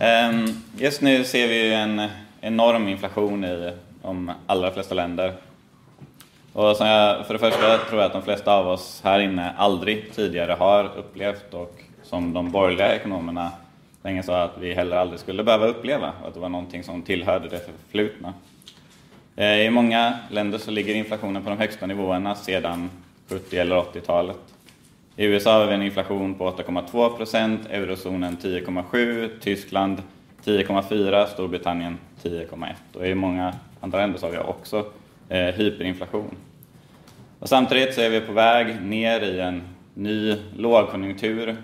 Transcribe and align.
Ehm, 0.00 0.62
just 0.78 1.00
nu 1.00 1.24
ser 1.24 1.48
vi 1.48 1.74
en 1.74 2.02
enorm 2.40 2.88
inflation 2.88 3.44
i 3.44 3.72
de 4.02 4.32
allra 4.46 4.70
flesta 4.70 4.94
länder. 4.94 5.32
Och 6.52 6.76
som 6.76 6.86
jag, 6.86 7.26
för 7.26 7.34
det 7.34 7.40
första 7.40 7.78
tror 7.78 8.00
jag 8.00 8.06
att 8.06 8.12
de 8.12 8.22
flesta 8.22 8.54
av 8.54 8.68
oss 8.68 9.00
här 9.04 9.20
inne 9.20 9.54
aldrig 9.56 10.12
tidigare 10.14 10.52
har 10.52 10.84
upplevt 10.96 11.54
och 11.54 11.82
som 12.02 12.32
de 12.32 12.50
borgerliga 12.50 12.96
ekonomerna 12.96 13.50
länge 14.02 14.22
sa 14.22 14.42
att 14.42 14.58
vi 14.60 14.74
heller 14.74 14.96
aldrig 14.96 15.20
skulle 15.20 15.44
behöva 15.44 15.66
uppleva. 15.66 16.12
Att 16.26 16.34
det 16.34 16.40
var 16.40 16.48
någonting 16.48 16.84
som 16.84 17.02
tillhörde 17.02 17.48
det 17.48 17.60
förflutna. 17.66 18.34
Ehm, 19.36 19.60
I 19.60 19.70
många 19.70 20.18
länder 20.30 20.58
så 20.58 20.70
ligger 20.70 20.94
inflationen 20.94 21.42
på 21.42 21.50
de 21.50 21.58
högsta 21.58 21.86
nivåerna 21.86 22.34
sedan 22.34 22.90
70 23.28 23.56
eller 23.56 23.76
80-talet. 23.76 24.40
I 25.20 25.24
USA 25.24 25.52
har 25.52 25.66
vi 25.66 25.74
en 25.74 25.82
inflation 25.82 26.34
på 26.34 26.50
8,2 26.50 27.16
procent, 27.16 27.66
eurozonen 27.66 28.36
10,7, 28.36 29.30
Tyskland 29.40 30.02
10,4, 30.44 31.26
Storbritannien 31.26 31.98
10,1 32.22 32.74
och 32.94 33.06
i 33.06 33.14
många 33.14 33.54
andra 33.80 33.98
länder 33.98 34.18
så 34.18 34.26
har 34.26 34.32
vi 34.32 34.38
också 34.38 34.86
eh, 35.28 35.44
hyperinflation. 35.44 36.36
Och 37.38 37.48
samtidigt 37.48 37.94
så 37.94 38.00
är 38.00 38.10
vi 38.10 38.20
på 38.20 38.32
väg 38.32 38.82
ner 38.82 39.20
i 39.20 39.40
en 39.40 39.62
ny 39.94 40.36
lågkonjunktur 40.56 41.56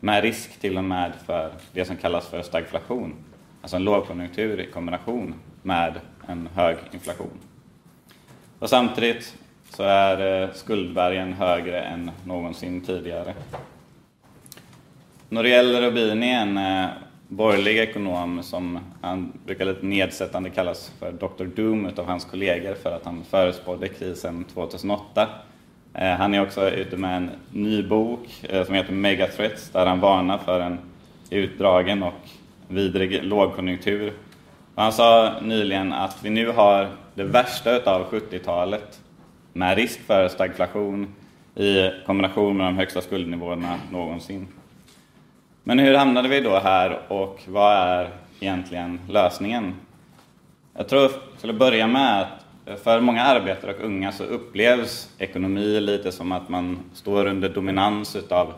med 0.00 0.22
risk 0.22 0.60
till 0.60 0.78
och 0.78 0.84
med 0.84 1.12
för 1.26 1.52
det 1.72 1.84
som 1.84 1.96
kallas 1.96 2.28
för 2.28 2.42
stagflation. 2.42 3.14
Alltså 3.62 3.76
en 3.76 3.84
lågkonjunktur 3.84 4.60
i 4.60 4.66
kombination 4.66 5.34
med 5.62 6.00
en 6.28 6.48
hög 6.54 6.76
inflation. 6.92 7.38
Och 8.58 8.70
samtidigt 8.70 9.36
så 9.70 9.82
är 9.82 10.42
eh, 10.42 10.48
skuldbergen 10.54 11.32
högre 11.32 11.80
än 11.80 12.10
någonsin 12.24 12.80
tidigare. 12.80 13.34
Noriel 15.28 15.80
Rubini, 15.80 16.30
en 16.30 16.58
eh, 16.58 16.86
borgerlig 17.28 17.78
ekonom 17.78 18.42
som 18.42 18.78
han 19.00 19.32
brukar 19.46 19.64
lite 19.64 19.86
nedsättande 19.86 20.50
kallas 20.50 20.92
för 20.98 21.12
Dr. 21.12 21.44
Doom 21.44 21.90
av 21.96 22.06
hans 22.06 22.24
kollegor 22.24 22.74
för 22.74 22.92
att 22.92 23.04
han 23.04 23.24
förespådde 23.30 23.88
krisen 23.88 24.44
2008. 24.44 25.28
Eh, 25.94 26.08
han 26.08 26.34
är 26.34 26.42
också 26.42 26.70
ute 26.70 26.96
med 26.96 27.16
en 27.16 27.30
ny 27.52 27.82
bok 27.82 28.44
som 28.66 28.74
heter 28.74 28.92
Megathreats 28.92 29.70
där 29.70 29.86
han 29.86 30.00
varnar 30.00 30.38
för 30.38 30.60
en 30.60 30.78
utdragen 31.30 32.02
och 32.02 32.28
vidrig 32.68 33.24
lågkonjunktur. 33.24 34.12
Han 34.74 34.92
sa 34.92 35.34
nyligen 35.42 35.92
att 35.92 36.16
vi 36.22 36.30
nu 36.30 36.48
har 36.50 36.88
det 37.14 37.24
värsta 37.24 37.92
av 37.94 38.10
70-talet 38.10 39.00
med 39.52 39.76
risk 39.76 40.00
för 40.00 40.28
stagflation 40.28 41.14
i 41.54 41.90
kombination 42.06 42.56
med 42.56 42.66
de 42.66 42.76
högsta 42.76 43.00
skuldnivåerna 43.00 43.74
någonsin. 43.92 44.48
Men 45.64 45.78
hur 45.78 45.94
hamnade 45.94 46.28
vi 46.28 46.40
då 46.40 46.58
här 46.58 47.00
och 47.08 47.40
vad 47.46 47.72
är 47.72 48.10
egentligen 48.40 49.00
lösningen? 49.08 49.74
Jag 50.76 50.88
tror 50.88 51.10
till 51.40 51.50
att 51.50 51.56
börja 51.56 51.86
med 51.86 52.22
att 52.22 52.80
för 52.80 53.00
många 53.00 53.22
arbetare 53.22 53.74
och 53.74 53.84
unga 53.84 54.12
så 54.12 54.24
upplevs 54.24 55.08
ekonomi 55.18 55.80
lite 55.80 56.12
som 56.12 56.32
att 56.32 56.48
man 56.48 56.78
står 56.92 57.26
under 57.26 57.48
dominans 57.48 58.16
av 58.30 58.52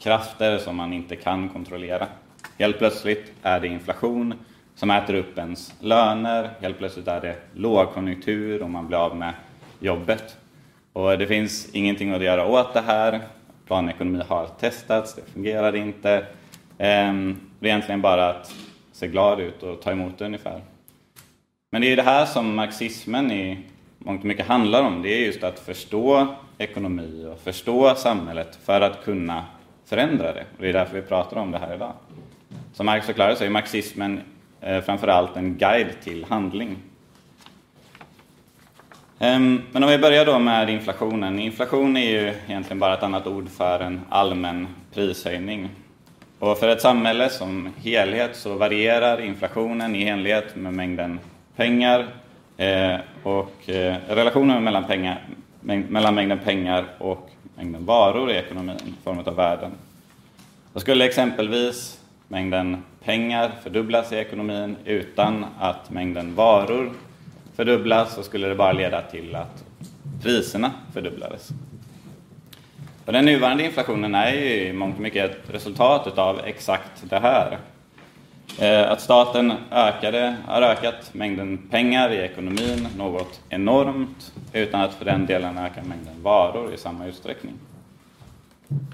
krafter 0.00 0.58
som 0.58 0.76
man 0.76 0.92
inte 0.92 1.16
kan 1.16 1.48
kontrollera. 1.48 2.06
Helt 2.58 2.78
plötsligt 2.78 3.32
är 3.42 3.60
det 3.60 3.66
inflation 3.66 4.34
som 4.74 4.90
äter 4.90 5.14
upp 5.14 5.38
ens 5.38 5.74
löner, 5.80 6.50
helt 6.60 6.78
plötsligt 6.78 7.08
är 7.08 7.20
det 7.20 7.36
lågkonjunktur 7.54 8.62
och 8.62 8.70
man 8.70 8.86
blir 8.86 8.98
av 8.98 9.16
med 9.16 9.32
jobbet. 9.80 10.37
Och 10.98 11.18
det 11.18 11.26
finns 11.26 11.68
ingenting 11.72 12.10
att 12.10 12.22
göra 12.22 12.46
åt 12.46 12.74
det 12.74 12.80
här. 12.80 13.20
Planekonomi 13.66 14.22
har 14.28 14.46
testats, 14.46 15.14
det 15.14 15.22
fungerar 15.32 15.76
inte. 15.76 16.26
Ehm, 16.78 17.40
det 17.60 17.66
är 17.66 17.70
egentligen 17.70 18.00
bara 18.00 18.28
att 18.28 18.54
se 18.92 19.08
glad 19.08 19.40
ut 19.40 19.62
och 19.62 19.82
ta 19.82 19.90
emot 19.90 20.18
det 20.18 20.24
ungefär. 20.24 20.60
Men 21.70 21.82
det 21.82 21.92
är 21.92 21.96
det 21.96 22.02
här 22.02 22.26
som 22.26 22.54
marxismen 22.54 23.32
i 23.32 23.58
mångt 23.98 24.20
och 24.20 24.26
mycket 24.26 24.46
handlar 24.46 24.82
om. 24.82 25.02
Det 25.02 25.08
är 25.08 25.26
just 25.26 25.44
att 25.44 25.58
förstå 25.58 26.26
ekonomi 26.58 27.26
och 27.32 27.40
förstå 27.40 27.94
samhället 27.94 28.58
för 28.64 28.80
att 28.80 29.04
kunna 29.04 29.44
förändra 29.84 30.32
det. 30.32 30.44
Och 30.56 30.62
det 30.62 30.68
är 30.68 30.72
därför 30.72 30.94
vi 30.94 31.02
pratar 31.02 31.36
om 31.36 31.50
det 31.50 31.58
här 31.58 31.74
idag. 31.74 31.92
Som 32.72 32.86
Marx 32.86 33.06
förklarar 33.06 33.34
så 33.34 33.44
är 33.44 33.50
marxismen 33.50 34.20
eh, 34.60 34.80
framförallt 34.80 35.36
en 35.36 35.56
guide 35.56 36.00
till 36.02 36.24
handling. 36.24 36.76
Ehm, 39.20 39.62
men 39.72 39.82
om 39.84 39.90
vi 39.90 39.98
börjar 39.98 40.26
då 40.26 40.38
med 40.38 40.70
inflationen. 40.70 41.38
Inflation 41.38 41.96
är 41.96 42.10
ju 42.10 42.32
egentligen 42.48 42.78
bara 42.78 42.94
ett 42.94 43.02
annat 43.02 43.26
ord 43.26 43.48
för 43.48 43.80
en 43.80 44.00
allmän 44.08 44.66
prishöjning. 44.94 45.68
Och 46.38 46.58
för 46.58 46.68
ett 46.68 46.80
samhälle 46.80 47.28
som 47.30 47.72
helhet 47.84 48.36
så 48.36 48.54
varierar 48.54 49.20
inflationen 49.20 49.94
i 49.94 50.04
enlighet 50.04 50.56
med 50.56 50.74
mängden 50.74 51.20
pengar 51.56 52.06
eh, 52.56 52.96
och 53.22 53.70
eh, 53.70 53.96
relationen 54.08 54.64
mellan, 54.64 54.84
pengar, 54.84 55.22
mellan 55.60 56.14
mängden 56.14 56.38
pengar 56.38 56.84
och 56.98 57.30
mängden 57.54 57.84
varor 57.84 58.30
i 58.30 58.34
ekonomin 58.34 58.76
i 58.86 59.04
form 59.04 59.18
av 59.18 59.36
värden. 59.36 59.70
Då 60.72 60.80
skulle 60.80 61.04
exempelvis 61.04 62.00
mängden 62.28 62.82
pengar 63.04 63.50
fördubblas 63.62 64.12
i 64.12 64.16
ekonomin 64.16 64.76
utan 64.84 65.46
att 65.58 65.90
mängden 65.90 66.34
varor 66.34 66.90
fördubblas 67.58 68.14
så 68.14 68.22
skulle 68.22 68.48
det 68.48 68.54
bara 68.54 68.72
leda 68.72 69.02
till 69.02 69.34
att 69.34 69.64
priserna 70.22 70.70
fördubblades. 70.92 71.48
Och 73.06 73.12
den 73.12 73.24
nuvarande 73.24 73.64
inflationen 73.64 74.14
är 74.14 74.32
ju 74.32 74.66
i 74.66 74.72
mångt 74.72 74.94
och 74.94 75.00
mycket 75.00 75.30
ett 75.30 75.54
resultat 75.54 76.18
av 76.18 76.40
exakt 76.44 77.02
det 77.02 77.18
här. 77.18 77.58
Eh, 78.58 78.90
att 78.90 79.00
staten 79.00 79.52
ökade, 79.70 80.36
har 80.46 80.62
ökat 80.62 81.14
mängden 81.14 81.58
pengar 81.70 82.12
i 82.12 82.16
ekonomin 82.16 82.88
något 82.96 83.40
enormt 83.48 84.32
utan 84.52 84.80
att 84.80 84.94
för 84.94 85.04
den 85.04 85.26
delen 85.26 85.58
öka 85.58 85.82
mängden 85.82 86.22
varor 86.22 86.74
i 86.74 86.76
samma 86.76 87.06
utsträckning. 87.06 87.54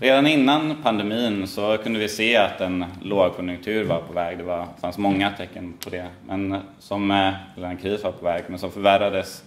Redan 0.00 0.26
innan 0.26 0.76
pandemin 0.82 1.46
så 1.46 1.78
kunde 1.78 1.98
vi 1.98 2.08
se 2.08 2.36
att 2.36 2.60
en 2.60 2.84
lågkonjunktur 3.02 3.84
var 3.84 4.00
på 4.00 4.12
väg. 4.12 4.38
Det 4.38 4.44
var, 4.44 4.66
fanns 4.80 4.98
många 4.98 5.30
tecken 5.30 5.74
på 5.84 5.90
det. 5.90 6.06
Men 6.26 6.60
som, 6.78 7.10
eh, 7.10 7.34
eller 7.56 7.68
en 7.68 7.76
kris 7.76 8.04
var 8.04 8.12
på 8.12 8.24
väg, 8.24 8.44
men 8.48 8.58
som 8.58 8.70
förvärrades 8.70 9.44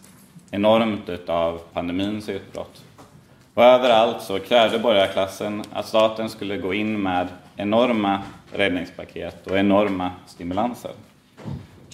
enormt 0.51 1.29
av 1.29 1.61
pandemins 1.73 2.29
utbrott. 2.29 2.83
Och 3.53 3.63
överallt 3.63 4.21
så 4.21 4.39
krävde 4.39 4.79
borgarklassen 4.79 5.63
att 5.73 5.85
staten 5.85 6.29
skulle 6.29 6.57
gå 6.57 6.73
in 6.73 7.01
med 7.01 7.27
enorma 7.55 8.21
räddningspaket 8.53 9.47
och 9.47 9.57
enorma 9.57 10.11
stimulanser. 10.25 10.91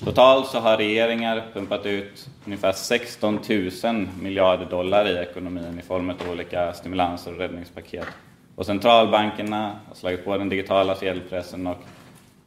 Totalt 0.06 0.48
så 0.48 0.60
har 0.60 0.78
regeringar 0.78 1.44
pumpat 1.54 1.86
ut 1.86 2.30
ungefär 2.46 2.72
16 2.72 3.40
000 3.84 4.08
miljarder 4.22 4.66
dollar 4.66 5.08
i 5.08 5.18
ekonomin 5.18 5.80
i 5.80 5.82
form 5.82 6.10
av 6.10 6.30
olika 6.32 6.74
stimulanser 6.74 7.32
och 7.32 7.38
räddningspaket. 7.38 8.08
Och 8.56 8.66
centralbankerna 8.66 9.80
har 9.88 9.96
slagit 9.96 10.26
på 10.26 10.38
den 10.38 10.50
digitala 10.50 10.96
sedelpressen 10.96 11.68
och 11.68 11.78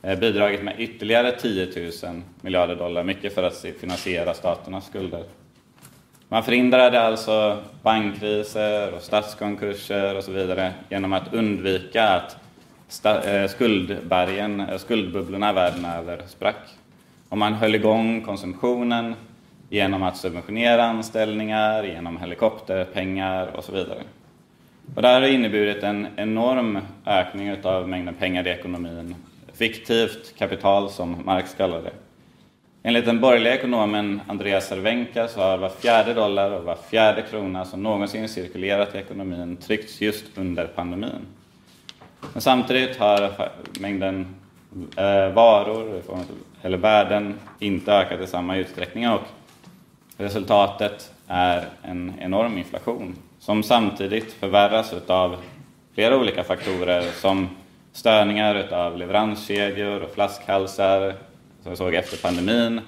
eh, 0.03 0.19
bidragit 0.19 0.63
med 0.63 0.81
ytterligare 0.81 1.33
10 1.33 1.91
000 2.05 2.23
miljarder 2.41 2.77
dollar, 2.77 3.05
mycket 3.05 3.35
för 3.35 3.43
att 3.43 3.65
finansiera 3.81 4.35
staternas 4.35 4.87
skulder. 4.87 5.25
Man 6.29 6.43
förhindrade 6.43 7.01
alltså 7.01 7.63
bankkriser 7.83 8.95
och 8.95 9.03
statskonkurser 9.03 10.17
och 10.17 10.25
så 10.25 10.33
vidare 10.33 10.73
genom 10.89 11.13
att 11.13 11.35
undvika 11.35 12.09
att 12.09 12.37
eh, 13.27 13.49
skuldbergen, 13.49 14.61
eh, 14.61 14.79
skuldbubblorna 14.79 15.53
världen 15.53 15.85
över 15.85 16.23
sprack. 16.27 16.77
Och 17.37 17.41
man 17.41 17.55
höll 17.55 17.75
igång 17.75 18.21
konsumtionen 18.21 19.15
genom 19.71 20.03
att 20.03 20.17
subventionera 20.17 20.85
anställningar, 20.85 21.85
genom 21.85 22.17
helikopterpengar 22.17 23.57
och 23.57 23.65
så 23.65 23.73
vidare. 23.73 24.03
Och 24.95 25.03
det 25.03 25.09
här 25.09 25.21
har 25.21 25.29
inneburit 25.29 25.83
en 25.83 26.07
enorm 26.17 26.79
ökning 27.07 27.65
av 27.65 27.89
mängden 27.89 28.15
pengar 28.15 28.47
i 28.47 28.51
ekonomin. 28.51 29.15
Fiktivt 29.53 30.35
kapital 30.39 30.91
som 30.91 31.17
Marx 31.25 31.55
kallar 31.55 31.83
det. 31.83 31.93
Enligt 32.83 33.05
den 33.05 33.21
borgerliga 33.21 33.55
ekonomen 33.55 34.21
Andreas 34.27 34.69
Cervenka 34.69 35.29
så 35.29 35.41
har 35.41 35.59
var 35.59 35.69
fjärde 35.69 36.15
dollar 36.15 36.51
och 36.51 36.65
var 36.65 36.79
fjärde 36.91 37.23
krona 37.31 37.65
som 37.65 37.83
någonsin 37.83 38.29
cirkulerat 38.29 38.95
i 38.95 38.99
ekonomin 38.99 39.57
tryckts 39.57 40.01
just 40.01 40.39
under 40.39 40.67
pandemin. 40.67 41.27
Men 42.33 42.43
samtidigt 42.43 42.97
har 42.97 43.51
mängden 43.81 44.27
eh, 44.97 45.35
varor 45.35 46.03
eller 46.67 46.79
värden 46.79 47.35
inte 47.59 47.93
ökat 47.93 48.21
i 48.21 48.27
samma 48.27 48.57
utsträckning 48.57 49.09
och 49.09 49.21
resultatet 50.17 51.13
är 51.29 51.65
en 51.83 52.15
enorm 52.21 52.59
inflation 52.59 53.17
som 53.39 53.63
samtidigt 53.63 54.33
förvärras 54.33 54.95
av 55.07 55.37
flera 55.95 56.17
olika 56.17 56.45
faktorer 56.45 57.03
som 57.03 57.49
störningar 57.93 58.73
av 58.73 58.97
leveranskedjor 58.97 60.03
och 60.03 60.15
flaskhalsar 60.15 61.15
som 61.63 61.71
vi 61.71 61.77
såg 61.77 61.95
efter 61.95 62.17
pandemin 62.17 62.81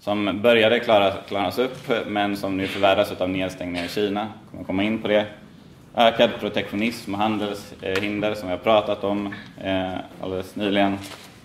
som 0.00 0.40
började 0.42 0.80
klara, 0.80 1.12
klaras 1.28 1.58
upp 1.58 2.06
men 2.06 2.36
som 2.36 2.56
nu 2.56 2.66
förvärras 2.66 3.12
av 3.20 3.30
nedstängningar 3.30 3.84
i 3.84 3.88
Kina. 3.88 4.20
Jag 4.20 4.50
kommer 4.50 4.64
komma 4.64 4.82
in 4.82 5.02
på 5.02 5.08
det. 5.08 5.26
Ökad 5.94 6.30
protektionism 6.40 7.14
och 7.14 7.20
handelshinder 7.20 8.34
som 8.34 8.48
vi 8.48 8.54
har 8.54 8.62
pratat 8.62 9.04
om 9.04 9.34
eh, 9.64 9.94
alldeles 10.22 10.56
nyligen 10.56 10.98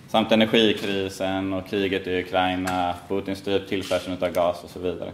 samt 0.08 0.32
energikrisen 0.32 1.52
och 1.52 1.68
kriget 1.68 2.06
i 2.06 2.20
Ukraina, 2.20 2.94
Putins 3.08 3.38
styrt 3.38 3.68
tillförseln 3.68 4.16
av 4.20 4.32
gas 4.32 4.64
och 4.64 4.70
så 4.70 4.78
vidare. 4.78 5.10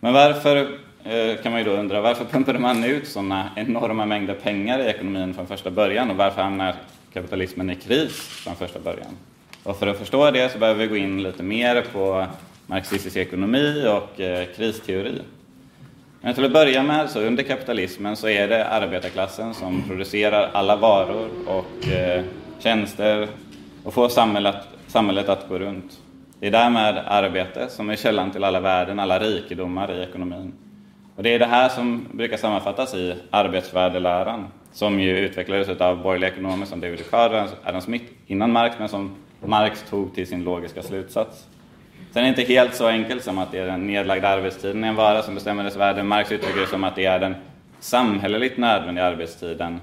Men 0.00 0.12
varför, 0.12 0.56
eh, 1.04 1.42
kan 1.42 1.52
man 1.52 1.60
ju 1.60 1.64
då 1.64 1.70
undra, 1.70 2.00
varför 2.00 2.24
pumpade 2.24 2.58
man 2.58 2.84
ut 2.84 3.08
sådana 3.08 3.50
enorma 3.56 4.06
mängder 4.06 4.34
pengar 4.34 4.78
i 4.78 4.86
ekonomin 4.86 5.34
från 5.34 5.46
första 5.46 5.70
början 5.70 6.10
och 6.10 6.16
varför 6.16 6.42
hamnar 6.42 6.74
kapitalismen 7.12 7.70
i 7.70 7.76
kris 7.76 8.16
från 8.16 8.56
första 8.56 8.80
början? 8.80 9.16
Och 9.62 9.78
för 9.78 9.86
att 9.86 9.98
förstå 9.98 10.30
det 10.30 10.52
så 10.52 10.58
behöver 10.58 10.80
vi 10.80 10.86
gå 10.86 10.96
in 10.96 11.22
lite 11.22 11.42
mer 11.42 11.84
på 11.92 12.26
marxistisk 12.66 13.16
ekonomi 13.16 13.86
och 13.88 14.20
eh, 14.20 14.46
kristeori. 14.56 15.18
Men 16.20 16.34
till 16.34 16.44
att 16.44 16.52
börja 16.52 16.82
med, 16.82 17.10
så 17.10 17.20
under 17.20 17.42
kapitalismen 17.42 18.16
så 18.16 18.28
är 18.28 18.48
det 18.48 18.68
arbetarklassen 18.68 19.54
som 19.54 19.82
producerar 19.88 20.50
alla 20.52 20.76
varor 20.76 21.28
och 21.46 21.88
eh, 21.88 22.24
tjänster 22.62 23.28
och 23.84 23.94
få 23.94 24.08
samhället, 24.08 24.56
samhället 24.86 25.28
att 25.28 25.48
gå 25.48 25.58
runt. 25.58 25.98
Det 26.40 26.46
är 26.46 26.50
därmed 26.50 27.02
arbete 27.06 27.68
som 27.68 27.90
är 27.90 27.96
källan 27.96 28.30
till 28.30 28.44
alla 28.44 28.60
värden, 28.60 29.00
alla 29.00 29.18
rikedomar 29.18 29.92
i 29.92 30.02
ekonomin. 30.02 30.52
Och 31.16 31.22
det 31.22 31.34
är 31.34 31.38
det 31.38 31.46
här 31.46 31.68
som 31.68 32.06
brukar 32.12 32.36
sammanfattas 32.36 32.94
i 32.94 33.14
arbetsvärdeläran, 33.30 34.46
som 34.72 35.00
ju 35.00 35.18
utvecklades 35.18 35.68
av 35.80 36.02
borgerliga 36.02 36.30
ekonomer 36.30 36.66
som 36.66 36.80
David 36.80 36.98
Ricardo 36.98 37.36
och 37.36 37.68
Adam 37.68 37.80
Smith 37.80 38.04
innan 38.26 38.52
Marx, 38.52 38.76
men 38.78 38.88
som 38.88 39.16
Marx 39.40 39.84
tog 39.90 40.14
till 40.14 40.26
sin 40.26 40.44
logiska 40.44 40.82
slutsats. 40.82 41.46
Sen 42.12 42.22
är 42.22 42.22
det 42.22 42.28
inte 42.28 42.52
helt 42.52 42.74
så 42.74 42.86
enkelt 42.86 43.24
som 43.24 43.38
att 43.38 43.52
det 43.52 43.58
är 43.58 43.66
den 43.66 43.86
nedlagda 43.86 44.28
arbetstiden 44.28 44.84
i 44.84 44.88
en 44.88 44.94
vara 44.94 45.22
som 45.22 45.34
bestämmer 45.34 45.64
dess 45.64 45.76
värde. 45.76 46.02
Marx 46.02 46.32
uttrycker 46.32 46.60
det 46.60 46.66
som 46.66 46.84
att 46.84 46.94
det 46.94 47.04
är 47.04 47.18
den 47.18 47.34
samhälleligt 47.80 48.58
nödvändiga 48.58 49.04
arbetstiden 49.04 49.80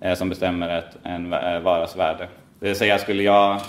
Eh, 0.00 0.14
som 0.14 0.28
bestämmer 0.28 0.78
ett, 0.78 0.96
en 1.02 1.32
eh, 1.32 1.60
varas 1.60 1.96
värde. 1.96 2.28
Det 2.60 2.66
vill 2.66 2.76
säga, 2.76 2.98
skulle 2.98 3.22
jag, 3.22 3.60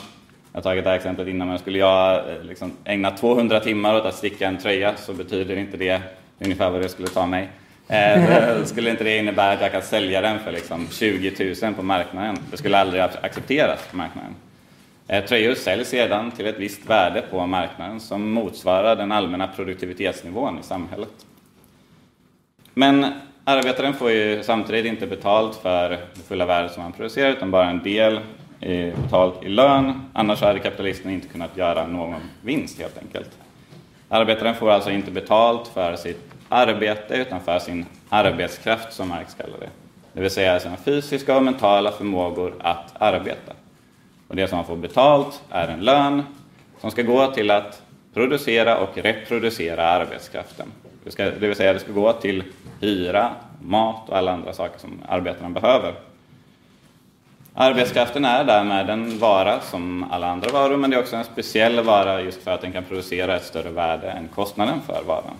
jag 0.51 0.57
har 0.57 0.61
tagit 0.61 0.83
det 0.83 0.89
här 0.89 0.97
exemplet 0.97 1.27
innan, 1.27 1.47
men 1.47 1.59
skulle 1.59 1.79
jag 1.79 2.15
eh, 2.15 2.43
liksom 2.43 2.71
ägna 2.83 3.11
200 3.11 3.59
timmar 3.59 3.95
åt 3.95 4.05
att 4.05 4.15
sticka 4.15 4.47
en 4.47 4.57
tröja 4.57 4.95
så 4.97 5.13
betyder 5.13 5.57
inte 5.57 5.77
det 5.77 6.01
ungefär 6.39 6.69
vad 6.69 6.81
det 6.81 6.89
skulle 6.89 7.07
ta 7.07 7.25
mig. 7.25 7.49
Eh, 7.87 8.63
skulle 8.63 8.89
inte 8.89 9.03
det 9.03 9.17
innebära 9.17 9.51
att 9.51 9.61
jag 9.61 9.71
kan 9.71 9.81
sälja 9.81 10.21
den 10.21 10.39
för 10.39 10.51
liksom 10.51 10.87
20 10.91 11.55
000 11.63 11.73
på 11.73 11.83
marknaden? 11.83 12.37
Det 12.51 12.57
skulle 12.57 12.77
aldrig 12.77 13.01
accepteras 13.01 13.87
på 13.91 13.97
marknaden. 13.97 14.35
Eh, 15.07 15.25
tröjor 15.25 15.55
säljs 15.55 15.89
sedan 15.89 16.31
till 16.31 16.47
ett 16.47 16.59
visst 16.59 16.89
värde 16.89 17.23
på 17.31 17.45
marknaden 17.45 17.99
som 17.99 18.31
motsvarar 18.31 18.95
den 18.95 19.11
allmänna 19.11 19.47
produktivitetsnivån 19.47 20.59
i 20.59 20.63
samhället. 20.63 21.25
Men 22.73 23.05
arbetaren 23.49 23.93
får 23.93 24.11
ju 24.11 24.43
samtidigt 24.43 24.85
inte 24.85 25.07
betalt 25.07 25.55
för 25.55 25.89
det 25.89 26.21
fulla 26.27 26.45
värdet 26.45 26.71
som 26.71 26.83
han 26.83 26.91
producerar 26.91 27.31
utan 27.31 27.51
bara 27.51 27.69
en 27.69 27.83
del 27.83 28.19
betalt 29.03 29.43
i 29.43 29.49
lön. 29.49 30.09
Annars 30.13 30.41
hade 30.41 30.59
kapitalisten 30.59 31.11
inte 31.11 31.27
kunnat 31.27 31.57
göra 31.57 31.87
någon 31.87 32.21
vinst 32.41 32.79
helt 32.79 32.97
enkelt. 32.97 33.29
Arbetaren 34.09 34.55
får 34.55 34.71
alltså 34.71 34.91
inte 34.91 35.11
betalt 35.11 35.67
för 35.67 35.95
sitt 35.95 36.33
arbete 36.49 37.15
utan 37.15 37.41
för 37.41 37.59
sin 37.59 37.85
arbetskraft 38.09 38.93
som 38.93 39.09
Marx 39.09 39.33
kallar 39.33 39.59
det. 39.59 39.69
Det 40.13 40.21
vill 40.21 40.31
säga 40.31 40.59
sina 40.59 40.77
fysiska 40.77 41.37
och 41.37 41.43
mentala 41.43 41.91
förmågor 41.91 42.53
att 42.59 43.01
arbeta. 43.01 43.53
Och 44.27 44.35
det 44.35 44.47
som 44.47 44.57
man 44.57 44.65
får 44.65 44.75
betalt 44.75 45.41
är 45.51 45.67
en 45.67 45.79
lön 45.79 46.23
som 46.81 46.91
ska 46.91 47.01
gå 47.01 47.27
till 47.27 47.51
att 47.51 47.81
producera 48.13 48.77
och 48.77 48.97
reproducera 48.97 49.85
arbetskraften. 49.85 50.67
Det, 51.09 51.13
ska, 51.13 51.25
det 51.25 51.47
vill 51.47 51.55
säga 51.55 51.73
det 51.73 51.79
ska 51.79 51.91
gå 51.91 52.13
till 52.13 52.43
hyra, 52.81 53.31
mat 53.61 54.09
och 54.09 54.17
alla 54.17 54.31
andra 54.31 54.53
saker 54.53 54.79
som 54.79 55.01
arbetarna 55.07 55.49
behöver. 55.49 55.93
Arbetskraften 57.53 58.25
är 58.25 58.43
därmed 58.43 58.89
en 58.89 59.19
vara 59.19 59.59
som 59.59 60.05
alla 60.11 60.27
andra 60.27 60.51
varor, 60.51 60.77
men 60.77 60.89
det 60.89 60.95
är 60.95 60.99
också 60.99 61.15
en 61.15 61.23
speciell 61.23 61.83
vara 61.83 62.21
just 62.21 62.43
för 62.43 62.51
att 62.51 62.61
den 62.61 62.71
kan 62.71 62.83
producera 62.83 63.35
ett 63.35 63.45
större 63.45 63.69
värde 63.69 64.11
än 64.11 64.27
kostnaden 64.27 64.81
för 64.81 65.03
varan. 65.07 65.35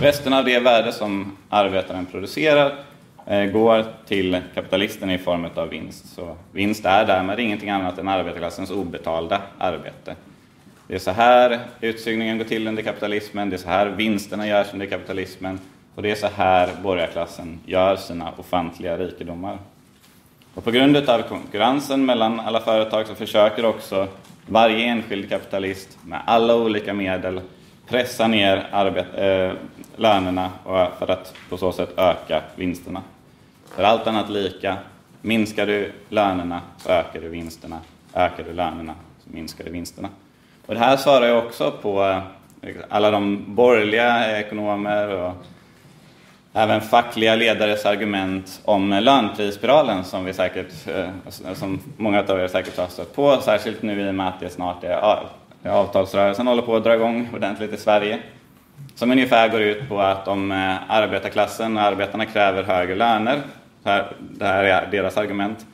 Resten 0.00 0.32
av 0.32 0.44
det 0.44 0.58
värde 0.58 0.92
som 0.92 1.36
arbetaren 1.48 2.06
producerar 2.06 2.84
Eh, 3.26 3.44
går 3.44 3.84
till 4.06 4.40
kapitalisten 4.54 5.10
i 5.10 5.18
form 5.18 5.46
av 5.54 5.68
vinst. 5.68 6.14
Så 6.14 6.36
vinst 6.52 6.84
är 6.84 7.06
därmed 7.06 7.40
ingenting 7.40 7.70
annat 7.70 7.98
än 7.98 8.08
arbetarklassens 8.08 8.70
obetalda 8.70 9.42
arbete. 9.58 10.16
Det 10.86 10.94
är 10.94 10.98
så 10.98 11.10
här 11.10 11.60
utsugningen 11.80 12.38
går 12.38 12.44
till 12.44 12.68
under 12.68 12.82
kapitalismen, 12.82 13.50
det 13.50 13.56
är 13.56 13.58
så 13.58 13.68
här 13.68 13.86
vinsterna 13.86 14.48
görs 14.48 14.72
under 14.72 14.86
kapitalismen 14.86 15.60
och 15.94 16.02
det 16.02 16.10
är 16.10 16.14
så 16.14 16.28
här 16.36 16.70
borgarklassen 16.82 17.60
gör 17.66 17.96
sina 17.96 18.32
ofantliga 18.36 18.98
rikedomar. 18.98 19.58
Och 20.54 20.64
på 20.64 20.70
grund 20.70 20.96
av 20.96 21.22
konkurrensen 21.22 22.06
mellan 22.06 22.40
alla 22.40 22.60
företag 22.60 23.06
så 23.06 23.14
försöker 23.14 23.64
också 23.64 24.08
varje 24.46 24.84
enskild 24.84 25.28
kapitalist 25.28 25.98
med 26.04 26.20
alla 26.26 26.56
olika 26.56 26.94
medel 26.94 27.40
pressa 27.86 28.26
ner 28.26 28.66
arbet, 28.72 29.06
äh, 29.14 29.24
eh, 29.24 29.52
lönerna 29.96 30.50
för 30.98 31.10
att 31.10 31.34
på 31.48 31.56
så 31.56 31.72
sätt 31.72 31.90
öka 31.96 32.42
vinsterna. 32.56 33.02
För 33.76 33.82
allt 33.82 34.06
annat 34.06 34.30
lika, 34.30 34.76
minskar 35.22 35.66
du 35.66 35.92
lönerna 36.08 36.60
så 36.78 36.88
ökar 36.88 37.20
du 37.20 37.28
vinsterna. 37.28 37.80
Ökar 38.14 38.44
du 38.44 38.52
lönerna 38.52 38.94
så 39.24 39.30
minskar 39.30 39.64
du 39.64 39.70
vinsterna. 39.70 40.08
Och 40.66 40.74
det 40.74 40.80
här 40.80 40.96
svarar 40.96 41.26
ju 41.26 41.32
också 41.32 41.70
på 41.70 42.22
eh, 42.62 42.74
alla 42.88 43.10
de 43.10 43.54
borgerliga 43.54 44.38
ekonomer 44.38 45.08
och 45.08 45.32
även 46.52 46.80
fackliga 46.80 47.34
ledares 47.34 47.86
argument 47.86 48.60
om 48.64 48.90
lönprisspiralen 48.90 50.04
som, 50.04 50.24
vi 50.24 50.32
säkert, 50.32 50.88
eh, 50.88 51.54
som 51.54 51.80
många 51.96 52.20
av 52.28 52.40
er 52.40 52.48
säkert 52.48 52.78
har 52.78 52.86
stött 52.86 53.16
på, 53.16 53.40
särskilt 53.40 53.82
nu 53.82 54.00
i 54.00 54.10
och 54.10 54.14
med 54.14 54.28
att 54.28 54.40
det 54.40 54.50
snart 54.50 54.84
är 54.84 55.18
avtalsrörelsen 55.64 56.46
håller 56.46 56.62
på 56.62 56.76
att 56.76 56.84
dra 56.84 56.94
igång 56.94 57.28
ordentligt 57.34 57.72
i 57.72 57.76
Sverige. 57.76 58.18
Som 58.94 59.10
ungefär 59.10 59.48
går 59.48 59.60
ut 59.60 59.88
på 59.88 60.00
att 60.00 60.28
om 60.28 60.52
eh, 60.52 60.90
arbetarklassen 60.90 61.76
och 61.76 61.82
arbetarna 61.82 62.26
kräver 62.26 62.62
högre 62.62 62.94
löner 62.94 63.42
det 64.18 64.46
här 64.46 64.64
är 64.64 64.90
deras 64.90 65.16
argument. 65.16 65.66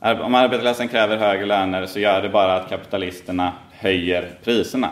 Om 0.00 0.34
arbetarklassen 0.34 0.88
kräver 0.88 1.16
högre 1.16 1.46
löner 1.46 1.86
så 1.86 1.98
gör 1.98 2.22
det 2.22 2.28
bara 2.28 2.54
att 2.54 2.68
kapitalisterna 2.68 3.52
höjer 3.82 4.28
priserna. 4.44 4.90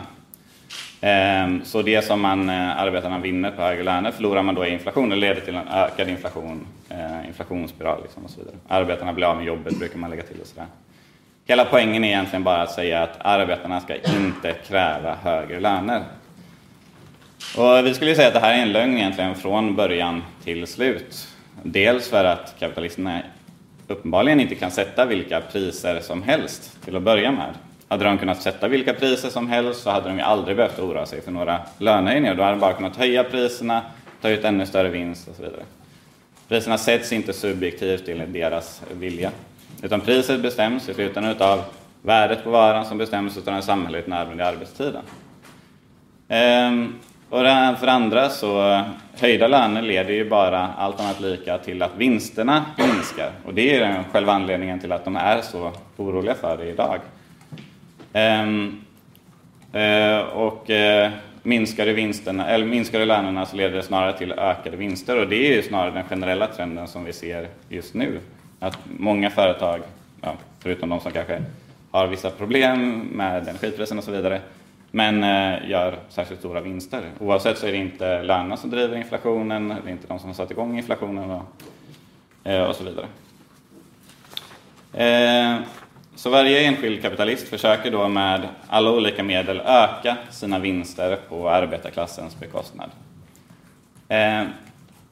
Ehm, 1.01 1.65
så 1.65 1.81
det 1.81 2.01
som 2.01 2.21
man, 2.21 2.49
eh, 2.49 2.81
arbetarna 2.81 3.19
vinner 3.19 3.51
på 3.51 3.61
högre 3.61 3.83
löner 3.83 4.11
förlorar 4.11 4.43
man 4.43 4.55
då 4.55 4.65
i 4.65 4.69
inflation. 4.69 5.09
Det 5.09 5.15
leder 5.15 5.41
till 5.41 5.55
en 5.55 5.67
ökad 5.67 6.09
inflation, 6.09 6.67
eh, 6.89 7.27
inflationsspiral 7.27 8.01
liksom 8.01 8.25
och 8.25 8.29
så 8.29 8.39
vidare. 8.39 8.55
Arbetarna 8.67 9.13
blir 9.13 9.25
av 9.25 9.37
med 9.37 9.45
jobbet 9.45 9.79
brukar 9.79 9.97
man 9.97 10.09
lägga 10.09 10.23
till 10.23 10.41
och 10.41 10.47
sådär. 10.47 10.65
Hela 11.45 11.65
poängen 11.65 12.03
är 12.03 12.07
egentligen 12.07 12.43
bara 12.43 12.61
att 12.61 12.71
säga 12.71 13.03
att 13.03 13.17
arbetarna 13.19 13.79
ska 13.79 13.95
inte 13.95 14.53
kräva 14.67 15.15
högre 15.23 15.59
löner. 15.59 16.03
Och 17.57 17.85
vi 17.85 17.93
skulle 17.93 18.15
säga 18.15 18.27
att 18.27 18.33
det 18.33 18.39
här 18.39 18.53
är 18.53 18.61
en 18.61 18.71
lögn 18.71 18.97
egentligen 18.97 19.35
från 19.35 19.75
början 19.75 20.23
till 20.43 20.67
slut. 20.67 21.27
Dels 21.63 22.09
för 22.09 22.25
att 22.25 22.55
kapitalisterna 22.59 23.21
uppenbarligen 23.87 24.39
inte 24.39 24.55
kan 24.55 24.71
sätta 24.71 25.05
vilka 25.05 25.41
priser 25.41 25.99
som 25.99 26.23
helst 26.23 26.83
till 26.85 26.95
att 26.95 27.03
börja 27.03 27.31
med. 27.31 27.53
Hade 27.91 28.05
de 28.05 28.17
kunnat 28.17 28.41
sätta 28.41 28.67
vilka 28.67 28.93
priser 28.93 29.29
som 29.29 29.47
helst 29.49 29.83
så 29.83 29.89
hade 29.89 30.09
de 30.09 30.17
ju 30.17 30.23
aldrig 30.23 30.57
behövt 30.57 30.79
oroa 30.79 31.05
sig 31.05 31.21
för 31.21 31.31
några 31.31 31.59
lönehöjningar. 31.77 32.35
Då 32.35 32.43
hade 32.43 32.55
de 32.55 32.59
bara 32.59 32.73
kunnat 32.73 32.95
höja 32.95 33.23
priserna, 33.23 33.81
ta 34.21 34.29
ut 34.29 34.43
ännu 34.43 34.65
större 34.65 34.89
vinst 34.89 35.27
och 35.27 35.35
så 35.35 35.41
vidare. 35.41 35.61
Priserna 36.47 36.77
sätts 36.77 37.13
inte 37.13 37.33
subjektivt 37.33 38.05
till 38.05 38.23
deras 38.33 38.81
vilja. 38.93 39.31
Utan 39.83 40.01
priset 40.01 40.41
bestäms 40.41 40.89
i 40.89 40.93
slutändan 40.93 41.31
utav 41.31 41.61
värdet 42.01 42.43
på 42.43 42.49
varan 42.49 42.85
som 42.85 42.97
bestäms 42.97 43.37
av 43.37 43.43
den 43.43 43.63
samhälleligt 43.63 44.07
nödvändiga 44.07 44.47
arbetstiden. 44.47 45.03
Ehm, 46.27 46.93
och 47.29 47.39
för 47.79 47.87
andra 47.87 48.29
så 48.29 48.81
höjda 49.19 49.47
löner 49.47 49.81
leder 49.81 50.13
ju 50.13 50.29
bara 50.29 50.69
allt 50.77 50.99
annat 50.99 51.19
lika 51.19 51.57
till 51.57 51.81
att 51.81 51.95
vinsterna 51.97 52.65
minskar. 52.77 53.31
Och 53.45 53.53
det 53.53 53.75
är 53.75 54.03
själva 54.11 54.33
anledningen 54.33 54.79
till 54.79 54.91
att 54.91 55.05
de 55.05 55.15
är 55.15 55.41
så 55.41 55.71
oroliga 55.97 56.35
för 56.35 56.57
det 56.57 56.65
idag. 56.65 56.99
Ehm, 58.13 58.81
eh, 59.73 60.19
och 60.19 60.69
eh, 60.69 61.11
minskar 61.43 61.85
vinsterna, 61.87 62.47
eller 62.47 62.65
minskade 62.65 63.05
lönerna 63.05 63.45
så 63.45 63.55
leder 63.55 63.75
det 63.75 63.83
snarare 63.83 64.17
till 64.17 64.31
ökade 64.31 64.77
vinster. 64.77 65.19
Och 65.19 65.27
det 65.27 65.35
är 65.35 65.55
ju 65.55 65.63
snarare 65.63 65.91
den 65.91 66.03
generella 66.03 66.47
trenden 66.47 66.87
som 66.87 67.03
vi 67.03 67.13
ser 67.13 67.47
just 67.69 67.93
nu. 67.93 68.19
Att 68.59 68.77
många 68.97 69.29
företag, 69.29 69.81
ja, 70.21 70.33
förutom 70.59 70.89
de 70.89 70.99
som 70.99 71.11
kanske 71.11 71.43
har 71.91 72.07
vissa 72.07 72.29
problem 72.29 72.99
med 73.11 73.47
energipriserna 73.47 73.99
och 73.99 74.05
så 74.05 74.11
vidare, 74.11 74.41
men 74.91 75.23
eh, 75.23 75.69
gör 75.69 75.97
särskilt 76.09 76.39
stora 76.39 76.61
vinster. 76.61 77.01
Oavsett 77.19 77.57
så 77.57 77.67
är 77.67 77.71
det 77.71 77.77
inte 77.77 78.23
lönerna 78.23 78.57
som 78.57 78.69
driver 78.69 78.97
inflationen, 78.97 79.67
det 79.67 79.89
är 79.89 79.91
inte 79.91 80.07
de 80.07 80.19
som 80.19 80.29
har 80.29 80.35
satt 80.35 80.51
igång 80.51 80.77
inflationen 80.77 81.31
och, 81.31 81.43
eh, 82.43 82.63
och 82.63 82.75
så 82.75 82.83
vidare. 82.83 83.07
Så 86.21 86.29
varje 86.29 86.59
enskild 86.59 87.01
kapitalist 87.01 87.47
försöker 87.47 87.91
då 87.91 88.07
med 88.07 88.47
alla 88.67 88.91
olika 88.91 89.23
medel 89.23 89.61
öka 89.65 90.17
sina 90.29 90.59
vinster 90.59 91.19
på 91.29 91.49
arbetarklassens 91.49 92.39
bekostnad. 92.39 92.89
Eh, 94.07 94.43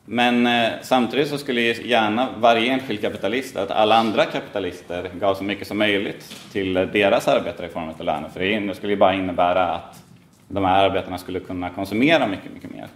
men 0.05 0.47
eh, 0.47 0.69
samtidigt 0.81 1.27
så 1.29 1.37
skulle 1.37 1.61
gärna 1.61 2.27
varje 2.37 2.73
enskild 2.73 3.01
kapitalist 3.01 3.55
att 3.55 3.71
alla 3.71 3.95
andra 3.95 4.25
kapitalister 4.25 5.11
gav 5.19 5.35
så 5.35 5.43
mycket 5.43 5.67
som 5.67 5.77
möjligt 5.77 6.35
till 6.51 6.73
deras 6.73 7.27
arbetare 7.27 7.67
i 7.67 7.69
form 7.69 7.89
av 7.89 8.05
löner. 8.05 8.29
För 8.29 8.39
det 8.39 8.75
skulle 8.75 8.93
ju 8.93 8.99
bara 8.99 9.13
innebära 9.13 9.67
att 9.67 10.03
de 10.47 10.65
här 10.65 10.83
arbetarna 10.85 11.17
skulle 11.17 11.39
kunna 11.39 11.69
konsumera 11.69 12.27
mycket, 12.27 12.53
mycket 12.53 12.71
mer. 12.71 12.87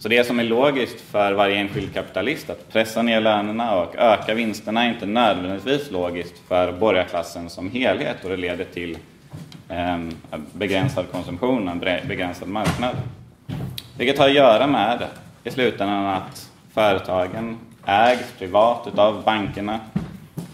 Så 0.00 0.08
det 0.08 0.24
som 0.24 0.40
är 0.40 0.44
logiskt 0.44 1.00
för 1.00 1.32
varje 1.32 1.56
enskild 1.56 1.94
kapitalist 1.94 2.50
att 2.50 2.72
pressa 2.72 3.02
ner 3.02 3.20
lönerna 3.20 3.76
och 3.76 3.96
öka 3.96 4.34
vinsterna 4.34 4.84
är 4.84 4.88
inte 4.88 5.06
nödvändigtvis 5.06 5.90
logiskt 5.90 6.34
för 6.48 6.72
borgarklassen 6.72 7.50
som 7.50 7.70
helhet 7.70 8.24
och 8.24 8.30
det 8.30 8.36
leder 8.36 8.64
till 8.64 8.98
eh, 9.68 9.98
begränsad 10.52 11.04
konsumtion, 11.12 11.68
en 11.68 11.78
begränsad 12.08 12.48
marknad. 12.48 12.96
Vilket 13.98 14.18
har 14.18 14.28
att 14.28 14.34
göra 14.34 14.66
med 14.66 15.06
i 15.44 15.50
slutändan 15.50 16.06
att 16.06 16.50
företagen 16.74 17.58
ägs 17.86 18.32
privat 18.38 18.88
utav 18.92 19.22
bankerna 19.24 19.80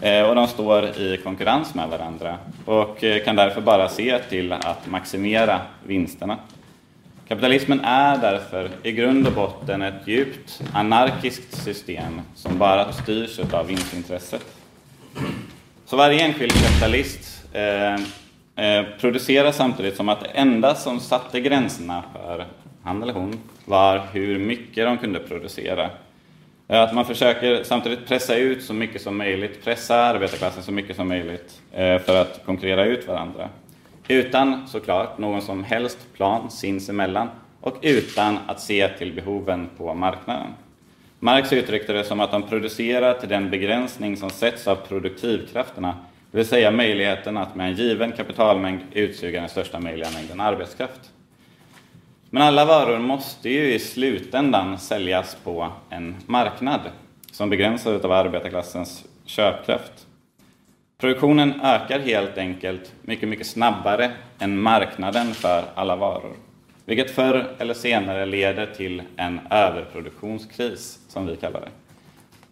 eh, 0.00 0.22
och 0.22 0.34
de 0.34 0.46
står 0.46 0.84
i 0.84 1.20
konkurrens 1.24 1.74
med 1.74 1.88
varandra 1.88 2.38
och 2.64 3.04
eh, 3.04 3.24
kan 3.24 3.36
därför 3.36 3.60
bara 3.60 3.88
se 3.88 4.18
till 4.18 4.52
att 4.52 4.86
maximera 4.86 5.60
vinsterna. 5.84 6.38
Kapitalismen 7.28 7.80
är 7.80 8.18
därför 8.18 8.70
i 8.82 8.92
grund 8.92 9.26
och 9.26 9.32
botten 9.32 9.82
ett 9.82 10.08
djupt 10.08 10.62
anarkiskt 10.72 11.54
system 11.64 12.20
som 12.34 12.58
bara 12.58 12.92
styrs 12.92 13.38
av 13.52 13.66
vinstintresset. 13.66 14.46
Så 15.86 15.96
varje 15.96 16.20
enskild 16.20 16.52
kapitalist 16.52 17.44
eh, 17.52 17.94
eh, 18.64 18.86
producerar 19.00 19.52
samtidigt 19.52 19.96
som 19.96 20.08
att 20.08 20.20
det 20.20 20.26
enda 20.26 20.74
som 20.74 21.00
satte 21.00 21.40
gränserna 21.40 22.04
för 22.12 22.46
han 22.82 23.02
eller 23.02 23.12
hon 23.12 23.40
var 23.64 24.02
hur 24.12 24.38
mycket 24.38 24.86
de 24.86 24.98
kunde 24.98 25.18
producera. 25.18 25.90
Eh, 26.68 26.80
att 26.80 26.94
man 26.94 27.04
försöker 27.04 27.64
samtidigt 27.64 28.06
pressa 28.06 28.36
ut 28.36 28.62
så 28.62 28.74
mycket 28.74 29.02
som 29.02 29.16
möjligt, 29.16 29.64
pressa 29.64 29.96
arbetarklassen 29.96 30.62
så 30.62 30.72
mycket 30.72 30.96
som 30.96 31.08
möjligt 31.08 31.60
eh, 31.72 31.98
för 31.98 32.20
att 32.20 32.42
konkurrera 32.44 32.84
ut 32.84 33.08
varandra. 33.08 33.48
Utan 34.08 34.68
såklart 34.68 35.18
någon 35.18 35.42
som 35.42 35.64
helst 35.64 35.98
plan 36.12 36.50
sinsemellan 36.50 37.28
och 37.60 37.76
utan 37.82 38.38
att 38.46 38.60
se 38.60 38.88
till 38.88 39.12
behoven 39.12 39.68
på 39.76 39.94
marknaden. 39.94 40.46
Marx 41.18 41.52
uttryckte 41.52 41.92
det 41.92 42.04
som 42.04 42.20
att 42.20 42.30
de 42.30 42.42
producerar 42.42 43.14
till 43.14 43.28
den 43.28 43.50
begränsning 43.50 44.16
som 44.16 44.30
sätts 44.30 44.68
av 44.68 44.76
produktivkrafterna, 44.76 45.96
det 46.30 46.38
vill 46.38 46.46
säga 46.46 46.70
möjligheten 46.70 47.36
att 47.36 47.54
med 47.54 47.66
en 47.66 47.74
given 47.74 48.12
kapitalmängd 48.12 48.80
utsuga 48.92 49.40
den 49.40 49.48
största 49.48 49.80
möjliga 49.80 50.10
mängden 50.10 50.40
arbetskraft. 50.40 51.00
Men 52.30 52.42
alla 52.42 52.64
varor 52.64 52.98
måste 52.98 53.50
ju 53.50 53.74
i 53.74 53.78
slutändan 53.78 54.78
säljas 54.78 55.36
på 55.44 55.72
en 55.90 56.16
marknad 56.26 56.80
som 57.32 57.50
begränsas 57.50 58.04
av 58.04 58.12
arbetarklassens 58.12 59.04
köpkraft. 59.24 60.05
Produktionen 60.98 61.60
ökar 61.60 61.98
helt 61.98 62.38
enkelt 62.38 62.92
mycket, 63.02 63.28
mycket 63.28 63.46
snabbare 63.46 64.10
än 64.38 64.60
marknaden 64.60 65.34
för 65.34 65.64
alla 65.74 65.96
varor. 65.96 66.36
Vilket 66.84 67.10
förr 67.10 67.46
eller 67.58 67.74
senare 67.74 68.26
leder 68.26 68.66
till 68.66 69.02
en 69.16 69.40
överproduktionskris, 69.50 70.98
som 71.08 71.26
vi 71.26 71.36
kallar 71.36 71.60
det. 71.60 71.68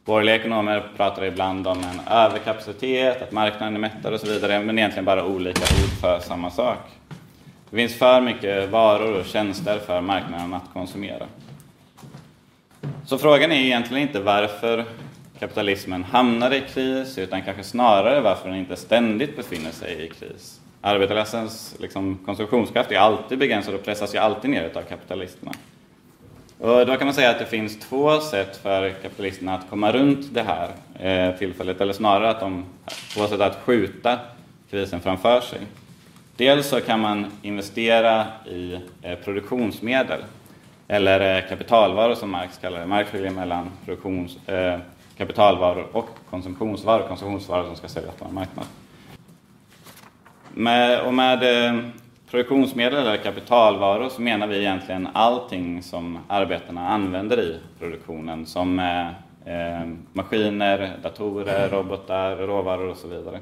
Borgerliga 0.05 0.37
ekonomer 0.37 0.85
pratar 0.97 1.25
ibland 1.25 1.67
om 1.67 1.79
en 1.79 2.13
överkapacitet, 2.15 3.23
att 3.23 3.33
marknaden 3.33 3.75
är 3.75 3.81
mättad 3.81 4.15
och 4.15 4.21
så 4.21 4.27
vidare, 4.27 4.61
men 4.61 4.79
egentligen 4.79 5.05
bara 5.05 5.25
olika 5.25 5.63
ord 5.63 6.01
för 6.01 6.21
samma 6.21 6.51
sak. 6.51 6.79
Det 7.71 7.77
finns 7.77 7.95
för 7.95 8.21
mycket 8.21 8.71
varor 8.71 9.21
och 9.21 9.27
tjänster 9.27 9.79
för 9.79 10.01
marknaden 10.01 10.55
att 10.55 10.73
konsumera. 10.73 11.27
Så 13.07 13.19
frågan 13.19 13.53
är 13.53 13.57
egentligen 13.57 14.03
inte 14.03 14.21
varför 14.21 14.85
kapitalismen 15.45 16.05
hamnar 16.05 16.55
i 16.55 16.61
kris, 16.61 17.19
utan 17.19 17.43
kanske 17.43 17.63
snarare 17.63 18.21
varför 18.21 18.49
den 18.49 18.59
inte 18.59 18.77
ständigt 18.77 19.37
befinner 19.37 19.71
sig 19.71 20.05
i 20.05 20.09
kris. 20.09 20.61
Arbetarklassens 20.81 21.77
liksom, 21.81 22.19
konsumtionskraft 22.27 22.93
är 22.93 22.99
alltid 22.99 23.39
begränsad 23.39 23.75
och 23.75 23.85
pressas 23.85 24.15
ju 24.15 24.19
alltid 24.19 24.51
ner 24.51 24.71
av 24.75 24.83
kapitalisterna. 24.83 25.53
Och 26.59 26.87
då 26.87 26.97
kan 26.97 27.07
man 27.07 27.15
säga 27.15 27.31
att 27.31 27.39
det 27.39 27.47
finns 27.47 27.81
två 27.81 28.21
sätt 28.21 28.57
för 28.57 28.91
kapitalisterna 28.91 29.55
att 29.55 29.71
komma 29.71 29.93
runt 29.93 30.35
det 30.35 30.43
här 30.43 30.69
eh, 30.99 31.39
tillfället, 31.39 31.81
eller 31.81 31.93
snarare 31.93 32.31
att 32.31 32.41
de, 32.41 32.65
två 33.15 33.27
sätt 33.27 33.41
att 33.41 33.57
skjuta 33.65 34.19
krisen 34.71 35.01
framför 35.01 35.41
sig. 35.41 35.61
Dels 36.37 36.69
så 36.69 36.81
kan 36.81 37.01
man 37.01 37.27
investera 37.43 38.27
i 38.47 38.79
eh, 39.03 39.19
produktionsmedel, 39.25 40.21
eller 40.89 41.37
eh, 41.37 41.49
kapitalvaror 41.49 42.15
som 42.15 42.31
Marx 42.31 42.59
kallar 42.59 42.81
det. 42.81 42.87
Marx 42.87 43.11
skiljer 43.11 43.31
mellan 43.31 43.71
produktions, 43.85 44.49
eh, 44.49 44.79
kapitalvaror 45.17 45.87
och 45.93 46.09
konsumtionsvaror, 46.31 47.09
konsumtionsvaror 47.09 47.67
som 47.67 47.77
ska 47.77 47.89
säljas 47.89 48.15
på 48.15 48.25
en 48.25 48.35
marknad. 48.35 48.67
Med, 50.55 51.01
och 51.01 51.15
med 51.15 51.69
eh, 51.69 51.81
produktionsmedel 52.31 52.99
eller 52.99 53.17
kapitalvaror 53.17 54.09
så 54.09 54.23
menar 54.23 54.47
vi 54.47 54.59
egentligen 54.59 55.09
allting 55.13 55.83
som 55.83 56.19
arbetarna 56.29 56.89
använder 56.89 57.41
i 57.41 57.59
produktionen 57.79 58.47
som 58.47 58.79
eh, 58.79 59.07
eh 59.55 59.87
maskiner, 60.13 60.99
datorer, 61.03 61.69
robotar, 61.69 62.37
råvaror 62.37 62.89
och 62.89 62.97
så 62.97 63.09
vidare. 63.09 63.41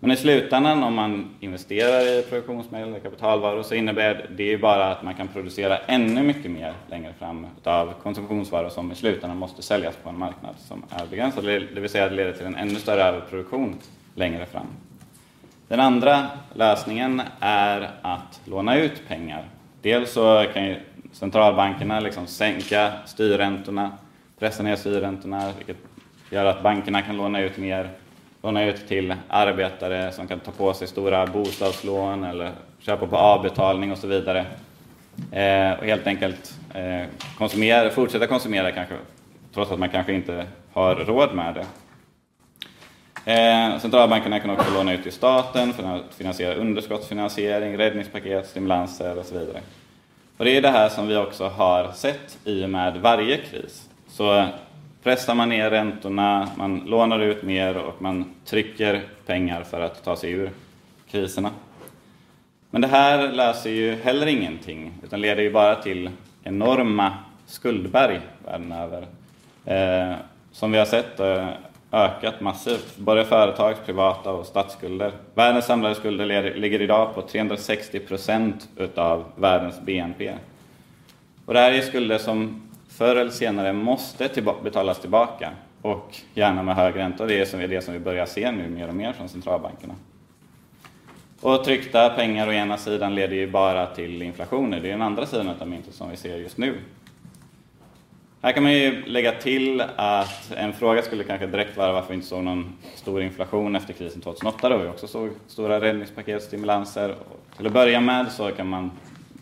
Men 0.00 0.10
i 0.10 0.16
slutändan 0.16 0.82
om 0.82 0.94
man 0.94 1.30
investerar 1.40 2.00
i 2.00 2.22
produktionsmedel 2.22 2.88
eller 2.88 3.00
kapitalvaror 3.00 3.62
så 3.62 3.74
innebär 3.74 4.30
det 4.36 4.42
ju 4.42 4.58
bara 4.58 4.92
att 4.92 5.02
man 5.02 5.14
kan 5.14 5.28
producera 5.28 5.78
ännu 5.78 6.22
mycket 6.22 6.50
mer 6.50 6.72
längre 6.90 7.12
fram 7.18 7.46
av 7.64 7.92
konsumtionsvaror 8.02 8.68
som 8.68 8.92
i 8.92 8.94
slutändan 8.94 9.38
måste 9.38 9.62
säljas 9.62 9.96
på 10.02 10.08
en 10.08 10.18
marknad 10.18 10.54
som 10.58 10.82
är 10.90 11.06
begränsad. 11.06 11.44
Det 11.44 11.80
vill 11.80 11.90
säga 11.90 12.04
att 12.04 12.10
det 12.10 12.16
leder 12.16 12.32
till 12.32 12.46
en 12.46 12.56
ännu 12.56 12.74
större 12.74 13.02
överproduktion 13.02 13.76
längre 14.14 14.46
fram. 14.46 14.66
Den 15.68 15.80
andra 15.80 16.26
lösningen 16.54 17.22
är 17.40 17.90
att 18.02 18.40
låna 18.44 18.76
ut 18.76 19.08
pengar. 19.08 19.44
Dels 19.82 20.12
så 20.12 20.44
kan 20.54 20.64
ju 20.64 20.76
centralbankerna 21.12 22.00
liksom 22.00 22.26
sänka 22.26 22.92
styrräntorna, 23.06 23.90
pressa 24.38 24.62
ner 24.62 24.76
styrräntorna, 24.76 25.52
vilket 25.56 25.76
gör 26.30 26.44
att 26.44 26.62
bankerna 26.62 27.02
kan 27.02 27.16
låna 27.16 27.40
ut 27.40 27.56
mer, 27.56 27.90
låna 28.42 28.64
ut 28.64 28.88
till 28.88 29.14
arbetare 29.28 30.12
som 30.12 30.28
kan 30.28 30.40
ta 30.40 30.50
på 30.50 30.74
sig 30.74 30.88
stora 30.88 31.26
bostadslån 31.26 32.24
eller 32.24 32.50
köpa 32.78 33.06
på 33.06 33.16
avbetalning 33.16 33.92
och 33.92 33.98
så 33.98 34.06
vidare. 34.06 34.46
Eh, 35.32 35.78
och 35.78 35.84
helt 35.84 36.06
enkelt 36.06 36.54
eh, 36.74 37.06
konsumera, 37.38 37.90
fortsätta 37.90 38.26
konsumera 38.26 38.72
kanske, 38.72 38.94
trots 39.54 39.70
att 39.70 39.78
man 39.78 39.88
kanske 39.88 40.12
inte 40.12 40.46
har 40.72 40.94
råd 40.94 41.34
med 41.34 41.54
det. 41.54 41.66
Eh, 43.32 43.78
centralbankerna 43.78 44.40
kan 44.40 44.50
också 44.50 44.74
låna 44.74 44.92
ut 44.92 45.02
till 45.02 45.12
staten 45.12 45.72
för 45.72 45.82
att 45.82 46.14
finansiera 46.14 46.54
underskottsfinansiering, 46.54 47.78
räddningspaket, 47.78 48.46
stimulanser 48.46 49.18
och 49.18 49.24
så 49.24 49.38
vidare. 49.38 49.60
Och 50.36 50.44
det 50.44 50.56
är 50.56 50.62
det 50.62 50.70
här 50.70 50.88
som 50.88 51.08
vi 51.08 51.16
också 51.16 51.48
har 51.48 51.92
sett 51.92 52.38
i 52.44 52.64
och 52.64 52.70
med 52.70 52.96
varje 52.96 53.36
kris. 53.36 53.88
Så 54.08 54.48
pressar 55.08 55.34
man 55.34 55.48
ner 55.48 55.70
räntorna, 55.70 56.48
man 56.56 56.78
lånar 56.86 57.20
ut 57.20 57.42
mer 57.42 57.76
och 57.76 58.02
man 58.02 58.34
trycker 58.44 59.02
pengar 59.26 59.62
för 59.62 59.80
att 59.80 60.04
ta 60.04 60.16
sig 60.16 60.30
ur 60.30 60.50
kriserna. 61.10 61.50
Men 62.70 62.80
det 62.80 62.88
här 62.88 63.32
löser 63.32 63.70
ju 63.70 63.94
heller 63.94 64.26
ingenting, 64.26 64.92
utan 65.04 65.20
leder 65.20 65.42
ju 65.42 65.52
bara 65.52 65.74
till 65.74 66.10
enorma 66.42 67.12
skuldberg 67.46 68.20
världen 68.44 68.72
över. 68.72 69.06
Eh, 69.64 70.16
som 70.52 70.72
vi 70.72 70.78
har 70.78 70.86
sett 70.86 71.20
eh, 71.20 71.48
ökat 71.92 72.40
massivt, 72.40 72.96
både 72.96 73.24
företags, 73.24 73.80
privata 73.86 74.32
och 74.32 74.46
statsskulder. 74.46 75.12
Världens 75.34 75.66
samlade 75.66 75.94
skulder 75.94 76.54
ligger 76.54 76.82
idag 76.82 77.14
på 77.14 77.22
360 77.22 77.98
procent 77.98 78.68
utav 78.76 79.24
världens 79.36 79.80
BNP. 79.80 80.32
Och 81.46 81.54
det 81.54 81.60
här 81.60 81.72
är 81.72 81.80
skulder 81.80 82.18
som 82.18 82.67
förr 82.98 83.16
eller 83.16 83.30
senare 83.30 83.72
måste 83.72 84.30
betalas 84.62 85.00
tillbaka 85.00 85.50
och 85.82 86.16
gärna 86.34 86.62
med 86.62 86.76
hög 86.76 86.96
ränta. 86.96 87.26
Det 87.26 87.34
är 87.34 87.68
det 87.68 87.82
som 87.82 87.92
vi 87.92 87.98
börjar 87.98 88.26
se 88.26 88.52
nu 88.52 88.68
mer 88.68 88.88
och 88.88 88.94
mer 88.94 89.12
från 89.12 89.28
centralbankerna. 89.28 89.94
Och 91.40 91.64
tryckta 91.64 92.10
pengar 92.10 92.48
å 92.48 92.52
ena 92.52 92.76
sidan 92.76 93.14
leder 93.14 93.36
ju 93.36 93.50
bara 93.50 93.86
till 93.86 94.22
inflationer. 94.22 94.80
Det 94.80 94.88
är 94.88 94.92
den 94.92 95.02
andra 95.02 95.26
sidan 95.26 95.50
av 95.60 95.68
myntet 95.68 95.94
som 95.94 96.10
vi 96.10 96.16
ser 96.16 96.36
just 96.36 96.58
nu. 96.58 96.74
Här 98.42 98.52
kan 98.52 98.62
man 98.62 98.72
ju 98.72 99.04
lägga 99.06 99.32
till 99.32 99.80
att 99.96 100.52
en 100.56 100.72
fråga 100.72 101.02
skulle 101.02 101.24
kanske 101.24 101.46
direkt 101.46 101.76
vara 101.76 101.92
varför 101.92 102.08
vi 102.08 102.14
inte 102.14 102.26
såg 102.26 102.44
någon 102.44 102.76
stor 102.94 103.22
inflation 103.22 103.76
efter 103.76 103.92
krisen 103.92 104.20
2008 104.20 104.68
då 104.68 104.76
vi 104.76 104.88
också 104.88 105.06
såg 105.06 105.30
stora 105.46 105.80
räddningspaket, 105.80 106.42
stimulanser. 106.42 107.14
Till 107.56 107.66
att 107.66 107.72
börja 107.72 108.00
med 108.00 108.32
så 108.32 108.50
kan 108.50 108.68
man 108.68 108.90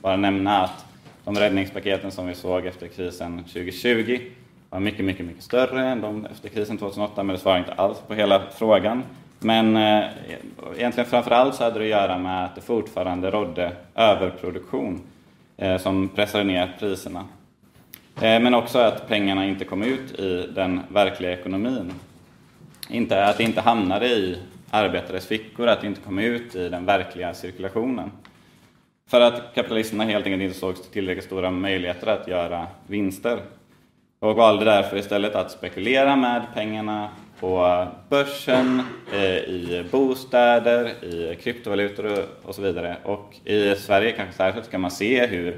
bara 0.02 0.16
nämna 0.16 0.62
att 0.62 0.85
de 1.26 1.37
räddningspaketen 1.37 2.11
som 2.11 2.26
vi 2.26 2.35
såg 2.35 2.66
efter 2.66 2.88
krisen 2.88 3.45
2020 3.45 4.21
var 4.71 4.80
mycket, 4.80 5.04
mycket, 5.04 5.26
mycket 5.26 5.42
större 5.42 5.88
än 5.88 6.00
de 6.00 6.26
efter 6.26 6.49
krisen 6.49 6.78
2008, 6.78 7.23
men 7.23 7.35
det 7.37 7.42
svarar 7.42 7.59
inte 7.59 7.73
alls 7.73 7.99
på 8.06 8.14
hela 8.14 8.42
frågan. 8.50 9.02
Men 9.38 9.76
eh, 9.76 10.04
egentligen 10.76 11.11
framför 11.11 11.30
allt 11.30 11.54
så 11.54 11.64
hade 11.64 11.78
det 11.78 11.85
att 11.85 11.90
göra 11.90 12.18
med 12.18 12.45
att 12.45 12.54
det 12.54 12.61
fortfarande 12.61 13.30
rådde 13.30 13.73
överproduktion 13.95 15.00
eh, 15.56 15.78
som 15.78 16.09
pressade 16.09 16.45
ner 16.45 16.76
priserna. 16.78 17.25
Eh, 18.16 18.40
men 18.40 18.54
också 18.54 18.78
att 18.78 19.09
pengarna 19.09 19.47
inte 19.47 19.64
kom 19.64 19.83
ut 19.83 20.21
i 20.21 20.47
den 20.54 20.80
verkliga 20.88 21.33
ekonomin. 21.33 21.92
Inte, 22.90 23.25
att 23.25 23.37
det 23.37 23.45
inte 23.45 23.61
hamnade 23.61 24.06
i 24.06 24.38
arbetares 24.71 25.26
fickor, 25.26 25.66
att 25.66 25.80
det 25.80 25.87
inte 25.87 26.00
kom 26.00 26.18
ut 26.18 26.54
i 26.54 26.68
den 26.68 26.85
verkliga 26.85 27.35
cirkulationen. 27.35 28.11
För 29.08 29.20
att 29.20 29.54
kapitalisterna 29.54 30.04
helt 30.04 30.26
enkelt 30.26 30.42
inte 30.42 30.58
såg 30.58 30.92
tillräckligt 30.92 31.25
stora 31.25 31.50
möjligheter 31.50 32.06
att 32.06 32.28
göra 32.28 32.66
vinster. 32.86 33.38
Och 34.18 34.36
valde 34.36 34.64
därför 34.64 34.96
istället 34.96 35.34
att 35.34 35.50
spekulera 35.50 36.16
med 36.16 36.42
pengarna 36.54 37.08
på 37.40 37.86
börsen, 38.08 38.82
eh, 39.12 39.36
i 39.36 39.86
bostäder, 39.90 41.04
i 41.04 41.38
kryptovalutor 41.42 42.25
och 42.42 42.54
så 42.54 42.62
vidare. 42.62 42.96
Och 43.04 43.36
i 43.44 43.75
Sverige 43.75 44.12
kanske 44.12 44.34
särskilt 44.36 44.70
kan 44.70 44.80
man 44.80 44.90
se 44.90 45.26
hur, 45.26 45.56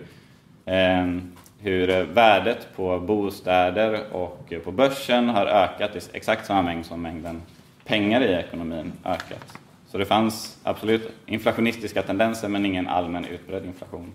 ehm, 0.66 1.32
hur 1.58 2.02
värdet 2.02 2.68
på 2.76 3.00
bostäder 3.00 4.00
och 4.12 4.52
på 4.64 4.72
börsen 4.72 5.28
har 5.28 5.46
ökat 5.46 5.96
i 5.96 6.00
exakt 6.12 6.46
samma 6.46 6.62
mängd 6.62 6.86
som 6.86 7.02
mängden 7.02 7.42
pengar 7.84 8.20
i 8.20 8.32
ekonomin 8.32 8.92
ökat. 9.04 9.58
Så 9.90 9.98
det 9.98 10.04
fanns 10.04 10.58
absolut 10.62 11.12
inflationistiska 11.26 12.02
tendenser 12.02 12.48
men 12.48 12.66
ingen 12.66 12.88
allmän 12.88 13.24
utbredd 13.24 13.64
inflation. 13.64 14.12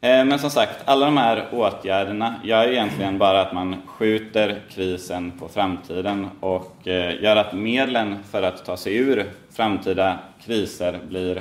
Eh, 0.00 0.24
men 0.24 0.38
som 0.38 0.50
sagt, 0.50 0.82
alla 0.84 1.06
de 1.06 1.16
här 1.16 1.48
åtgärderna 1.52 2.34
gör 2.44 2.68
egentligen 2.68 3.18
bara 3.18 3.40
att 3.40 3.52
man 3.52 3.76
skjuter 3.86 4.60
krisen 4.70 5.32
på 5.38 5.48
framtiden 5.48 6.28
och 6.40 6.88
eh, 6.88 7.22
gör 7.22 7.36
att 7.36 7.52
medlen 7.52 8.18
för 8.30 8.42
att 8.42 8.64
ta 8.64 8.76
sig 8.76 8.96
ur 8.96 9.26
framtida 9.50 10.18
kriser 10.44 10.98
blir 11.08 11.36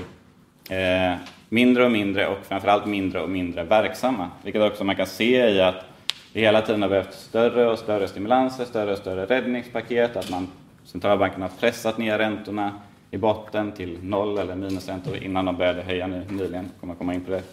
eh, 0.70 1.18
mindre 1.50 1.86
och 1.86 1.92
mindre 1.92 2.28
och 2.28 2.46
framförallt 2.48 2.86
mindre 2.86 3.22
och 3.22 3.30
mindre 3.30 3.64
verksamma. 3.64 4.30
Vilket 4.44 4.62
också 4.62 4.84
man 4.84 4.96
kan 4.96 5.08
se 5.08 5.50
i 5.50 5.62
att 5.62 5.86
det 6.34 6.40
hela 6.40 6.62
tiden 6.62 6.82
har 6.82 6.90
behövt 6.90 7.14
större 7.14 7.72
och 7.72 7.80
större 7.80 8.08
stimulanser, 8.08 8.66
större 8.66 8.92
och 8.92 8.98
större 8.98 9.26
räddningspaket, 9.26 10.16
att 10.16 10.30
man 10.30 10.48
Centralbankerna 10.92 11.46
har 11.46 11.60
pressat 11.60 11.98
ner 11.98 12.18
räntorna 12.18 12.74
i 13.12 13.18
botten 13.18 13.72
till 13.72 13.98
noll 14.04 14.38
eller 14.38 14.56
minusräntor 14.56 15.16
innan 15.16 15.46
de 15.46 15.58
började 15.58 15.82
höja 15.82 16.08
nu 16.08 16.26
nyligen. 16.30 16.72
kommer 16.80 16.96
komma 16.96 17.14
in 17.14 17.22
på 17.22 17.32
det. 17.32 17.44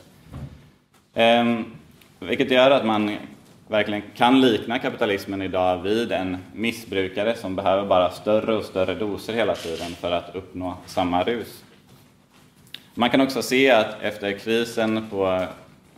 Ehm, 1.15 1.65
vilket 2.21 2.51
gör 2.51 2.71
att 2.71 2.87
man 2.87 3.17
verkligen 3.69 4.03
kan 4.17 4.41
likna 4.41 4.79
kapitalismen 4.79 5.43
idag 5.43 5.83
vid 5.83 6.13
en 6.13 6.37
missbrukare 6.53 7.35
som 7.35 7.57
behöver 7.57 7.87
bara 7.87 8.11
större 8.11 8.57
och 8.57 8.65
större 8.65 8.95
doser 8.95 9.33
hela 9.33 9.55
tiden 9.55 9.91
för 9.91 10.13
att 10.13 10.35
uppnå 10.35 10.75
samma 10.87 11.25
rus. 11.25 11.65
Man 12.95 13.11
kan 13.11 13.21
också 13.21 13.43
se 13.43 13.71
att 13.71 14.03
efter 14.03 14.39
krisen 14.39 15.07
på 15.11 15.47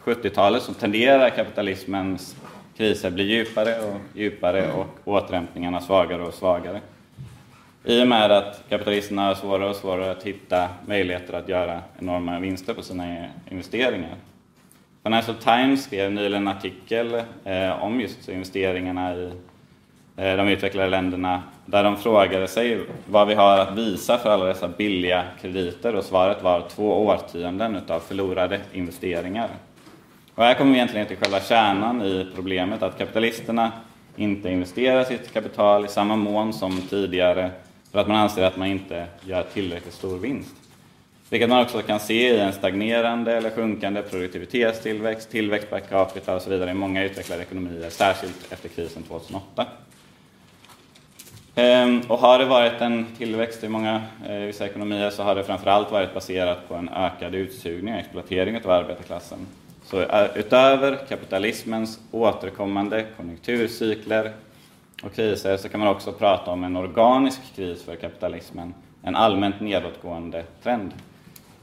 70-talet 0.04 0.62
så 0.62 0.75
tenderar 0.75 1.30
kapitalismens 1.30 2.37
kriser 2.76 3.11
bli 3.11 3.25
djupare 3.25 3.80
och 3.80 4.18
djupare 4.18 4.73
och 4.73 4.87
återhämtningarna 5.04 5.80
svagare 5.80 6.23
och 6.23 6.35
svagare. 6.35 6.80
I 7.84 8.02
och 8.02 8.08
med 8.08 8.32
att 8.32 8.64
kapitalisterna 8.68 9.22
har 9.22 9.34
svårare 9.34 9.70
och 9.70 9.76
svårare 9.76 10.10
att 10.10 10.22
hitta 10.22 10.68
möjligheter 10.87 11.34
att 11.34 11.49
göra 11.49 11.82
enorma 11.99 12.38
vinster 12.40 12.75
på 12.75 12.82
sina 12.82 13.26
investeringar. 13.50 14.14
Financial 15.02 15.37
Times 15.37 15.84
skrev 15.84 16.12
nyligen 16.12 16.49
en 16.49 16.56
artikel 16.56 17.14
eh, 17.44 17.82
om 17.82 18.00
just 18.00 18.28
investeringarna 18.28 19.14
i 19.14 19.32
eh, 20.16 20.37
de 20.37 20.49
utvecklade 20.49 20.88
länderna 20.88 21.42
där 21.66 21.84
de 21.84 21.96
frågade 21.96 22.49
sig 22.49 22.80
vad 23.06 23.28
vi 23.28 23.34
har 23.34 23.58
att 23.58 23.78
visa 23.78 24.18
för 24.18 24.30
alla 24.30 24.44
dessa 24.44 24.68
billiga 24.68 25.25
krediter 25.40 25.94
och 25.94 26.04
svaret 26.04 26.42
var 26.42 26.68
två 26.68 27.06
årtionden 27.06 27.76
utav 27.76 28.00
förlorade 28.00 28.60
investeringar. 28.72 29.49
Och 30.34 30.44
här 30.44 30.54
kommer 30.54 30.70
vi 30.70 30.76
egentligen 30.76 31.06
till 31.06 31.16
själva 31.16 31.40
kärnan 31.40 32.02
i 32.02 32.26
problemet 32.34 32.82
att 32.82 32.99
kapitalisterna 32.99 33.72
inte 34.16 34.50
investerar 34.50 35.04
sitt 35.04 35.32
kapital 35.32 35.84
i 35.84 35.88
samma 35.88 36.16
mån 36.16 36.52
som 36.52 36.80
tidigare 36.80 37.50
för 37.92 37.99
att 37.99 38.09
man 38.09 38.16
anser 38.16 38.42
att 38.42 38.56
man 38.56 38.68
inte 38.68 39.06
gör 39.26 39.42
tillräckligt 39.42 39.94
stor 39.94 40.18
vinst. 40.18 40.54
Vilket 41.30 41.49
man 41.49 41.62
också 41.62 41.82
kan 41.82 42.00
se 42.00 42.35
i 42.35 42.38
en 42.38 42.52
stagnerande 42.52 43.37
eller 43.37 43.50
sjunkande 43.50 44.02
produktivitetstillväxt, 44.02 45.30
tillväxt 45.30 45.71
per 45.71 45.80
capita 45.80 46.36
och 46.36 46.43
så 46.43 46.50
vidare 46.50 46.71
i 46.71 46.75
många 46.75 47.04
utvecklade 47.04 47.43
ekonomier, 47.43 47.91
särskilt 47.91 48.52
efter 48.52 48.69
krisen 48.69 49.02
2008. 49.02 49.67
Ehm, 51.54 52.00
och 52.08 52.19
har 52.19 52.38
det 52.38 52.45
varit 52.45 52.80
en 52.80 53.06
tillväxt 53.19 53.65
i 53.65 53.69
många 53.69 54.02
eh, 54.28 54.36
vissa 54.36 54.67
ekonomier 54.67 55.10
så 55.10 55.23
har 55.23 55.34
det 55.34 55.45
framförallt 55.45 55.93
varit 55.93 56.15
baserat 56.15 56.69
på 56.69 56.75
en 56.75 56.88
ökad 56.88 57.34
utsugning 57.34 57.95
och 57.95 58.00
exploatering 58.00 58.56
av 58.65 58.71
arbetarklassen. 58.71 59.47
Så 59.84 60.00
eh, 60.00 60.26
utöver 60.34 60.99
kapitalismens 61.08 62.00
återkommande 62.10 63.06
konjunkturcykler 63.17 64.32
och 65.02 65.15
kriser 65.15 65.56
så 65.56 65.69
kan 65.69 65.80
man 65.80 65.89
också 65.89 66.13
prata 66.13 66.50
om 66.50 66.65
en 66.65 66.76
organisk 66.76 67.41
kris 67.56 67.84
för 67.84 67.97
kapitalismen, 67.97 68.75
en 69.02 69.17
allmänt 69.17 69.60
nedåtgående 69.60 70.45
trend. 70.63 70.93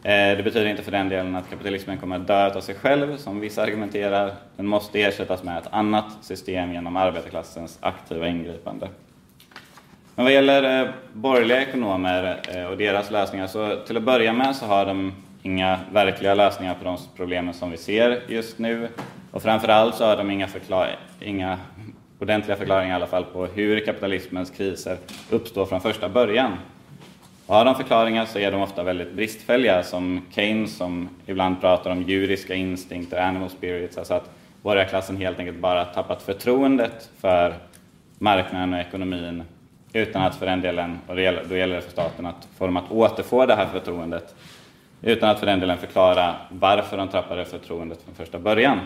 Eh, 0.03 0.37
det 0.37 0.43
betyder 0.43 0.65
inte 0.65 0.83
för 0.83 0.91
den 0.91 1.09
delen 1.09 1.35
att 1.35 1.49
kapitalismen 1.49 1.97
kommer 1.97 2.15
att 2.15 2.27
dö 2.27 2.55
av 2.55 2.61
sig 2.61 2.75
själv, 2.75 3.17
som 3.17 3.39
vissa 3.39 3.63
argumenterar. 3.63 4.33
Den 4.55 4.67
måste 4.67 5.01
ersättas 5.01 5.43
med 5.43 5.57
ett 5.57 5.67
annat 5.71 6.05
system 6.21 6.73
genom 6.73 6.97
arbetarklassens 6.97 7.77
aktiva 7.81 8.27
ingripande. 8.27 8.87
Men 10.15 10.25
vad 10.25 10.33
gäller 10.33 10.81
eh, 10.81 10.89
borgerliga 11.13 11.61
ekonomer 11.61 12.39
eh, 12.55 12.65
och 12.65 12.77
deras 12.77 13.11
lösningar, 13.11 13.47
så 13.47 13.75
till 13.87 13.97
att 13.97 14.03
börja 14.03 14.33
med 14.33 14.55
så 14.55 14.65
har 14.65 14.85
de 14.85 15.13
inga 15.41 15.79
verkliga 15.91 16.33
lösningar 16.33 16.73
på 16.73 16.83
de 16.83 16.97
problemen 17.15 17.53
som 17.53 17.71
vi 17.71 17.77
ser 17.77 18.21
just 18.27 18.59
nu. 18.59 18.87
Och 19.31 19.43
framförallt 19.43 19.95
så 19.95 20.05
har 20.05 20.17
de 20.17 20.31
inga, 20.31 20.47
förklar 20.47 20.95
inga 21.19 21.57
ordentliga 22.19 22.57
förklaringar 22.57 22.91
i 22.91 22.95
alla 22.95 23.07
fall 23.07 23.23
på 23.23 23.45
hur 23.45 23.79
kapitalismens 23.79 24.49
kriser 24.49 24.97
uppstår 25.29 25.65
från 25.65 25.81
första 25.81 26.09
början. 26.09 26.51
Och 27.45 27.55
har 27.55 27.65
de 27.65 27.75
förklaringar 27.75 28.25
så 28.25 28.39
är 28.39 28.51
de 28.51 28.61
ofta 28.61 28.83
väldigt 28.83 29.13
bristfälliga, 29.13 29.83
som 29.83 30.21
Keynes 30.31 30.77
som 30.77 31.09
ibland 31.25 31.61
pratar 31.61 31.91
om 31.91 32.01
djuriska 32.01 32.55
instinkter, 32.55 33.21
animal 33.21 33.49
spirits, 33.49 33.97
alltså 33.97 34.13
att 34.13 34.29
borgarklassen 34.61 35.17
helt 35.17 35.39
enkelt 35.39 35.59
bara 35.59 35.85
tappat 35.85 36.21
förtroendet 36.21 37.09
för 37.19 37.53
marknaden 38.19 38.73
och 38.73 38.79
ekonomin 38.79 39.43
utan 39.93 40.21
att 40.21 40.35
för 40.35 40.45
den 40.45 40.61
delen, 40.61 40.99
och 41.07 41.15
då 41.15 41.21
gäller 41.57 41.75
det 41.75 41.81
för 41.81 41.91
staten 41.91 42.25
att 42.25 42.47
få 42.57 42.65
dem 42.65 42.77
att 42.77 42.91
återfå 42.91 43.45
det 43.45 43.55
här 43.55 43.65
förtroendet, 43.65 44.35
utan 45.01 45.29
att 45.29 45.39
för 45.39 45.45
den 45.45 45.59
delen 45.59 45.77
förklara 45.77 46.35
varför 46.49 46.97
de 46.97 47.07
tappade 47.07 47.45
förtroendet 47.45 48.01
från 48.01 48.15
första 48.15 48.39
början. 48.39 48.79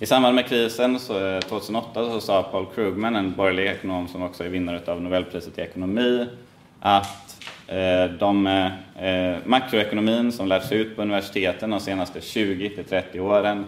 I 0.00 0.06
samband 0.06 0.34
med 0.34 0.46
krisen 0.46 0.98
så, 0.98 1.26
eh, 1.26 1.40
2008 1.40 2.10
så 2.10 2.20
sa 2.20 2.42
Paul 2.42 2.66
Krugman, 2.74 3.16
en 3.16 3.32
borgerlig 3.32 3.66
ekonom 3.66 4.08
som 4.08 4.22
också 4.22 4.44
är 4.44 4.48
vinnare 4.48 4.80
av 4.92 5.02
Nobelpriset 5.02 5.58
i 5.58 5.60
ekonomi, 5.60 6.26
att 6.80 7.44
eh, 7.66 8.04
de 8.18 8.46
eh, 8.46 9.06
eh, 9.08 9.36
makroekonomin 9.44 10.32
som 10.32 10.48
lärts 10.48 10.72
ut 10.72 10.96
på 10.96 11.02
universiteten 11.02 11.70
de 11.70 11.80
senaste 11.80 12.20
20-30 12.20 13.18
åren 13.18 13.64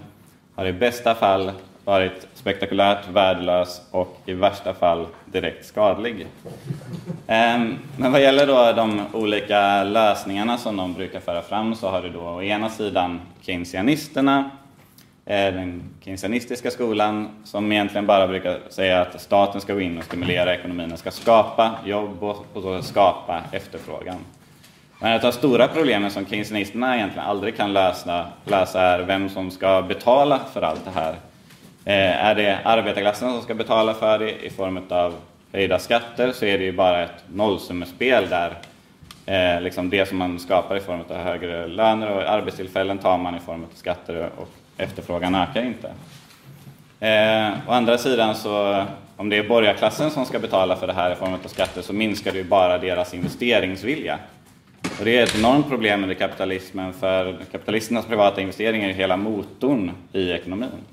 har 0.54 0.66
i 0.66 0.72
bästa 0.72 1.14
fall 1.14 1.52
varit 1.84 2.26
spektakulärt 2.34 3.08
värdelös 3.08 3.82
och 3.90 4.20
i 4.26 4.32
värsta 4.32 4.74
fall 4.74 5.06
direkt 5.24 5.66
skadlig. 5.66 6.26
Ehm, 7.26 7.78
men 7.98 8.12
vad 8.12 8.22
gäller 8.22 8.46
då 8.46 8.72
de 8.72 9.00
olika 9.12 9.84
lösningarna 9.84 10.58
som 10.58 10.76
de 10.76 10.94
brukar 10.94 11.20
föra 11.20 11.42
fram 11.42 11.74
så 11.74 11.88
har 11.88 12.02
du 12.02 12.08
då 12.08 12.20
å 12.20 12.42
ena 12.42 12.70
sidan 12.70 13.20
keynesianisterna 13.40 14.50
Eh, 15.28 15.54
den 15.54 15.82
keynesianistiska 16.00 16.70
skolan 16.70 17.28
som 17.44 17.72
egentligen 17.72 18.06
bara 18.06 18.26
brukar 18.26 18.58
säga 18.68 19.00
att 19.00 19.20
staten 19.20 19.60
ska 19.60 19.74
gå 19.74 19.80
in 19.80 19.98
och 19.98 20.04
stimulera 20.04 20.54
ekonomin, 20.54 20.88
den 20.88 20.98
ska 20.98 21.10
skapa 21.10 21.78
jobb 21.84 22.22
och, 22.22 22.46
och 22.52 22.84
skapa 22.84 23.42
efterfrågan. 23.52 24.16
Men 25.00 25.12
ett 25.12 25.24
av 25.24 25.32
de 25.32 25.38
stora 25.38 25.68
problemen 25.68 26.10
som 26.10 26.26
keynesianisterna 26.26 26.96
egentligen 26.96 27.28
aldrig 27.28 27.56
kan 27.56 27.72
lösa, 27.72 28.26
lösa 28.44 28.80
är 28.80 29.02
vem 29.02 29.28
som 29.28 29.50
ska 29.50 29.82
betala 29.82 30.40
för 30.52 30.62
allt 30.62 30.84
det 30.84 30.90
här. 30.90 31.12
Eh, 31.84 32.26
är 32.26 32.34
det 32.34 32.58
arbetarklassen 32.64 33.32
som 33.32 33.42
ska 33.42 33.54
betala 33.54 33.94
för 33.94 34.18
det 34.18 34.46
i 34.46 34.50
form 34.50 34.80
av 34.88 35.14
höjda 35.52 35.78
skatter 35.78 36.32
så 36.32 36.44
är 36.44 36.58
det 36.58 36.64
ju 36.64 36.72
bara 36.72 37.02
ett 37.02 37.24
nollsummespel 37.32 38.28
där 38.28 38.52
eh, 39.26 39.60
liksom 39.62 39.90
det 39.90 40.08
som 40.08 40.18
man 40.18 40.38
skapar 40.38 40.76
i 40.76 40.80
form 40.80 41.00
av 41.08 41.16
högre 41.16 41.66
löner 41.66 42.10
och 42.10 42.22
arbetstillfällen 42.22 42.98
tar 42.98 43.18
man 43.18 43.36
i 43.36 43.40
form 43.40 43.64
av 43.64 43.68
skatter 43.74 44.30
och 44.36 44.48
efterfrågan 44.76 45.34
ökar 45.34 45.64
inte. 45.64 45.92
Eh, 47.00 47.68
å 47.68 47.72
andra 47.72 47.98
sidan 47.98 48.34
så 48.34 48.84
om 49.16 49.28
det 49.28 49.36
är 49.36 49.48
borgarklassen 49.48 50.10
som 50.10 50.26
ska 50.26 50.38
betala 50.38 50.76
för 50.76 50.86
det 50.86 50.92
här 50.92 51.12
i 51.12 51.14
form 51.14 51.32
av 51.32 51.48
skatter 51.48 51.82
så 51.82 51.92
minskar 51.92 52.32
det 52.32 52.38
ju 52.38 52.44
bara 52.44 52.78
deras 52.78 53.14
investeringsvilja. 53.14 54.18
Och 54.98 55.04
det 55.04 55.18
är 55.18 55.22
ett 55.22 55.38
enormt 55.38 55.68
problem 55.68 56.02
under 56.02 56.14
kapitalismen 56.14 56.92
för 56.92 57.36
kapitalisternas 57.52 58.06
privata 58.06 58.40
investeringar 58.40 58.88
är 58.88 58.92
hela 58.92 59.16
motorn 59.16 59.90
i 60.12 60.30
ekonomin. 60.30 60.84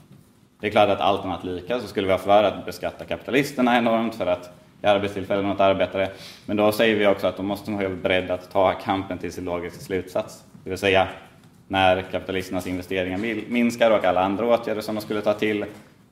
Det 0.59 0.67
är 0.67 0.71
klart 0.71 0.89
att 0.89 0.99
allt 0.99 1.25
annat 1.25 1.43
lika 1.43 1.79
så 1.79 1.87
skulle 1.87 2.07
vi 2.07 2.13
ha 2.13 2.19
för 2.19 2.43
att 2.43 2.65
beskatta 2.65 3.05
kapitalisterna 3.05 3.77
enormt 3.77 4.15
för 4.15 4.25
att 4.25 4.49
ge 4.81 4.89
arbetstillfällen 4.89 5.45
åt 5.45 5.59
arbetare. 5.59 6.09
Men 6.45 6.57
då 6.57 6.71
säger 6.71 6.95
vi 6.95 7.07
också 7.07 7.27
att 7.27 7.37
de 7.37 7.45
måste 7.45 7.71
vara 7.71 7.89
beredda 7.89 8.33
att 8.33 8.51
ta 8.51 8.71
kampen 8.71 9.17
till 9.17 9.33
sin 9.33 9.45
logiska 9.45 9.79
slutsats. 9.79 10.43
Det 10.63 10.69
vill 10.69 10.79
säga 10.79 11.07
när 11.67 12.01
kapitalisternas 12.01 12.67
investeringar 12.67 13.49
minskar 13.49 13.91
och 13.91 14.05
alla 14.05 14.21
andra 14.21 14.45
åtgärder 14.45 14.81
som 14.81 14.95
de 14.95 15.01
skulle 15.01 15.21
ta 15.21 15.33
till 15.33 15.65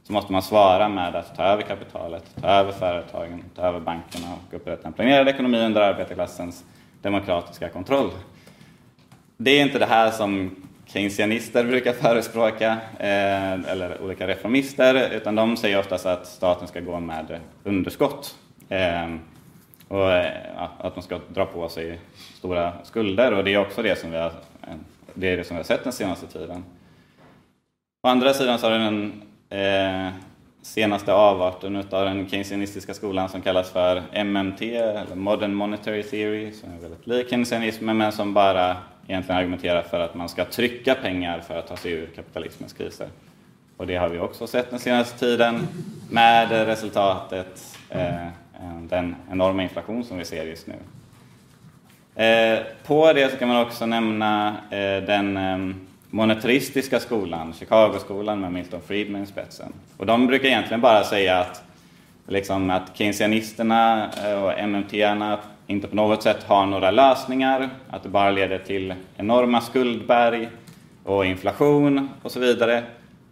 så 0.03 0.13
måste 0.13 0.31
man 0.31 0.41
svara 0.41 0.89
med 0.89 1.15
att 1.15 1.35
ta 1.35 1.43
över 1.43 1.61
kapitalet, 1.61 2.23
ta 2.41 2.47
över 2.47 2.71
företagen, 2.71 3.43
ta 3.55 3.61
över 3.61 3.79
bankerna 3.79 4.27
och 4.33 4.53
upprätta 4.53 4.87
en 4.87 4.93
planerad 4.93 5.27
ekonomi 5.27 5.57
under 5.57 5.81
arbetarklassens 5.81 6.63
demokratiska 7.01 7.69
kontroll. 7.69 8.09
Det 9.37 9.51
är 9.51 9.61
inte 9.61 9.79
det 9.79 9.85
här 9.85 10.11
som 10.11 10.55
keynesianister 10.85 11.63
brukar 11.63 11.93
förespråka, 11.93 12.77
eh, 12.99 13.71
eller 13.71 14.01
olika 14.01 14.27
reformister, 14.27 15.09
utan 15.15 15.35
de 15.35 15.57
säger 15.57 15.79
oftast 15.79 16.05
att 16.05 16.27
staten 16.27 16.67
ska 16.67 16.79
gå 16.79 16.99
med 16.99 17.39
underskott. 17.63 18.35
Eh, 18.69 19.15
och 19.87 20.11
eh, 20.11 20.31
att 20.77 20.95
man 20.95 21.03
ska 21.03 21.19
dra 21.27 21.45
på 21.45 21.69
sig 21.69 21.99
stora 22.37 22.73
skulder 22.83 23.33
och 23.33 23.43
det 23.43 23.53
är 23.53 23.57
också 23.57 23.81
det 23.81 23.99
som 23.99 24.11
vi 24.11 24.17
har, 24.17 24.31
det 25.13 25.27
är 25.27 25.37
det 25.37 25.43
som 25.43 25.55
vi 25.55 25.59
har 25.59 25.63
sett 25.63 25.83
den 25.83 25.93
senaste 25.93 26.27
tiden. 26.27 26.63
Å 28.03 28.07
andra 28.07 28.33
sidan 28.33 28.59
så 28.59 28.69
har 28.69 28.79
den 28.79 29.21
eh, 29.49 30.13
senaste 30.61 31.13
avarten 31.13 31.75
av 31.75 32.05
den 32.05 32.29
keynesianistiska 32.29 32.93
skolan 32.93 33.29
som 33.29 33.41
kallas 33.41 33.71
för 33.71 34.23
MMT, 34.23 34.61
eller 34.61 35.15
Modern 35.15 35.53
Monetary 35.53 36.03
Theory, 36.03 36.51
som 36.51 36.73
är 36.73 36.77
väldigt 36.77 37.07
lik 37.07 37.29
keynesianismen 37.29 37.97
men 37.97 38.11
som 38.11 38.33
bara 38.33 38.77
egentligen 39.07 39.39
argumenterar 39.39 39.81
för 39.81 39.99
att 39.99 40.15
man 40.15 40.29
ska 40.29 40.45
trycka 40.45 40.95
pengar 40.95 41.39
för 41.39 41.59
att 41.59 41.67
ta 41.67 41.77
sig 41.77 41.91
ur 41.91 42.09
kapitalismens 42.15 42.73
kriser. 42.73 43.07
Och 43.77 43.87
det 43.87 43.95
har 43.95 44.09
vi 44.09 44.19
också 44.19 44.47
sett 44.47 44.69
den 44.69 44.79
senaste 44.79 45.19
tiden 45.19 45.67
med 46.09 46.51
resultatet 46.51 47.77
eh, 47.89 48.27
den 48.89 49.15
enorma 49.31 49.63
inflation 49.63 50.03
som 50.03 50.17
vi 50.17 50.25
ser 50.25 50.45
just 50.45 50.67
nu. 50.67 50.75
Eh, 52.23 52.59
på 52.91 53.13
det 53.13 53.31
så 53.31 53.37
kan 53.37 53.47
man 53.47 53.61
också 53.61 53.85
nämna 53.85 54.47
eh, 54.69 55.03
den 55.05 55.37
eh, 55.37 55.75
monetaristiska 56.09 56.99
skolan, 56.99 57.53
Chicagoskolan 57.59 58.39
med 58.41 58.51
Milton 58.51 58.81
Friedman 58.87 59.23
i 59.23 59.25
spetsen. 59.25 59.73
Och 59.97 60.05
de 60.05 60.27
brukar 60.27 60.47
egentligen 60.47 60.81
bara 60.81 61.03
säga 61.03 61.39
att, 61.39 61.63
liksom, 62.27 62.69
att 62.69 62.97
keynesianisterna 62.97 64.09
eh, 64.25 64.43
och 64.43 64.69
MMT-arna 64.69 65.39
inte 65.67 65.87
på 65.87 65.95
något 65.95 66.23
sätt 66.23 66.43
har 66.43 66.65
några 66.65 66.91
lösningar, 66.91 67.69
att 67.89 68.03
det 68.03 68.09
bara 68.09 68.31
leder 68.31 68.57
till 68.57 68.93
enorma 69.17 69.61
skuldberg 69.61 70.49
och 71.03 71.25
inflation 71.25 72.09
och 72.21 72.31
så 72.31 72.39
vidare. 72.39 72.83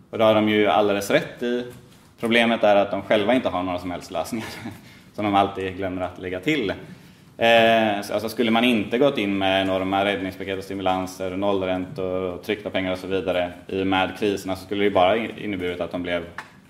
Och 0.09 0.17
det 0.17 0.23
har 0.23 0.35
de 0.35 0.49
ju 0.49 0.67
alldeles 0.67 1.11
rätt 1.11 1.43
i. 1.43 1.65
Problemet 2.19 2.63
är 2.63 2.75
att 2.75 2.91
de 2.91 3.01
själva 3.01 3.33
inte 3.33 3.49
har 3.49 3.63
några 3.63 3.79
som 3.79 3.91
helst 3.91 4.11
lösningar, 4.11 4.47
som 5.15 5.25
de 5.25 5.35
alltid 5.35 5.77
glömmer 5.77 6.01
att 6.01 6.19
lägga 6.19 6.39
till. 6.39 6.73
Eh, 7.39 7.97
alltså 7.97 8.29
skulle 8.29 8.51
man 8.51 8.63
inte 8.63 8.97
gått 8.97 9.17
in 9.17 9.37
med 9.37 9.61
enorma 9.61 10.05
räddningspaket 10.05 10.57
och 10.57 10.63
stimulanser, 10.63 11.37
nollräntor, 11.37 12.37
tryckta 12.37 12.69
pengar 12.69 12.91
och 12.91 12.97
så 12.97 13.07
vidare 13.07 13.51
i 13.67 13.81
och 13.81 13.87
med 13.87 14.17
kriserna 14.19 14.55
så 14.55 14.65
skulle 14.65 14.83
det 14.83 14.91
bara 14.91 15.17
inneburit 15.17 15.81
att 15.81 15.91
de 15.91 16.03
blev 16.03 16.23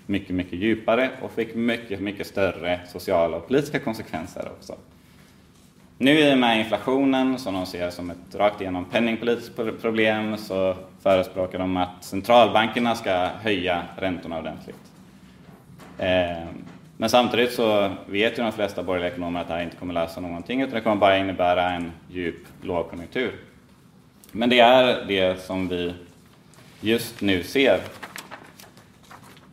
mycket, 0.06 0.34
mycket 0.34 0.58
djupare 0.58 1.10
och 1.22 1.32
fick 1.32 1.54
mycket, 1.54 2.00
mycket 2.00 2.26
större 2.26 2.80
sociala 2.88 3.36
och 3.36 3.46
politiska 3.46 3.78
konsekvenser 3.78 4.48
också. 4.58 4.74
Nu 5.98 6.18
i 6.18 6.34
och 6.34 6.38
med 6.38 6.58
inflationen, 6.58 7.38
som 7.38 7.54
de 7.54 7.66
ser 7.66 7.90
som 7.90 8.10
ett 8.10 8.34
rakt 8.34 8.60
igenom 8.60 8.84
penningpolitiskt 8.84 9.56
problem, 9.80 10.36
så 10.36 10.76
förespråkar 11.02 11.58
de 11.58 11.76
att 11.76 12.04
centralbankerna 12.04 12.94
ska 12.94 13.28
höja 13.42 13.82
räntorna 13.96 14.38
ordentligt. 14.38 14.92
Eh, 15.98 16.48
men 17.00 17.10
samtidigt 17.10 17.52
så 17.52 17.90
vet 18.06 18.38
ju 18.38 18.42
de 18.42 18.52
flesta 18.52 18.82
borgerliga 18.82 19.10
ekonomer 19.10 19.40
att 19.40 19.48
det 19.48 19.54
här 19.54 19.62
inte 19.62 19.76
kommer 19.76 19.94
lösa 19.94 20.20
någonting, 20.20 20.60
utan 20.60 20.74
det 20.74 20.80
kommer 20.80 20.96
bara 20.96 21.18
innebära 21.18 21.70
en 21.70 21.92
djup 22.10 22.36
lågkonjunktur. 22.62 23.32
Men 24.32 24.50
det 24.50 24.60
är 24.60 25.04
det 25.08 25.42
som 25.42 25.68
vi 25.68 25.94
just 26.80 27.20
nu 27.20 27.42
ser. 27.42 27.80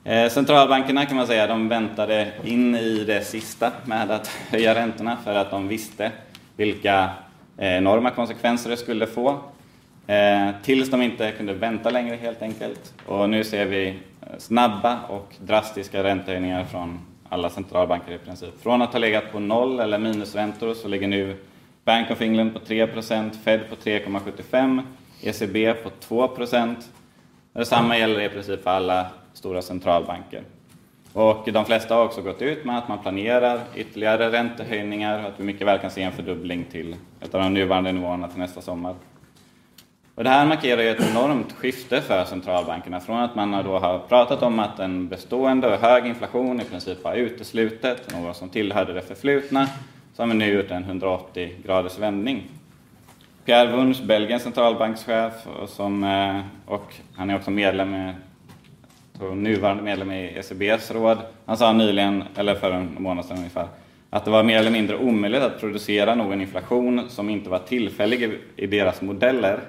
Eh, 0.03 0.29
centralbankerna 0.29 1.05
kan 1.05 1.17
man 1.17 1.27
säga, 1.27 1.47
de 1.47 1.67
väntade 1.67 2.31
in 2.43 2.75
i 2.75 3.03
det 3.03 3.23
sista 3.23 3.71
med 3.86 4.12
att 4.12 4.27
höja 4.51 4.75
räntorna 4.75 5.17
för 5.23 5.36
att 5.36 5.51
de 5.51 5.67
visste 5.67 6.12
vilka 6.55 7.10
eh, 7.57 7.77
enorma 7.77 8.10
konsekvenser 8.10 8.69
det 8.69 8.77
skulle 8.77 9.07
få. 9.07 9.39
Eh, 10.07 10.49
tills 10.63 10.91
de 10.91 11.01
inte 11.01 11.31
kunde 11.31 11.53
vänta 11.53 11.89
längre 11.89 12.15
helt 12.15 12.41
enkelt. 12.41 12.93
Och 13.05 13.29
nu 13.29 13.43
ser 13.43 13.65
vi 13.65 13.99
snabba 14.38 14.99
och 15.10 15.36
drastiska 15.39 16.03
räntehöjningar 16.03 16.65
från 16.65 16.99
alla 17.30 17.50
centralbanker 17.50 18.12
i 18.12 18.18
princip. 18.18 18.62
Från 18.62 18.82
att 18.82 18.94
ha 18.94 19.00
legat 19.00 19.32
på 19.32 19.40
noll 19.40 19.80
eller 19.80 20.00
minusräntor 20.00 20.74
så 20.74 20.88
ligger 20.88 21.08
nu 21.08 21.38
Bank 21.84 22.12
of 22.12 22.22
England 22.22 22.54
på 22.54 22.60
3% 22.60 23.32
Fed 23.44 23.70
på 23.70 23.76
3,75 23.76 24.82
ECB 25.22 25.74
på 25.74 25.90
2% 26.08 26.76
Detsamma 27.54 27.98
gäller 27.98 28.22
i 28.22 28.30
princip 28.30 28.63
för 28.63 28.72
alla 28.72 29.08
stora 29.34 29.62
centralbanker. 29.62 30.44
Och 31.13 31.50
de 31.54 31.66
flesta 31.66 31.96
har 31.96 32.06
också 32.06 32.22
gått 32.22 32.42
ut 32.42 32.66
med 32.66 32.78
att 32.78 32.88
man 32.88 33.00
planerar 33.00 33.60
ytterligare 33.76 34.32
räntehöjningar 34.32 35.20
och 35.20 35.30
att 35.30 35.40
vi 35.40 35.44
mycket 35.44 35.68
väl 35.68 35.80
kan 35.80 35.92
se 35.92 36.02
en 36.02 36.12
fördubbling 36.12 36.66
till 36.72 36.96
ett 37.22 37.36
av 37.36 37.42
de 37.42 37.54
nuvarande 37.54 37.92
nivåerna 37.92 38.28
till 38.28 38.40
nästa 38.40 38.62
sommar. 38.62 38.96
Och 40.17 40.23
det 40.23 40.30
här 40.30 40.45
markerar 40.45 40.82
ju 40.82 40.89
ett 40.89 41.10
enormt 41.12 41.53
skifte 41.53 42.01
för 42.01 42.25
centralbankerna 42.25 42.99
från 42.99 43.19
att 43.19 43.36
man 43.36 43.51
då 43.51 43.80
har 43.80 43.99
pratat 43.99 44.43
om 44.43 44.60
att 44.60 44.80
en 44.80 45.08
bestående 45.08 45.73
och 45.73 45.80
hög 45.80 46.06
inflation 46.06 46.62
i 46.62 46.63
princip 46.63 47.03
var 47.03 47.13
uteslutet, 47.13 48.13
något 48.13 48.38
som 48.38 48.49
tillhörde 48.49 48.93
det 48.93 49.01
förflutna, 49.01 49.67
så 50.13 50.21
har 50.21 50.27
vi 50.27 50.34
nu 50.34 50.53
gjort 50.53 50.71
en 50.71 50.84
180 50.84 51.51
graders 51.65 51.99
vändning. 51.99 52.43
Pierre 53.45 53.71
Wunsch, 53.71 54.03
Belgiens 54.03 54.43
centralbankschef, 54.43 55.34
och, 55.62 55.69
som, 55.69 56.03
eh, 56.03 56.39
och 56.65 56.93
han 57.15 57.30
är 57.30 57.36
också 57.36 57.51
medlem 57.51 57.95
i, 57.95 58.13
nuvarande 59.36 59.84
medlem 59.84 60.12
i 60.12 60.38
ECBs 60.38 60.91
råd. 60.91 61.17
Han 61.45 61.58
sa 61.58 61.73
nyligen, 61.73 62.23
eller 62.36 62.56
för 62.56 62.71
en 62.71 62.95
månad 62.99 63.25
sedan 63.25 63.38
ungefär, 63.38 63.67
att 64.10 64.25
det 64.25 64.32
var 64.32 64.43
mer 64.43 64.60
eller 64.60 64.71
mindre 64.71 64.97
omöjligt 64.97 65.41
att 65.41 65.60
producera 65.60 66.15
någon 66.15 66.41
inflation 66.41 67.10
som 67.10 67.30
inte 67.30 67.49
var 67.49 67.60
tillfällig 67.60 68.32
i 68.56 68.67
deras 68.67 69.01
modeller 69.01 69.60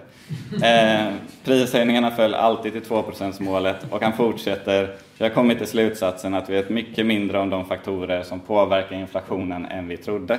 Eh, 0.62 1.12
prishöjningarna 1.44 2.10
föll 2.10 2.34
alltid 2.34 2.72
till 2.72 2.82
2 2.82 3.04
målet 3.40 3.76
och 3.90 4.02
han 4.02 4.12
fortsätter. 4.12 4.94
Jag 5.18 5.28
har 5.28 5.34
kommit 5.34 5.58
till 5.58 5.66
slutsatsen 5.66 6.34
att 6.34 6.48
vi 6.48 6.54
vet 6.54 6.70
mycket 6.70 7.06
mindre 7.06 7.38
om 7.38 7.50
de 7.50 7.64
faktorer 7.64 8.22
som 8.22 8.40
påverkar 8.40 8.96
inflationen 8.96 9.66
än 9.66 9.88
vi 9.88 9.96
trodde. 9.96 10.38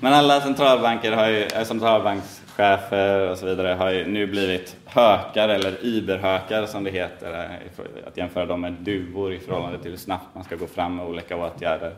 Men 0.00 0.12
alla 0.12 0.40
centralbanker 0.40 1.12
har 1.12 1.28
ju, 1.28 1.42
eh, 1.42 1.64
centralbankschefer 1.64 3.30
och 3.30 3.38
så 3.38 3.46
vidare 3.46 3.68
har 3.68 3.90
ju 3.90 4.06
nu 4.06 4.26
blivit 4.26 4.76
hökar 4.84 5.48
eller 5.48 5.84
überhökar 5.84 6.66
som 6.66 6.84
det 6.84 6.90
heter. 6.90 7.32
Eh, 7.32 8.08
att 8.08 8.16
jämföra 8.16 8.46
dem 8.46 8.60
med 8.60 8.72
duvor 8.72 9.32
i 9.32 9.38
förhållande 9.38 9.78
till 9.78 9.90
hur 9.90 9.98
snabbt 9.98 10.34
man 10.34 10.44
ska 10.44 10.56
gå 10.56 10.66
fram 10.66 10.96
med 10.96 11.06
olika 11.06 11.36
åtgärder. 11.36 11.92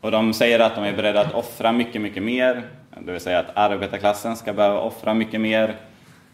Och 0.00 0.10
de 0.10 0.34
säger 0.34 0.60
att 0.60 0.74
de 0.74 0.84
är 0.84 0.96
beredda 0.96 1.20
att 1.20 1.34
offra 1.34 1.72
mycket, 1.72 2.00
mycket 2.00 2.22
mer 2.22 2.62
det 3.00 3.12
vill 3.12 3.20
säga 3.20 3.38
att 3.38 3.56
arbetarklassen 3.56 4.36
ska 4.36 4.52
behöva 4.52 4.80
offra 4.80 5.14
mycket 5.14 5.40
mer 5.40 5.76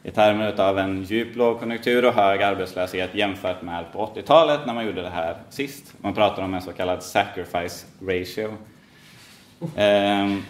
i 0.03 0.11
termer 0.11 0.61
av 0.61 0.79
en 0.79 1.03
djup 1.03 1.37
lågkonjunktur 1.37 2.05
och 2.05 2.13
hög 2.13 2.43
arbetslöshet 2.43 3.15
jämfört 3.15 3.63
med 3.63 3.93
på 3.93 4.07
80-talet 4.07 4.61
när 4.67 4.75
man 4.75 4.87
gjorde 4.87 5.03
det 5.03 5.11
här 5.11 5.37
sist. 5.49 5.95
Man 5.99 6.15
pratar 6.15 6.43
om 6.43 6.55
en 6.55 6.63
så 6.63 6.73
kallad 6.73 7.03
sacrifice 7.03 7.87
ratio. 8.01 8.57
Ehm, 9.77 10.43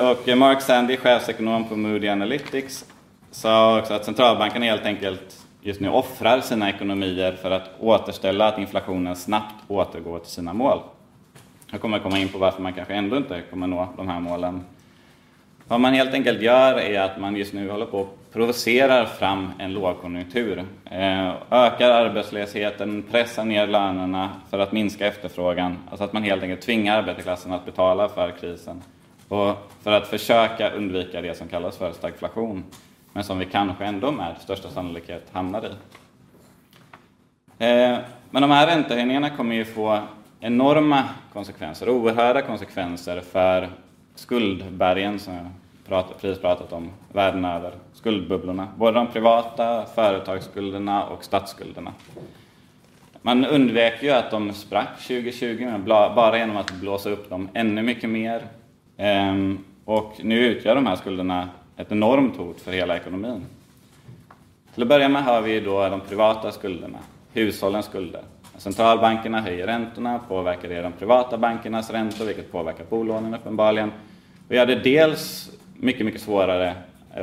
och 0.00 0.38
Mark 0.38 0.62
Sandy, 0.62 0.96
chefsekonom 0.96 1.68
på 1.68 1.76
Moody 1.76 2.08
Analytics, 2.08 2.84
sa 3.30 3.78
också 3.78 3.94
att 3.94 4.04
centralbankerna 4.04 4.64
helt 4.64 4.86
enkelt 4.86 5.46
just 5.62 5.80
nu 5.80 5.88
offrar 5.88 6.40
sina 6.40 6.70
ekonomier 6.70 7.32
för 7.32 7.50
att 7.50 7.70
återställa 7.80 8.48
att 8.48 8.58
inflationen 8.58 9.16
snabbt 9.16 9.54
återgår 9.68 10.18
till 10.18 10.30
sina 10.30 10.52
mål. 10.52 10.78
Jag 11.70 11.80
kommer 11.80 11.98
komma 11.98 12.18
in 12.18 12.28
på 12.28 12.38
varför 12.38 12.62
man 12.62 12.72
kanske 12.72 12.94
ändå 12.94 13.16
inte 13.16 13.42
kommer 13.50 13.66
nå 13.66 13.88
de 13.96 14.08
här 14.08 14.20
målen 14.20 14.64
vad 15.70 15.80
man 15.80 15.94
helt 15.94 16.14
enkelt 16.14 16.42
gör 16.42 16.78
är 16.78 17.00
att 17.00 17.18
man 17.18 17.36
just 17.36 17.52
nu 17.52 17.70
håller 17.70 17.86
på 17.86 18.00
att 18.00 18.32
provocerar 18.32 19.06
fram 19.06 19.52
en 19.58 19.72
lågkonjunktur. 19.72 20.64
Eh, 20.84 21.32
ökar 21.50 21.90
arbetslösheten, 21.90 23.02
pressar 23.10 23.44
ner 23.44 23.66
lönerna 23.66 24.30
för 24.50 24.58
att 24.58 24.72
minska 24.72 25.06
efterfrågan. 25.06 25.78
Alltså 25.90 26.04
att 26.04 26.12
man 26.12 26.22
helt 26.22 26.42
enkelt 26.42 26.60
tvingar 26.60 26.98
arbetarklassen 26.98 27.52
att 27.52 27.64
betala 27.64 28.08
för 28.08 28.30
krisen. 28.40 28.82
Och 29.28 29.56
för 29.82 29.92
att 29.92 30.06
försöka 30.06 30.70
undvika 30.70 31.20
det 31.20 31.36
som 31.36 31.48
kallas 31.48 31.76
för 31.76 31.92
stagflation. 31.92 32.64
Men 33.12 33.24
som 33.24 33.38
vi 33.38 33.44
kanske 33.44 33.84
ändå 33.84 34.12
med 34.12 34.34
största 34.40 34.68
sannolikhet 34.68 35.26
hamnar 35.32 35.64
i. 35.64 35.70
Eh, 37.64 37.98
men 38.30 38.42
de 38.42 38.50
här 38.50 38.66
räntehöjningarna 38.66 39.30
kommer 39.30 39.54
ju 39.54 39.64
få 39.64 39.98
enorma 40.40 41.04
konsekvenser, 41.32 41.88
oerhörda 41.88 42.42
konsekvenser 42.42 43.20
för 43.20 43.68
skuldbergen 44.14 45.18
som 45.18 45.34
jag 45.34 45.46
pratat, 45.88 46.20
precis 46.20 46.42
pratat 46.42 46.72
om 46.72 46.90
världen 47.12 47.44
över, 47.44 47.72
skuldbubblorna. 47.92 48.68
Både 48.76 48.92
de 48.92 49.06
privata 49.06 49.86
företagsskulderna 49.86 51.06
och 51.06 51.24
statsskulderna. 51.24 51.92
Man 53.22 53.44
undvek 53.44 54.02
ju 54.02 54.10
att 54.10 54.30
de 54.30 54.52
sprack 54.52 55.00
2020 55.06 55.72
bara 55.86 56.38
genom 56.38 56.56
att 56.56 56.72
blåsa 56.72 57.10
upp 57.10 57.30
dem 57.30 57.48
ännu 57.54 57.82
mycket 57.82 58.10
mer. 58.10 58.46
Ehm, 58.96 59.58
och 59.84 60.16
nu 60.22 60.46
utgör 60.46 60.74
de 60.74 60.86
här 60.86 60.96
skulderna 60.96 61.48
ett 61.76 61.92
enormt 61.92 62.36
hot 62.36 62.60
för 62.60 62.72
hela 62.72 62.96
ekonomin. 62.96 63.44
Till 64.74 64.82
att 64.82 64.88
börja 64.88 65.08
med 65.08 65.24
har 65.24 65.42
vi 65.42 65.60
då 65.60 65.88
de 65.88 66.00
privata 66.00 66.52
skulderna, 66.52 66.98
hushållens 67.32 67.86
skulder. 67.86 68.22
Centralbankerna 68.60 69.40
höjer 69.40 69.66
räntorna, 69.66 70.20
påverkar 70.28 70.68
det 70.68 70.82
de 70.82 70.92
privata 70.92 71.38
bankernas 71.38 71.90
räntor, 71.90 72.24
vilket 72.24 72.52
påverkar 72.52 72.84
bolånen 72.84 73.34
uppenbarligen. 73.34 73.92
Och 74.48 74.54
gör 74.54 74.66
det 74.66 74.74
dels 74.74 75.50
mycket, 75.76 76.06
mycket 76.06 76.20
svårare 76.20 76.74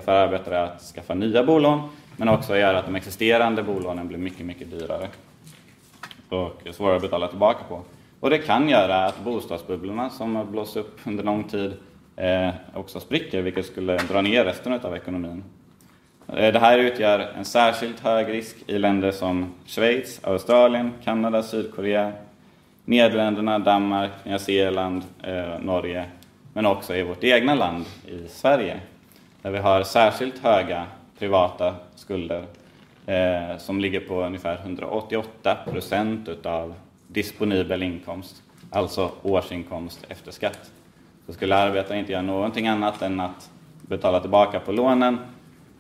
för 0.06 0.12
arbetare 0.12 0.64
att 0.64 0.82
skaffa 0.82 1.14
nya 1.14 1.44
bolån, 1.44 1.90
men 2.16 2.30
också 2.30 2.58
gör 2.58 2.74
att 2.74 2.86
de 2.86 2.96
existerande 2.96 3.64
bolånen 3.64 4.08
blir 4.08 4.18
mycket, 4.18 4.46
mycket 4.46 4.72
dyrare 4.72 5.08
och 6.30 6.62
svårare 6.72 6.96
att 6.96 7.02
betala 7.02 7.28
tillbaka 7.28 7.64
på. 7.70 7.82
Och 8.20 8.30
det 8.30 8.38
kan 8.38 8.70
göra 8.70 9.06
att 9.06 9.24
bostadsbubblorna 9.24 10.10
som 10.10 10.36
har 10.36 10.46
blåst 10.46 10.78
upp 10.78 11.00
under 11.04 11.24
lång 11.24 11.44
tid 11.44 11.74
eh, 12.16 12.50
också 12.74 13.00
spricker, 13.00 13.42
vilket 13.42 13.66
skulle 13.66 13.98
dra 13.98 14.22
ner 14.22 14.46
resten 14.46 14.74
av 14.74 14.96
ekonomin. 14.96 15.44
Eh, 16.34 16.54
det 16.54 16.60
här 16.60 16.78
utgör 16.78 17.20
en 17.20 17.46
särskilt 17.46 18.00
hög 18.00 18.34
risk 18.34 18.56
i 18.68 18.78
länder 18.78 19.12
som 19.12 19.54
Schweiz, 19.66 20.20
Australien, 20.24 20.94
Kanada, 21.04 21.44
Sydkorea, 21.44 22.12
Nederländerna, 22.86 23.60
Danmark, 23.60 24.12
Nya 24.24 24.40
Zeeland, 24.40 25.04
eh, 25.24 25.60
Norge, 25.60 26.06
men 26.54 26.66
också 26.66 26.96
i 26.96 27.04
vårt 27.04 27.24
egna 27.24 27.56
land, 27.56 27.86
i 28.06 28.28
Sverige, 28.28 28.80
där 29.42 29.52
vi 29.52 29.58
har 29.58 29.84
särskilt 29.84 30.44
höga 30.44 30.86
privata 31.20 31.76
skulder 31.96 32.44
eh, 33.06 33.58
som 33.58 33.80
ligger 33.80 34.00
på 34.00 34.24
ungefär 34.24 34.58
188 34.64 35.58
procent 35.72 36.30
utav 36.30 36.74
disponibel 37.08 37.84
inkomst, 37.84 38.44
alltså 38.72 39.12
årsinkomst 39.24 40.06
efter 40.10 40.32
skatt. 40.32 40.72
Så 41.26 41.34
skulle 41.34 41.56
arbetaren 41.56 42.00
inte 42.00 42.12
göra 42.12 42.22
någonting 42.22 42.68
annat 42.68 43.02
än 43.02 43.20
att 43.20 43.50
betala 43.82 44.20
tillbaka 44.20 44.60
på 44.60 44.72
lånen 44.72 45.18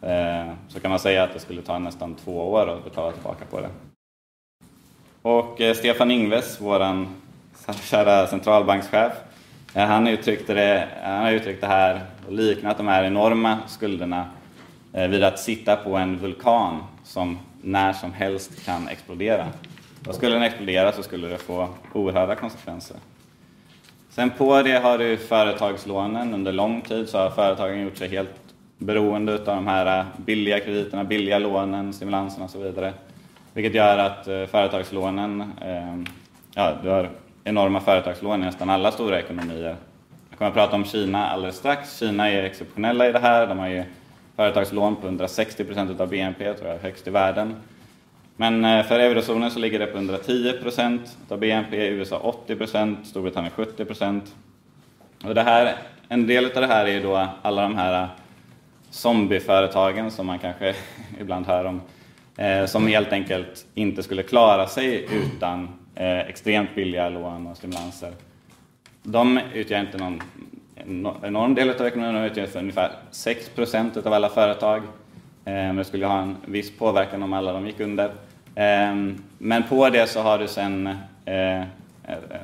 Eh, 0.02 0.54
så 0.68 0.80
kan 0.80 0.92
man 0.92 1.00
säga 1.00 1.24
att 1.24 1.34
det 1.34 1.40
skulle 1.40 1.62
ta 1.62 1.80
nästan 1.80 2.16
två 2.16 2.52
år 2.52 2.70
att 2.70 2.84
betala 2.84 3.12
tillbaka 3.12 3.46
på 3.46 3.62
det. 3.62 3.70
Och 5.22 5.62
eh, 5.62 5.76
Stefan 5.76 6.12
Ingves, 6.12 6.62
vår 6.62 7.08
kära 7.84 8.28
centralbankschef, 8.28 9.14
eh, 9.74 9.86
han 9.86 10.08
uttryckte 10.08 10.54
det, 10.54 10.88
han 11.04 11.24
har 11.24 11.32
uttryckt 11.32 11.62
det 11.62 11.68
här 11.68 12.02
och 12.28 12.34
liknat 12.34 12.78
de 12.78 12.88
här 12.88 13.04
enorma 13.04 13.58
skulderna 13.68 14.26
vid 14.92 15.24
att 15.24 15.40
sitta 15.40 15.76
på 15.76 15.96
en 15.96 16.18
vulkan 16.18 16.84
som 17.04 17.40
när 17.62 17.94
som 17.94 18.14
helst 18.14 18.66
kan 18.66 18.88
explodera. 18.88 19.48
Och 20.08 20.16
skulle 20.16 20.36
den 20.36 20.44
explodera 20.44 20.92
så 20.92 21.04
skulle 21.04 21.28
det 21.28 21.38
få 21.38 21.70
oerhörda 21.94 22.36
konsekvenser. 22.36 22.98
Sen 24.10 24.30
på 24.30 24.62
det 24.62 24.80
har 24.80 24.98
du 24.98 25.18
företagslånen. 25.18 26.34
Under 26.34 26.52
lång 26.52 26.82
tid 26.82 27.10
så 27.10 27.18
har 27.18 27.30
företagen 27.30 27.82
gjort 27.82 27.98
sig 27.98 28.10
helt 28.10 28.47
beroende 28.78 29.34
av 29.34 29.46
de 29.46 29.68
här 29.68 30.00
eh, 30.00 30.06
billiga 30.18 30.60
krediterna, 30.60 31.04
billiga 31.04 31.40
lånen, 31.40 31.94
stimulanserna 31.94 32.46
och 32.46 32.52
så 32.52 32.60
vidare. 32.60 32.94
Vilket 33.54 33.76
gör 33.76 33.98
att 33.98 34.28
eh, 34.28 34.46
företagslånen, 34.46 35.54
ehm, 35.62 36.06
ja 36.56 36.78
du 36.84 36.90
har 36.90 37.10
enorma 37.44 37.80
företagslån 37.80 38.44
i 38.44 38.46
nästan 38.46 38.70
alla 38.70 38.92
stora 38.92 39.20
ekonomier. 39.20 39.76
Jag 40.30 40.38
kommer 40.38 40.50
att 40.50 40.56
prata 40.56 40.76
om 40.76 40.86
Kina 40.86 41.30
alldeles 41.30 41.56
strax. 41.56 42.00
Kina 42.00 42.30
är 42.30 42.44
exceptionella 42.44 43.10
i 43.10 43.12
det 43.12 43.20
här. 43.20 43.48
De 43.48 43.60
har 43.60 43.68
ju 43.68 43.84
företagslån 44.36 44.96
på 44.96 45.08
160 45.08 45.64
procent 45.64 46.02
av 46.02 46.10
BNP, 46.10 46.54
tror 46.54 46.70
jag, 46.70 46.80
högst 46.80 47.08
i 47.08 47.10
världen. 47.10 47.56
Men 48.36 48.66
eh, 48.66 48.86
för 48.86 49.00
eurozonen 49.00 49.52
så 49.52 49.60
ligger 49.60 49.80
det 49.80 49.86
på 49.86 49.98
110 49.98 50.54
procent 50.62 51.18
av 51.30 51.40
BNP, 51.40 51.88
USA 51.88 52.18
80 52.18 52.56
procent, 52.56 53.08
Storbritannien 53.08 53.52
70 53.56 53.86
procent. 53.86 54.36
Och 55.24 55.36
det 55.36 55.42
här, 55.42 55.76
en 56.08 56.28
del 56.28 56.46
av 56.46 56.62
det 56.62 56.68
här 56.68 56.86
är 56.86 56.92
ju 56.92 57.02
då 57.02 57.28
alla 57.42 57.62
de 57.62 57.76
här 57.76 58.08
zombieföretagen 58.90 60.12
som 60.12 60.28
man 60.28 60.40
kanske 60.40 60.76
ibland 61.20 61.46
hör 61.46 61.66
om, 61.66 61.82
eh, 62.38 62.66
som 62.66 62.88
helt 62.88 63.14
enkelt 63.14 63.66
inte 63.74 64.04
skulle 64.04 64.24
klara 64.24 64.68
sig 64.68 65.08
utan 65.12 65.70
eh, 65.96 66.20
extremt 66.20 66.76
billiga 66.76 67.10
lån 67.10 67.48
och 67.48 67.58
stimulanser. 67.58 68.12
De 69.04 69.40
utgör 69.54 69.80
inte 69.80 69.98
någon 69.98 70.22
enorm 71.24 71.56
del 71.56 71.70
av 71.70 71.88
ekonomin, 71.88 72.14
de 72.14 72.24
utgör 72.24 72.46
för 72.46 72.60
ungefär 72.60 72.92
6 73.12 73.50
procent 73.50 73.98
av 73.98 74.14
alla 74.14 74.30
företag. 74.30 74.78
Eh, 75.46 75.54
men 75.54 75.76
det 75.76 75.86
skulle 75.86 76.06
ha 76.06 76.20
en 76.20 76.38
viss 76.46 76.78
påverkan 76.78 77.24
om 77.24 77.34
alla 77.34 77.54
de 77.54 77.68
gick 77.68 77.80
under. 77.80 78.12
Ehm, 78.56 79.24
men 79.38 79.64
på 79.64 79.90
det 79.90 80.08
så 80.08 80.22
har 80.22 80.40
du 80.40 80.48
sen 80.48 80.88
eh, 81.26 81.64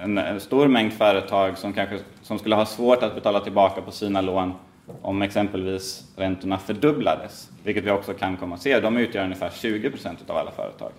en, 0.03 0.39
stor 0.39 0.67
mängd 0.67 0.93
företag 0.93 1.57
som, 1.57 1.73
kanske, 1.73 1.99
som 2.21 2.39
skulle 2.39 2.55
ha 2.55 2.65
svårt 2.65 3.03
att 3.03 3.15
betala 3.15 3.39
tillbaka 3.39 3.81
på 3.81 3.91
sina 3.91 4.21
lån 4.21 4.53
om 5.01 5.21
exempelvis 5.21 6.03
räntorna 6.15 6.57
fördubblades, 6.57 7.49
vilket 7.63 7.83
vi 7.83 7.91
också 7.91 8.13
kan 8.13 8.37
komma 8.37 8.55
att 8.55 8.61
se. 8.61 8.79
De 8.79 8.97
utgör 8.97 9.23
ungefär 9.23 9.49
20 9.49 9.89
procent 9.89 10.29
av 10.29 10.37
alla 10.37 10.51
företag. 10.51 10.91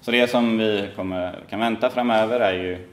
Så 0.00 0.10
det 0.10 0.30
som 0.30 0.58
vi 0.58 0.88
kommer, 0.96 1.38
kan 1.50 1.60
vänta 1.60 1.90
framöver 1.90 2.40
är 2.40 2.52
ju 2.52 2.88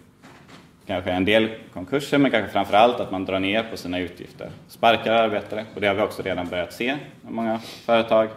kanske 0.85 1.11
en 1.11 1.25
del 1.25 1.49
konkurser, 1.73 2.17
men 2.17 2.31
kanske 2.31 2.51
framför 2.51 2.77
allt 2.77 2.99
att 2.99 3.11
man 3.11 3.25
drar 3.25 3.39
ner 3.39 3.63
på 3.63 3.77
sina 3.77 3.99
utgifter. 3.99 4.49
Sparkar 4.67 5.13
arbetare, 5.13 5.65
och 5.75 5.81
det 5.81 5.87
har 5.87 5.95
vi 5.95 6.01
också 6.01 6.21
redan 6.21 6.47
börjat 6.47 6.73
se 6.73 6.85
i 6.85 6.97
många 7.21 7.59
företag. 7.59 8.29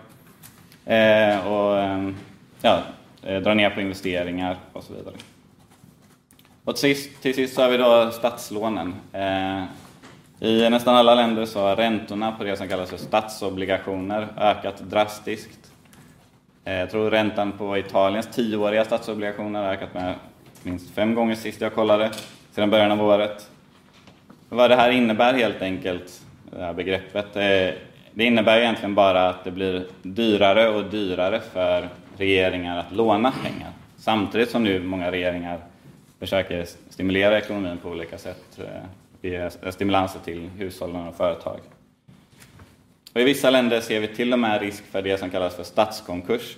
Eh, 0.84 1.46
och, 1.46 1.78
ehm, 1.78 2.16
ja, 2.62 2.82
drar 3.22 3.40
dra 3.40 3.54
ner 3.54 3.70
på 3.70 3.80
investeringar 3.80 4.56
och 4.72 4.84
så 4.84 4.94
vidare. 4.94 5.14
Och 6.64 6.76
till 6.76 6.94
sist, 6.94 7.22
till 7.22 7.34
sist 7.34 7.54
så 7.54 7.62
har 7.62 7.70
vi 7.70 7.76
då 7.76 8.10
statslånen. 8.10 8.94
Eh, 9.12 9.64
i 10.40 10.70
nästan 10.70 10.96
alla 10.96 11.14
länder 11.14 11.44
så 11.44 11.60
har 11.60 11.76
räntorna 11.76 12.32
på 12.32 12.44
det 12.44 12.56
som 12.56 12.68
kallas 12.68 12.90
för 12.90 12.96
statsobligationer 12.96 14.28
ökat 14.36 14.78
drastiskt. 14.78 15.72
Eh, 16.64 16.74
jag 16.74 16.90
tror 16.90 17.10
räntan 17.10 17.52
på 17.52 17.78
Italiens 17.78 18.26
tioåriga 18.26 18.84
statsobligationer 18.84 19.62
har 19.62 19.72
ökat 19.72 19.94
med 19.94 20.14
minst 20.62 20.94
fem 20.94 21.14
gånger 21.14 21.34
sist 21.34 21.60
jag 21.60 21.74
kollade, 21.74 22.10
sedan 22.52 22.70
början 22.70 22.92
av 22.92 23.02
året. 23.02 23.50
Vad 24.48 24.70
det 24.70 24.76
här 24.76 24.90
innebär 24.90 25.34
helt 25.34 25.62
enkelt, 25.62 26.22
det 26.50 26.64
här 26.64 26.72
begreppet, 26.72 27.36
eh, 27.36 27.74
det 28.12 28.24
innebär 28.24 28.60
egentligen 28.60 28.94
bara 28.94 29.28
att 29.28 29.44
det 29.44 29.50
blir 29.50 29.86
dyrare 30.02 30.68
och 30.68 30.84
dyrare 30.84 31.40
för 31.40 31.88
regeringar 32.16 32.78
att 32.78 32.92
låna 32.92 33.32
pengar. 33.44 33.70
Samtidigt 33.96 34.50
som 34.50 34.64
nu 34.64 34.82
många 34.82 35.10
regeringar 35.10 35.58
försöker 36.18 36.66
stimulera 36.90 37.38
ekonomin 37.38 37.78
på 37.82 37.88
olika 37.88 38.18
sätt, 38.18 38.58
eh, 38.58 38.82
eh, 39.22 39.70
stimulanser 39.70 40.20
till 40.24 40.48
hushållen 40.56 41.06
och 41.06 41.16
företag. 41.16 41.60
Och 43.12 43.20
I 43.20 43.24
vissa 43.24 43.50
länder 43.50 43.80
ser 43.80 44.00
vi 44.00 44.08
till 44.08 44.32
och 44.32 44.38
med 44.38 44.60
risk 44.60 44.84
för 44.84 45.02
det 45.02 45.18
som 45.18 45.30
kallas 45.30 45.56
för 45.56 45.62
statskonkurs. 45.62 46.56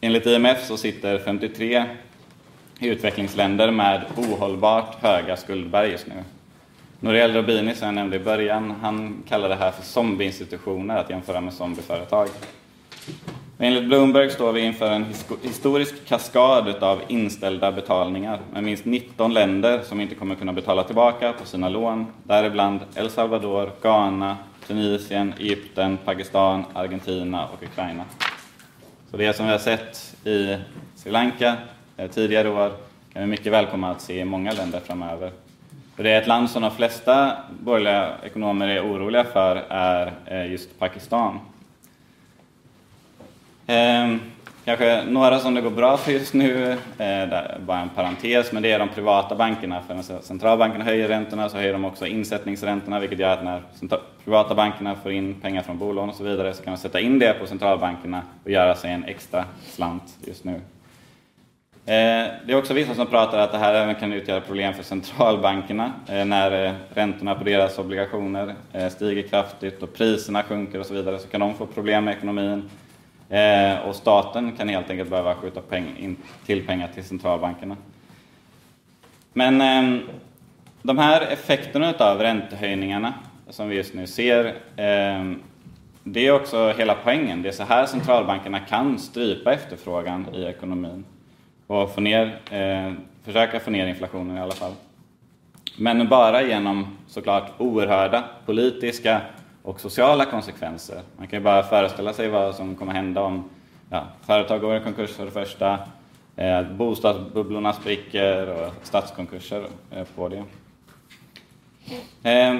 Enligt 0.00 0.26
IMF 0.26 0.66
så 0.66 0.76
sitter 0.76 1.18
53 1.18 1.84
utvecklingsländer 2.80 3.70
med 3.70 4.02
ohållbart 4.16 5.02
höga 5.02 5.36
skuldberg 5.36 5.90
just 5.90 6.06
nu. 6.06 6.14
Nouriel 7.00 7.34
Robini, 7.34 7.74
som 7.74 7.86
jag 7.86 7.94
nämnde 7.94 8.16
i 8.16 8.20
början, 8.20 8.70
han 8.70 9.22
kallar 9.28 9.48
det 9.48 9.54
här 9.54 9.70
för 9.70 9.82
zombieinstitutioner, 9.82 10.96
att 10.96 11.10
jämföra 11.10 11.40
med 11.40 11.52
zombieföretag. 11.52 12.28
Enligt 13.58 13.84
Bloomberg 13.84 14.30
står 14.30 14.52
vi 14.52 14.60
inför 14.60 14.90
en 14.90 15.06
historisk 15.42 16.06
kaskad 16.06 16.68
av 16.82 17.02
inställda 17.08 17.72
betalningar 17.72 18.40
med 18.52 18.64
minst 18.64 18.84
19 18.84 19.34
länder 19.34 19.80
som 19.82 20.00
inte 20.00 20.14
kommer 20.14 20.34
kunna 20.34 20.52
betala 20.52 20.84
tillbaka 20.84 21.32
på 21.32 21.46
sina 21.46 21.68
lån, 21.68 22.06
däribland 22.22 22.80
El 22.94 23.10
Salvador, 23.10 23.70
Ghana, 23.82 24.36
Tunisien, 24.66 25.34
Egypten, 25.38 25.98
Pakistan, 26.04 26.64
Argentina 26.74 27.46
och 27.46 27.62
Ukraina. 27.62 28.04
Så 29.10 29.16
det 29.16 29.36
som 29.36 29.46
vi 29.46 29.52
har 29.52 29.58
sett 29.58 30.16
i 30.24 30.56
Sri 30.94 31.10
Lanka 31.10 31.56
eh, 31.96 32.10
tidigare 32.10 32.48
år 32.48 32.72
kan 33.12 33.22
vi 33.22 33.26
mycket 33.28 33.52
väl 33.52 33.66
komma 33.66 33.90
att 33.90 34.00
se 34.00 34.20
i 34.20 34.24
många 34.24 34.52
länder 34.52 34.80
framöver. 34.80 35.30
För 35.96 36.02
det 36.02 36.10
är 36.10 36.20
ett 36.20 36.26
land 36.28 36.50
som 36.50 36.62
de 36.62 36.70
flesta 36.70 37.32
borgerliga 37.60 38.12
ekonomer 38.22 38.68
är 38.68 38.80
oroliga 38.80 39.24
för 39.24 39.64
är 39.68 40.12
eh, 40.26 40.50
just 40.50 40.78
Pakistan. 40.78 41.38
Eh, 43.66 44.16
kanske 44.64 45.02
några 45.08 45.38
som 45.38 45.54
det 45.54 45.60
går 45.60 45.70
bra 45.70 45.96
för 45.96 46.12
just 46.12 46.34
nu, 46.34 46.72
eh, 46.98 47.28
bara 47.66 47.78
en 47.78 47.88
parentes, 47.88 48.52
men 48.52 48.62
det 48.62 48.72
är 48.72 48.78
de 48.78 48.88
privata 48.88 49.34
bankerna. 49.34 49.82
För 49.86 49.94
när 49.94 50.02
centralbankerna 50.22 50.84
höjer 50.84 51.08
räntorna 51.08 51.48
så 51.48 51.56
höjer 51.56 51.72
de 51.72 51.84
också 51.84 52.06
insättningsräntorna, 52.06 53.00
vilket 53.00 53.18
gör 53.18 53.30
att 53.30 53.44
när 53.44 53.62
privata 54.24 54.54
bankerna 54.54 54.94
får 54.94 55.12
in 55.12 55.34
pengar 55.40 55.62
från 55.62 55.78
bolån 55.78 56.08
och 56.08 56.14
så 56.14 56.24
vidare 56.24 56.54
så 56.54 56.62
kan 56.62 56.74
de 56.74 56.78
sätta 56.78 57.00
in 57.00 57.18
det 57.18 57.32
på 57.32 57.46
centralbankerna 57.46 58.22
och 58.44 58.50
göra 58.50 58.74
sig 58.74 58.92
en 58.92 59.04
extra 59.04 59.44
slant 59.70 60.16
just 60.26 60.44
nu. 60.44 60.60
Eh, 61.88 62.26
det 62.46 62.52
är 62.52 62.56
också 62.56 62.74
vissa 62.74 62.94
som 62.94 63.06
pratar 63.06 63.38
att 63.38 63.52
det 63.52 63.58
här 63.58 63.74
även 63.74 63.94
kan 63.94 64.12
utgöra 64.12 64.40
problem 64.40 64.74
för 64.74 64.82
centralbankerna 64.82 65.92
eh, 66.08 66.24
när 66.24 66.64
eh, 66.64 66.72
räntorna 66.94 67.34
på 67.34 67.44
deras 67.44 67.78
obligationer 67.78 68.54
eh, 68.72 68.88
stiger 68.88 69.22
kraftigt 69.22 69.82
och 69.82 69.94
priserna 69.94 70.42
sjunker 70.42 70.80
och 70.80 70.86
så 70.86 70.94
vidare 70.94 71.18
så 71.18 71.28
kan 71.28 71.40
de 71.40 71.54
få 71.54 71.66
problem 71.66 72.04
med 72.04 72.16
ekonomin. 72.16 72.70
Eh, 73.28 73.78
och 73.78 73.96
staten 73.96 74.52
kan 74.52 74.68
helt 74.68 74.90
enkelt 74.90 75.10
behöva 75.10 75.34
skjuta 75.34 75.60
peng, 75.60 75.96
in, 75.98 76.16
till 76.46 76.66
pengar 76.66 76.88
till 76.94 77.04
centralbankerna. 77.04 77.76
Men 79.32 79.60
eh, 79.60 80.00
de 80.82 80.98
här 80.98 81.20
effekterna 81.20 81.94
av 81.98 82.18
räntehöjningarna 82.18 83.14
som 83.48 83.68
vi 83.68 83.76
just 83.76 83.94
nu 83.94 84.06
ser, 84.06 84.44
eh, 84.76 85.32
det 86.04 86.26
är 86.26 86.32
också 86.32 86.72
hela 86.78 86.94
poängen. 87.04 87.42
Det 87.42 87.48
är 87.48 87.52
så 87.52 87.62
här 87.62 87.86
centralbankerna 87.86 88.60
kan 88.60 88.98
strypa 88.98 89.52
efterfrågan 89.52 90.26
i 90.34 90.44
ekonomin 90.44 91.04
och 91.66 91.94
få 91.94 92.00
ner, 92.00 92.38
eh, 92.50 92.92
försöka 93.24 93.60
få 93.60 93.70
ner 93.70 93.86
inflationen 93.86 94.36
i 94.36 94.40
alla 94.40 94.54
fall. 94.54 94.72
Men 95.78 96.08
bara 96.08 96.42
genom 96.42 96.96
såklart 97.06 97.52
oerhörda 97.58 98.24
politiska 98.46 99.20
och 99.66 99.80
sociala 99.80 100.24
konsekvenser. 100.24 101.00
Man 101.16 101.26
kan 101.26 101.38
ju 101.38 101.44
bara 101.44 101.62
föreställa 101.62 102.12
sig 102.12 102.28
vad 102.28 102.54
som 102.54 102.74
kommer 102.74 102.92
hända 102.92 103.22
om 103.22 103.50
ja, 103.90 104.06
företag 104.26 104.60
går 104.60 104.76
i 104.76 104.80
konkurs 104.80 105.10
för 105.10 105.24
det 105.24 105.30
första, 105.30 105.78
eh, 106.36 106.62
bostadsbubblorna 106.62 107.72
spricker 107.72 108.48
och 108.48 108.74
statskonkurser 108.82 109.66
eh, 109.90 110.04
på 110.16 110.28
det. 110.28 110.42
Eh, 112.30 112.58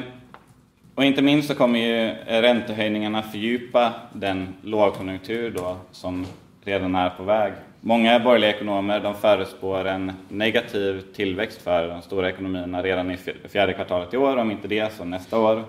och 0.94 1.04
inte 1.04 1.22
minst 1.22 1.48
så 1.48 1.54
kommer 1.54 1.78
ju 1.78 2.14
räntehöjningarna 2.26 3.22
fördjupa 3.22 3.92
den 4.12 4.54
lågkonjunktur 4.62 5.50
då 5.50 5.76
som 5.92 6.26
redan 6.64 6.94
är 6.94 7.10
på 7.10 7.22
väg. 7.22 7.52
Många 7.80 8.20
borgerliga 8.20 8.50
ekonomer 8.50 9.00
de 9.00 9.14
förutspår 9.14 9.84
en 9.84 10.12
negativ 10.28 11.00
tillväxt 11.14 11.62
för 11.62 11.88
de 11.88 12.02
stora 12.02 12.28
ekonomierna 12.28 12.82
redan 12.82 13.10
i 13.10 13.16
fjärde 13.48 13.72
kvartalet 13.72 14.14
i 14.14 14.16
år, 14.16 14.36
om 14.36 14.50
inte 14.50 14.68
det 14.68 14.92
så 14.92 15.04
nästa 15.04 15.38
år. 15.38 15.64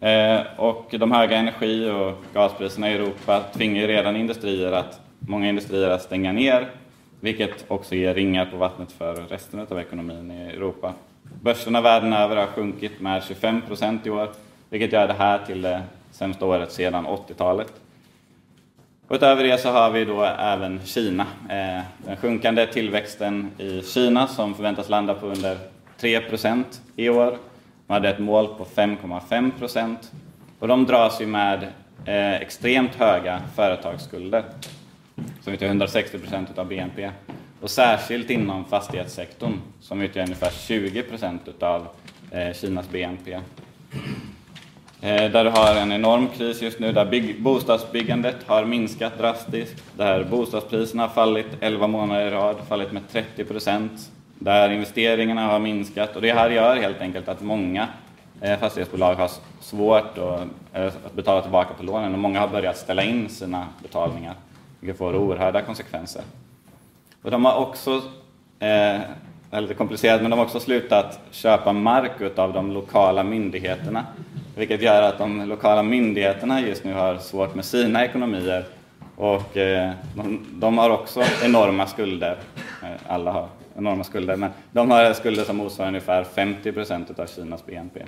Eh, 0.00 0.40
och 0.56 0.94
de 0.98 1.12
höga 1.12 1.36
energi 1.36 1.90
och 1.90 2.24
gaspriserna 2.34 2.90
i 2.90 2.94
Europa 2.94 3.40
tvingar 3.52 3.86
redan 3.86 4.16
industrier 4.16 4.72
att, 4.72 5.00
många 5.18 5.48
industrier 5.48 5.90
att 5.90 6.02
stänga 6.02 6.32
ner, 6.32 6.68
vilket 7.20 7.64
också 7.68 7.94
ger 7.94 8.14
ringar 8.14 8.46
på 8.46 8.56
vattnet 8.56 8.92
för 8.92 9.14
resten 9.14 9.60
av 9.60 9.78
ekonomin 9.78 10.30
i 10.30 10.42
Europa. 10.42 10.94
Börserna 11.42 11.80
världen 11.80 12.12
över 12.12 12.36
har 12.36 12.46
sjunkit 12.46 13.00
med 13.00 13.24
25 13.24 13.62
procent 13.62 14.06
i 14.06 14.10
år, 14.10 14.28
vilket 14.70 14.92
gör 14.92 15.06
det 15.06 15.14
här 15.14 15.38
till 15.46 15.62
det 15.62 15.82
sämsta 16.10 16.46
året 16.46 16.72
sedan 16.72 17.06
80-talet. 17.06 17.72
Utöver 19.10 19.44
det 19.44 19.58
så 19.58 19.68
har 19.68 19.90
vi 19.90 20.04
då 20.04 20.24
även 20.24 20.80
Kina. 20.84 21.26
Eh, 21.48 21.82
den 22.06 22.16
sjunkande 22.16 22.66
tillväxten 22.66 23.50
i 23.58 23.82
Kina 23.82 24.26
som 24.26 24.54
förväntas 24.54 24.88
landa 24.88 25.14
på 25.14 25.26
under 25.26 25.58
3 26.00 26.20
procent 26.20 26.80
i 26.96 27.08
år. 27.08 27.38
De 27.90 27.94
hade 27.94 28.08
ett 28.08 28.18
mål 28.18 28.46
på 28.46 28.64
5,5 28.64 29.50
procent. 29.58 30.12
Och 30.58 30.68
de 30.68 30.86
dras 30.86 31.20
ju 31.20 31.26
med 31.26 31.62
eh, 32.04 32.34
extremt 32.34 32.94
höga 32.94 33.42
företagsskulder 33.54 34.44
som 35.40 35.52
utgör 35.52 35.68
160 35.68 36.18
procent 36.18 36.58
av 36.58 36.66
BNP. 36.68 37.10
Och 37.60 37.70
särskilt 37.70 38.30
inom 38.30 38.64
fastighetssektorn 38.64 39.52
som 39.80 40.00
utgör 40.00 40.22
ungefär 40.22 40.50
20 40.50 41.02
procent 41.02 41.62
av 41.62 41.86
eh, 42.30 42.52
Kinas 42.52 42.90
BNP. 42.90 43.32
Eh, 43.32 43.40
där 45.30 45.44
du 45.44 45.50
har 45.50 45.76
en 45.76 45.92
enorm 45.92 46.28
kris 46.28 46.62
just 46.62 46.78
nu 46.78 46.92
där 46.92 47.04
bygg, 47.04 47.42
bostadsbyggandet 47.42 48.36
har 48.46 48.64
minskat 48.64 49.18
drastiskt, 49.18 49.84
där 49.96 50.24
bostadspriserna 50.24 51.02
har 51.02 51.10
fallit 51.10 51.56
11 51.60 51.86
månader 51.86 52.26
i 52.26 52.30
rad, 52.30 52.56
fallit 52.68 52.92
med 52.92 53.02
30 53.12 53.44
procent, 53.44 54.10
där 54.40 54.70
investeringarna 54.70 55.46
har 55.46 55.58
minskat 55.58 56.16
och 56.16 56.22
det 56.22 56.32
här 56.32 56.50
gör 56.50 56.76
helt 56.76 57.00
enkelt 57.00 57.28
att 57.28 57.40
många 57.40 57.88
eh, 58.40 58.58
fastighetsbolag 58.58 59.14
har 59.14 59.30
svårt 59.60 60.18
eh, 60.18 60.86
att 60.86 61.14
betala 61.14 61.42
tillbaka 61.42 61.74
på 61.74 61.82
lånen 61.82 62.12
och 62.12 62.18
många 62.18 62.40
har 62.40 62.48
börjat 62.48 62.76
ställa 62.76 63.02
in 63.02 63.28
sina 63.28 63.66
betalningar, 63.82 64.34
vilket 64.80 64.98
får 64.98 65.16
oerhörda 65.16 65.62
konsekvenser. 65.62 66.22
Och 67.22 67.30
de 67.30 67.44
har 67.44 67.56
också, 67.56 67.90
eh, 68.58 69.00
det 69.50 69.56
är 69.56 69.60
lite 69.60 69.74
komplicerat, 69.74 70.22
men 70.22 70.30
de 70.30 70.38
har 70.38 70.46
också 70.46 70.60
slutat 70.60 71.20
köpa 71.30 71.72
mark 71.72 72.38
av 72.38 72.52
de 72.52 72.72
lokala 72.72 73.22
myndigheterna 73.22 74.06
vilket 74.60 74.82
gör 74.82 75.02
att 75.02 75.18
de 75.18 75.48
lokala 75.48 75.82
myndigheterna 75.82 76.60
just 76.60 76.84
nu 76.84 76.92
har 76.92 77.18
svårt 77.18 77.54
med 77.54 77.64
sina 77.64 78.04
ekonomier 78.04 78.64
och 79.16 79.56
eh, 79.56 79.90
de, 80.14 80.46
de, 80.52 80.78
har 80.78 80.90
också 80.90 81.22
enorma 81.44 81.86
skulder. 81.86 82.36
Eh, 82.82 82.88
alla 83.06 83.32
har 83.32 83.48
enorma 83.76 84.04
skulder, 84.04 84.36
men 84.36 84.50
de 84.72 84.90
har 84.90 85.12
skulder 85.12 85.44
som 85.44 85.56
motsvarar 85.56 85.88
ungefär 85.88 86.24
50 86.24 86.72
procent 86.72 87.20
av 87.20 87.26
Kinas 87.26 87.66
BNP. 87.66 88.02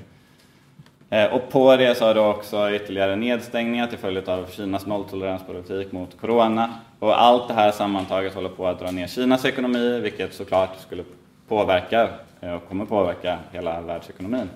Eh, 1.11 1.33
och 1.33 1.49
på 1.51 1.77
det 1.77 1.95
så 1.95 2.05
har 2.05 2.15
du 2.15 2.21
också 2.21 2.71
ytterligare 2.71 3.17
nedstängningar 3.17 3.87
till 3.87 3.99
följd 3.99 4.29
av 4.29 4.47
Kinas 4.51 4.87
nolltoleranspolitik 4.87 5.93
mot 5.93 6.21
corona. 6.21 6.75
Och 6.99 7.23
allt 7.23 7.49
det 7.49 7.55
här 7.55 7.73
sammantaget 7.73 8.35
håller 8.35 8.49
på 8.49 8.67
att 8.67 8.79
dra 8.79 8.91
ner 8.91 9.07
Kinas 9.07 9.45
ekonomi, 9.45 10.01
vilket 10.01 10.35
såklart 10.35 10.81
skulle 10.81 11.05
påverka 11.49 12.09
eh, 12.41 12.53
och 12.53 12.69
kommer 12.69 12.85
påverka 12.85 13.39
hela 13.53 13.81
världsekonomin. 13.81 14.51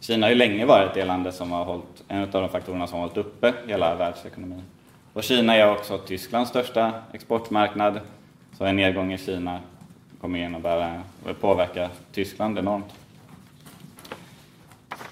Kina 0.00 0.26
har 0.26 0.30
ju 0.30 0.36
länge 0.36 0.66
varit 0.66 0.94
det 0.94 1.04
landet 1.04 1.34
som 1.34 1.52
har 1.52 1.64
hållit, 1.64 2.04
en 2.08 2.22
av 2.22 2.28
de 2.30 2.48
faktorerna 2.48 2.86
som 2.86 2.98
har 2.98 3.06
hållit 3.06 3.18
uppe 3.18 3.52
hela 3.66 3.94
världsekonomin. 3.94 4.62
Och 5.12 5.22
Kina 5.22 5.56
är 5.56 5.72
också 5.72 5.98
Tysklands 5.98 6.50
största 6.50 6.92
exportmarknad, 7.12 8.00
så 8.58 8.64
en 8.64 8.76
nedgång 8.76 9.12
i 9.12 9.18
Kina 9.18 9.60
kommer 10.20 10.38
innebära, 10.38 11.02
påverka 11.40 11.88
Tyskland 12.12 12.58
enormt. 12.58 12.94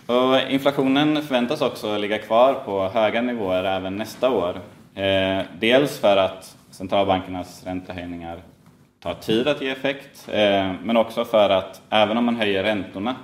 Och 0.07 0.51
inflationen 0.51 1.23
förväntas 1.23 1.61
också 1.61 1.99
ligga 1.99 2.18
kvar 2.18 2.55
på 2.55 2.88
höga 2.88 3.23
nivåer 3.23 3.64
även 3.64 3.97
nästa 3.97 4.31
år. 4.31 4.61
Eh, 4.94 5.42
dels 5.59 5.99
för 5.99 6.16
att 6.16 6.57
centralbankernas 6.71 7.64
räntehöjningar 7.64 8.42
tar 9.01 9.14
tid 9.14 9.49
att 9.49 9.62
ge 9.62 9.71
effekt, 9.71 10.29
eh, 10.29 10.73
men 10.83 10.97
också 10.97 11.25
för 11.25 11.51
att 11.51 11.83
även 11.90 12.18
om 12.18 12.25
man 12.25 12.37
höjer 12.37 12.62
räntorna 12.62 13.16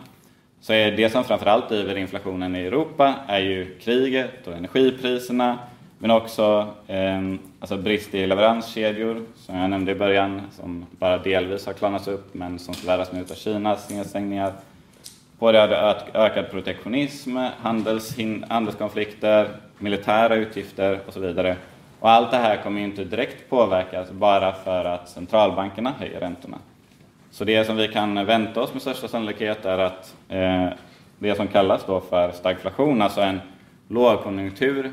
så 0.60 0.72
är 0.72 0.90
det 0.90 1.10
som 1.10 1.24
framförallt 1.24 1.68
driver 1.68 1.96
inflationen 1.96 2.56
i 2.56 2.60
Europa 2.60 3.14
är 3.26 3.40
ju 3.40 3.78
kriget 3.78 4.46
och 4.46 4.56
energipriserna 4.56 5.58
men 6.04 6.10
också 6.10 6.68
eh, 6.86 7.20
alltså 7.60 7.76
brist 7.76 8.14
i 8.14 8.26
leveranskedjor 8.26 9.22
som 9.36 9.56
jag 9.56 9.70
nämnde 9.70 9.92
i 9.92 9.94
början 9.94 10.42
som 10.52 10.86
bara 10.98 11.18
delvis 11.18 11.66
har 11.66 11.72
klarnats 11.72 12.08
upp 12.08 12.34
men 12.34 12.58
som 12.58 12.74
förvärras 12.74 13.12
nu 13.12 13.20
av 13.20 13.34
Kinas 13.34 13.90
nedstängningar. 13.90 14.52
På 15.38 15.52
det 15.52 15.96
ökad 16.14 16.50
protektionism, 16.50 17.36
handelskonflikter, 18.48 19.48
militära 19.78 20.34
utgifter 20.34 21.00
och 21.06 21.12
så 21.12 21.20
vidare. 21.20 21.56
Och 22.00 22.10
allt 22.10 22.30
det 22.30 22.36
här 22.36 22.56
kommer 22.56 22.80
ju 22.80 22.86
inte 22.86 23.04
direkt 23.04 23.50
påverkas 23.50 23.94
alltså 23.94 24.14
bara 24.14 24.52
för 24.52 24.84
att 24.84 25.08
centralbankerna 25.08 25.92
höjer 25.98 26.20
räntorna. 26.20 26.58
Så 27.30 27.44
det 27.44 27.64
som 27.64 27.76
vi 27.76 27.88
kan 27.88 28.26
vänta 28.26 28.62
oss 28.62 28.72
med 28.72 28.82
största 28.82 29.08
sannolikhet 29.08 29.64
är 29.64 29.78
att 29.78 30.14
eh, 30.28 30.68
det 31.18 31.34
som 31.34 31.48
kallas 31.48 31.84
då 31.86 32.00
för 32.00 32.32
stagflation, 32.32 33.02
alltså 33.02 33.20
en 33.20 33.40
lågkonjunktur 33.88 34.92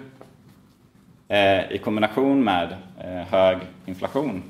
Eh, 1.31 1.71
i 1.71 1.77
kombination 1.77 2.43
med 2.43 2.75
eh, 3.03 3.09
hög 3.09 3.57
inflation. 3.85 4.43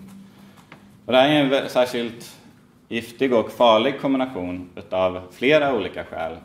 Och 1.06 1.12
det 1.12 1.17
här 1.17 1.30
är 1.30 1.62
en 1.62 1.70
särskilt 1.70 2.38
giftig 2.88 3.34
och 3.34 3.52
farlig 3.52 4.02
kombination 4.02 4.70
av 4.89 5.22
flera 5.32 5.76
olika 5.76 6.04
skäl. 6.04 6.36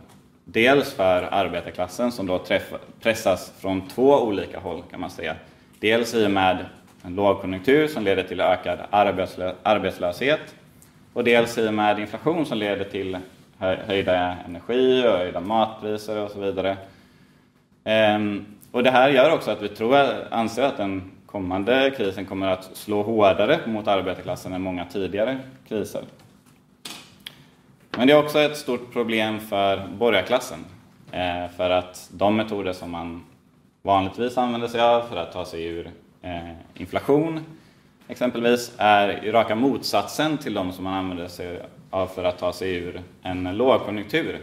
Dels 0.45 0.95
för 0.95 1.23
arbetarklassen 1.23 2.13
som 2.13 2.27
då 2.27 2.39
träffa, 2.39 2.77
pressas 3.01 3.53
från 3.61 3.89
två 3.89 4.23
olika 4.23 4.59
håll 4.59 4.83
kan 4.91 5.01
man 5.01 5.11
säga. 5.11 5.35
Dels 5.81 6.15
i 6.15 6.27
och 6.27 6.31
med 6.31 6.65
en 7.03 7.15
lågkonjunktur 7.15 7.89
som 7.89 8.05
leder 8.05 8.23
till 8.23 8.41
ökad 8.41 8.79
arbetslö 8.91 9.53
arbetslöshet 9.63 10.55
och 11.13 11.25
dels 11.25 11.59
i 11.59 11.69
och 11.69 11.75
med 11.75 11.99
inflation 11.99 12.47
som 12.47 12.59
leder 12.59 12.85
till 12.85 13.19
höjda 13.59 14.37
energi 14.47 15.07
och 15.07 15.19
höjda 15.19 15.41
matpriser 15.41 16.25
och 16.25 16.31
så 16.31 16.41
vidare. 16.41 16.77
Ehm, 17.85 18.56
och 18.77 18.83
det 18.83 18.91
här 18.91 19.09
gör 19.09 19.35
också 19.35 19.51
att 19.51 19.63
vi 19.63 19.69
tror, 19.69 19.97
anser 20.31 20.63
att 20.63 20.77
den 20.77 21.11
kommande 21.27 21.95
krisen 21.97 22.25
kommer 22.25 22.49
att 22.49 22.71
slå 22.77 23.03
hårdare 23.03 23.61
mot 23.67 23.89
arbetarklassen 23.89 24.53
än 24.53 24.63
många 24.63 24.85
tidigare 24.85 25.39
kriser. 25.69 26.03
Men 27.97 28.07
det 28.07 28.13
är 28.13 28.19
också 28.19 28.39
ett 28.39 28.57
stort 28.57 28.93
problem 28.93 29.41
för 29.41 29.87
borgarklassen. 29.99 30.59
Eh, 31.13 31.51
för 31.57 31.71
att 31.71 32.11
de 32.13 32.37
metoder 32.37 32.73
som 32.73 32.91
man 32.91 33.25
vanligtvis 33.83 34.39
använder 34.39 34.69
sig 34.69 34.81
av 34.81 35.03
för 35.03 35.17
att 35.17 35.33
ta 35.33 35.45
sig 35.45 35.65
ur 35.65 35.91
eh, 36.23 36.51
inflation 36.75 37.41
exempelvis 38.09 38.73
är 38.77 39.33
raka 39.33 39.55
motsatsen 39.55 40.39
till 40.39 40.55
de 40.55 40.73
som 40.73 40.85
man 40.85 40.95
använder 40.95 41.29
sig 41.29 41.61
av 41.91 42.07
för 42.07 42.25
att 42.25 42.39
ta 42.39 42.53
sig 42.53 42.75
ur 42.75 43.03
en 43.23 43.57
lågkonjunktur. 43.57 44.41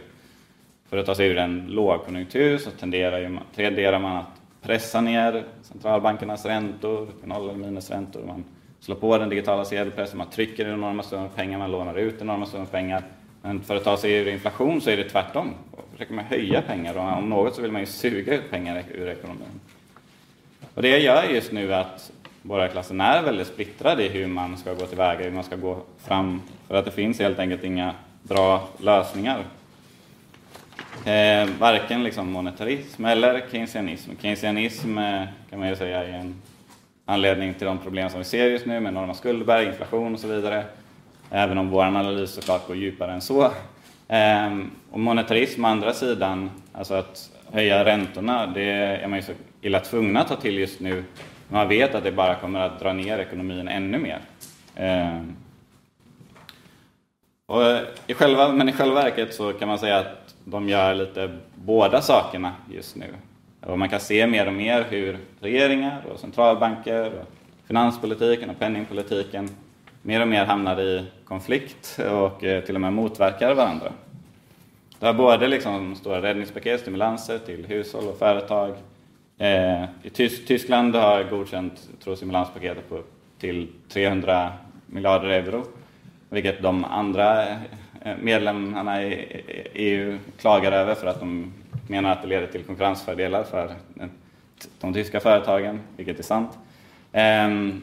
För 0.89 0.97
att 0.97 1.05
ta 1.05 1.15
sig 1.15 1.27
ur 1.27 1.37
en 1.37 1.65
lågkonjunktur 1.67 2.57
så 2.57 2.71
tenderar, 2.71 3.39
tenderar 3.55 3.99
man 3.99 4.17
att 4.17 4.41
pressa 4.61 5.01
ner 5.01 5.43
centralbankernas 5.61 6.45
räntor, 6.45 7.07
noll 7.23 7.49
eller 7.49 7.59
minusräntor. 7.59 8.23
Man 8.27 8.43
slår 8.79 8.95
på 8.95 9.17
den 9.17 9.29
digitala 9.29 9.65
sedelpressen, 9.65 10.17
man 10.17 10.29
trycker 10.29 10.67
enorma 10.67 11.03
summor 11.03 11.29
pengar, 11.35 11.57
man 11.57 11.71
lånar 11.71 11.95
ut 11.95 12.21
enorma 12.21 12.45
summor 12.45 12.65
pengar. 12.65 13.03
Men 13.41 13.61
för 13.61 13.75
att 13.75 13.83
ta 13.83 13.97
sig 13.97 14.13
ur 14.13 14.27
inflation 14.27 14.81
så 14.81 14.89
är 14.89 14.97
det 14.97 15.09
tvärtom. 15.09 15.53
Då 15.71 15.77
försöker 15.91 16.13
man 16.13 16.25
höja 16.25 16.61
pengar 16.61 16.97
och 16.97 17.17
om 17.17 17.29
något 17.29 17.55
så 17.55 17.61
vill 17.61 17.71
man 17.71 17.81
ju 17.81 17.85
suga 17.85 18.33
ut 18.33 18.51
pengar 18.51 18.83
ur 18.91 19.07
ekonomin. 19.07 19.59
Och 20.73 20.81
det 20.81 20.99
gör 20.99 21.23
just 21.23 21.51
nu 21.51 21.73
att 21.73 22.11
borgarklassen 22.41 23.01
är 23.01 23.23
väldigt 23.23 23.47
splittrad 23.47 24.01
i 24.01 24.09
hur 24.09 24.27
man 24.27 24.57
ska 24.57 24.73
gå 24.73 24.85
tillväga, 24.85 25.23
hur 25.23 25.31
man 25.31 25.43
ska 25.43 25.55
gå 25.55 25.81
fram, 25.97 26.41
för 26.67 26.75
att 26.75 26.85
det 26.85 26.91
finns 26.91 27.19
helt 27.19 27.39
enkelt 27.39 27.63
inga 27.63 27.93
bra 28.23 28.69
lösningar. 28.77 29.43
Eh, 31.05 31.49
varken 31.59 32.03
liksom 32.03 32.31
monetarism 32.31 33.05
eller 33.05 33.43
keynesianism. 33.51 34.11
Keynesianism 34.21 34.97
eh, 34.97 35.23
kan 35.49 35.59
man 35.59 35.69
ju 35.69 35.75
säga 35.75 36.03
är 36.03 36.13
en 36.13 36.41
anledning 37.05 37.53
till 37.53 37.67
de 37.67 37.77
problem 37.77 38.09
som 38.09 38.19
vi 38.19 38.25
ser 38.25 38.45
just 38.45 38.65
nu 38.65 38.79
med 38.79 38.89
enorma 38.89 39.13
skuldberg, 39.13 39.65
inflation 39.65 40.13
och 40.13 40.19
så 40.19 40.27
vidare. 40.27 40.65
Även 41.31 41.57
om 41.57 41.69
vår 41.69 41.83
analys 41.83 42.31
såklart 42.31 42.67
går 42.67 42.75
djupare 42.75 43.11
än 43.11 43.21
så. 43.21 43.43
Eh, 44.07 44.57
och 44.91 44.99
monetarism 44.99 45.65
å 45.65 45.67
andra 45.67 45.93
sidan, 45.93 46.51
alltså 46.73 46.93
att 46.93 47.31
höja 47.51 47.85
räntorna, 47.85 48.47
det 48.47 48.71
är 48.71 49.07
man 49.07 49.19
ju 49.19 49.23
så 49.23 49.31
illa 49.61 49.79
tvungna 49.79 50.21
att 50.21 50.27
ta 50.27 50.35
till 50.35 50.57
just 50.57 50.79
nu. 50.79 51.03
Man 51.47 51.67
vet 51.67 51.95
att 51.95 52.03
det 52.03 52.11
bara 52.11 52.35
kommer 52.35 52.59
att 52.59 52.79
dra 52.79 52.93
ner 52.93 53.19
ekonomin 53.19 53.67
ännu 53.67 53.97
mer. 53.97 54.19
Eh, 54.75 55.21
och 57.45 57.63
i 58.07 58.13
själva, 58.13 58.49
men 58.49 58.69
i 58.69 58.71
själva 58.71 59.03
verket 59.03 59.33
så 59.33 59.53
kan 59.53 59.67
man 59.67 59.79
säga 59.79 59.97
att 59.97 60.22
de 60.45 60.69
gör 60.69 60.95
lite 60.95 61.37
båda 61.55 62.01
sakerna 62.01 62.53
just 62.71 62.95
nu. 62.95 63.05
Och 63.61 63.79
man 63.79 63.89
kan 63.89 63.99
se 63.99 64.27
mer 64.27 64.47
och 64.47 64.53
mer 64.53 64.85
hur 64.89 65.17
regeringar 65.39 66.01
och 66.13 66.19
centralbanker 66.19 67.05
och 67.05 67.27
finanspolitiken 67.67 68.49
och 68.49 68.59
penningpolitiken 68.59 69.49
mer 70.01 70.21
och 70.21 70.27
mer 70.27 70.45
hamnar 70.45 70.81
i 70.81 71.05
konflikt 71.25 71.99
och 72.11 72.43
eh, 72.43 72.63
till 72.63 72.75
och 72.75 72.81
med 72.81 72.93
motverkar 72.93 73.53
varandra. 73.53 73.91
Det 74.99 75.05
har 75.05 75.13
både 75.13 75.47
liksom 75.47 75.95
stora 75.95 76.21
räddningspaket, 76.21 76.81
stimulanser 76.81 77.37
till 77.37 77.65
hushåll 77.65 78.07
och 78.07 78.17
företag. 78.17 78.73
Eh, 79.37 79.83
I 80.03 80.09
Tysk 80.13 80.47
Tyskland 80.47 80.95
har 80.95 81.23
godkänt 81.23 81.89
tror, 82.03 82.15
stimulanspaketet 82.15 82.89
på 82.89 83.01
till 83.39 83.67
300 83.89 84.51
miljarder 84.85 85.29
euro 85.29 85.63
vilket 86.33 86.61
de 86.61 86.85
andra 86.85 87.45
Eh, 88.05 88.17
medlemmarna 88.21 89.03
i 89.03 89.43
EU 89.73 90.17
klagar 90.37 90.71
över 90.71 90.95
för 90.95 91.07
att 91.07 91.19
de 91.19 91.53
menar 91.87 92.11
att 92.11 92.21
det 92.21 92.27
leder 92.27 92.47
till 92.47 92.63
konkurrensfördelar 92.63 93.43
för 93.43 93.73
de 94.81 94.93
tyska 94.93 95.19
företagen, 95.19 95.79
vilket 95.97 96.19
är 96.19 96.23
sant. 96.23 96.51
Ehm, 97.11 97.81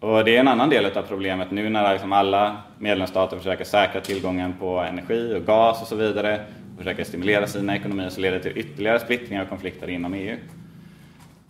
och 0.00 0.24
det 0.24 0.36
är 0.36 0.40
en 0.40 0.48
annan 0.48 0.70
del 0.70 0.98
av 0.98 1.02
problemet 1.02 1.50
nu 1.50 1.68
när 1.68 1.92
liksom 1.92 2.12
alla 2.12 2.56
medlemsstater 2.78 3.36
försöker 3.36 3.64
säkra 3.64 4.00
tillgången 4.00 4.54
på 4.60 4.78
energi 4.78 5.34
och 5.34 5.46
gas 5.46 5.82
och 5.82 5.88
så 5.88 5.96
vidare 5.96 6.40
och 6.72 6.78
försöker 6.78 7.04
stimulera 7.04 7.46
sina 7.46 7.76
ekonomier 7.76 8.10
så 8.10 8.20
leder 8.20 8.36
det 8.36 8.42
till 8.42 8.58
ytterligare 8.58 9.00
splittringar 9.00 9.42
och 9.42 9.48
konflikter 9.48 9.90
inom 9.90 10.14
EU. 10.14 10.36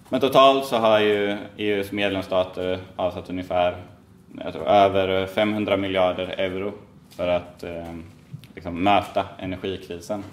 Men 0.09 0.21
totalt 0.21 0.65
så 0.65 0.77
har 0.77 1.01
ju 1.01 1.37
EUs 1.57 1.93
medlemsstater 1.93 2.79
avsatt 2.97 3.31
ungefär 3.31 3.77
tror, 4.53 4.69
över 4.69 5.27
500 5.27 5.77
miljarder 5.77 6.35
euro 6.39 6.73
för 7.17 7.29
att 7.29 7.63
eh, 7.63 7.95
liksom, 8.55 8.83
möta 8.83 9.25
energikrisen. 9.39 10.25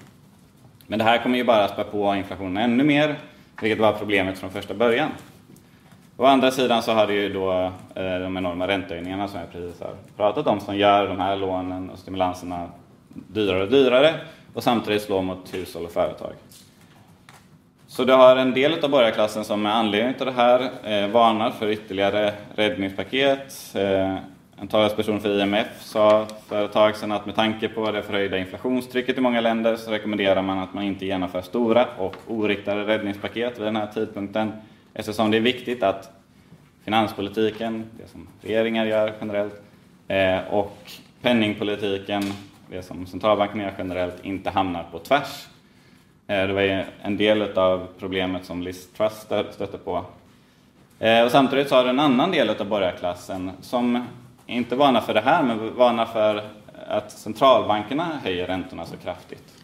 Men 0.87 0.99
det 0.99 1.05
här 1.05 1.23
kommer 1.23 1.37
ju 1.37 1.43
bara 1.43 1.67
spä 1.67 1.83
på 1.83 2.15
inflationen 2.15 2.57
ännu 2.57 2.83
mer, 2.83 3.19
vilket 3.61 3.79
var 3.79 3.93
problemet 3.93 4.39
från 4.39 4.49
första 4.49 4.73
början. 4.73 5.09
Å 6.17 6.25
andra 6.25 6.51
sidan 6.51 6.83
så 6.83 6.91
har 6.91 7.07
det 7.07 7.13
ju 7.13 7.33
då 7.33 7.51
eh, 7.95 8.19
de 8.19 8.37
enorma 8.37 8.67
räntehöjningarna 8.67 9.27
som 9.27 9.39
jag 9.39 9.51
precis 9.51 9.81
har 9.81 9.95
pratat 10.17 10.47
om 10.47 10.59
som 10.59 10.77
gör 10.77 11.07
de 11.07 11.19
här 11.19 11.35
lånen 11.35 11.89
och 11.89 11.99
stimulanserna 11.99 12.69
dyrare 13.13 13.63
och 13.63 13.71
dyrare 13.71 14.15
och 14.53 14.63
samtidigt 14.63 15.01
slår 15.01 15.21
mot 15.21 15.53
hushåll 15.53 15.85
och 15.85 15.91
företag. 15.91 16.33
Så 17.87 18.03
du 18.03 18.13
har 18.13 18.35
en 18.35 18.53
del 18.53 18.83
av 18.83 18.89
borgarklassen 18.89 19.43
som 19.43 19.61
med 19.61 19.75
anledning 19.75 20.15
av 20.19 20.25
det 20.25 20.31
här 20.31 20.71
eh, 20.83 21.07
varnar 21.07 21.51
för 21.51 21.69
ytterligare 21.69 22.33
räddningspaket. 22.55 23.75
Eh, 23.75 24.17
en 24.57 24.67
talesperson 24.67 25.19
för 25.19 25.39
IMF 25.39 25.81
sa 25.81 26.27
för 26.47 26.65
ett 26.65 26.71
tag 26.71 26.95
sedan 26.95 27.11
att 27.11 27.25
med 27.25 27.35
tanke 27.35 27.67
på 27.67 27.91
det 27.91 28.03
förhöjda 28.03 28.37
inflationstrycket 28.37 29.17
i 29.17 29.21
många 29.21 29.41
länder 29.41 29.75
så 29.75 29.91
rekommenderar 29.91 30.41
man 30.41 30.59
att 30.59 30.73
man 30.73 30.83
inte 30.83 31.05
genomför 31.05 31.41
stora 31.41 31.87
och 31.97 32.15
oriktade 32.27 32.87
räddningspaket 32.87 33.57
vid 33.57 33.65
den 33.65 33.75
här 33.75 33.87
tidpunkten 33.87 34.51
eftersom 34.93 35.31
det 35.31 35.37
är 35.37 35.41
viktigt 35.41 35.83
att 35.83 36.11
finanspolitiken, 36.85 37.85
det 37.97 38.07
som 38.07 38.27
regeringar 38.41 38.85
gör 38.85 39.13
generellt, 39.19 39.61
eh, 40.07 40.39
och 40.49 40.77
penningpolitiken, 41.21 42.23
det 42.69 42.83
som 42.83 43.05
centralbanken 43.05 43.59
gör 43.59 43.73
generellt, 43.77 44.25
inte 44.25 44.49
hamnar 44.49 44.85
på 44.91 44.99
tvärs 44.99 45.47
eh, 46.27 46.47
det 46.47 46.53
var 46.53 46.85
en 47.01 47.17
del 47.17 47.57
av 47.57 47.87
problemet 47.99 48.45
som 48.45 48.61
Liz 48.61 48.93
Truss 48.93 49.27
stötte 49.51 49.77
på. 49.77 50.05
Eh, 50.99 51.23
och 51.23 51.31
samtidigt 51.31 51.69
så 51.69 51.75
har 51.75 51.83
du 51.83 51.89
en 51.89 51.99
annan 51.99 52.31
del 52.31 52.49
av 52.49 52.65
borgarklassen 52.67 53.51
som 53.61 54.05
inte 54.47 54.75
varnar 54.75 55.01
för 55.01 55.13
det 55.13 55.21
här, 55.21 55.43
men 55.43 55.75
varnar 55.75 56.05
för 56.05 56.43
att 56.87 57.11
centralbankerna 57.11 58.19
höjer 58.23 58.47
räntorna 58.47 58.85
så 58.85 58.97
kraftigt. 58.97 59.63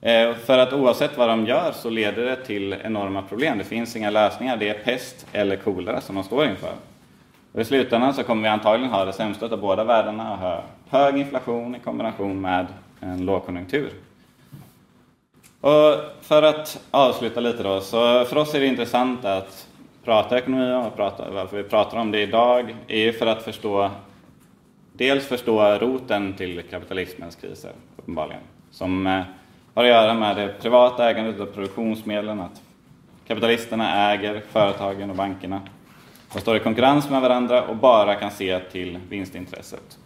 Eh, 0.00 0.34
för 0.34 0.58
att 0.58 0.72
oavsett 0.72 1.18
vad 1.18 1.28
de 1.28 1.46
gör 1.46 1.72
så 1.72 1.90
leder 1.90 2.24
det 2.24 2.36
till 2.36 2.72
enorma 2.72 3.22
problem. 3.22 3.58
Det 3.58 3.64
finns 3.64 3.96
inga 3.96 4.10
lösningar. 4.10 4.56
Det 4.56 4.68
är 4.68 4.84
pest 4.84 5.26
eller 5.32 5.56
kolera 5.56 6.00
som 6.00 6.14
de 6.14 6.24
står 6.24 6.46
inför. 6.46 6.72
Och 7.52 7.60
I 7.60 7.64
slutändan 7.64 8.14
så 8.14 8.22
kommer 8.22 8.42
vi 8.42 8.48
antagligen 8.48 8.92
ha 8.92 9.04
det 9.04 9.12
sämsta 9.12 9.46
av 9.46 9.60
båda 9.60 9.84
världarna 9.84 10.32
och 10.32 10.38
ha 10.38 10.62
hög 10.90 11.16
inflation 11.16 11.74
i 11.74 11.78
kombination 11.78 12.40
med 12.40 12.66
en 13.00 13.26
lågkonjunktur. 13.26 13.90
Och 15.60 15.94
för 16.20 16.42
att 16.42 16.80
avsluta 16.90 17.40
lite 17.40 17.62
då, 17.62 17.80
så 17.80 18.24
för 18.24 18.36
oss 18.36 18.54
är 18.54 18.60
det 18.60 18.66
intressant 18.66 19.24
att 19.24 19.68
prata 20.06 20.38
ekonomi 20.38 20.86
och 20.86 20.96
prata, 20.96 21.30
varför 21.30 21.56
vi 21.56 21.62
pratar 21.62 21.98
om 21.98 22.10
det 22.10 22.22
idag 22.22 22.76
är 22.88 22.98
ju 22.98 23.12
för 23.12 23.26
att 23.26 23.42
förstå 23.42 23.90
dels 24.92 25.26
förstå 25.26 25.78
roten 25.78 26.34
till 26.34 26.62
kapitalismens 26.62 27.36
kriser, 27.36 27.72
uppenbarligen, 27.96 28.42
som 28.70 29.06
eh, 29.06 29.22
har 29.74 29.84
att 29.84 29.88
göra 29.88 30.14
med 30.14 30.36
det 30.36 30.54
privata 30.62 31.10
ägandet 31.10 31.40
av 31.40 31.46
produktionsmedlen, 31.46 32.40
att 32.40 32.62
kapitalisterna 33.26 34.12
äger 34.12 34.42
företagen 34.52 35.10
och 35.10 35.16
bankerna 35.16 35.60
och 36.34 36.40
står 36.40 36.56
i 36.56 36.60
konkurrens 36.60 37.10
med 37.10 37.20
varandra 37.20 37.62
och 37.62 37.76
bara 37.76 38.14
kan 38.14 38.30
se 38.30 38.58
till 38.60 38.98
vinstintresset. 39.08 39.98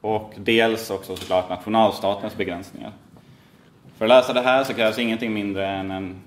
Och 0.00 0.32
dels 0.36 0.90
också 0.90 1.16
såklart 1.16 1.48
nationalstatens 1.48 2.36
begränsningar. 2.36 2.92
För 3.96 4.04
att 4.04 4.08
lösa 4.08 4.32
det 4.32 4.40
här 4.40 4.64
så 4.64 4.74
krävs 4.74 4.98
ingenting 4.98 5.34
mindre 5.34 5.66
än 5.66 5.90
en 5.90 6.20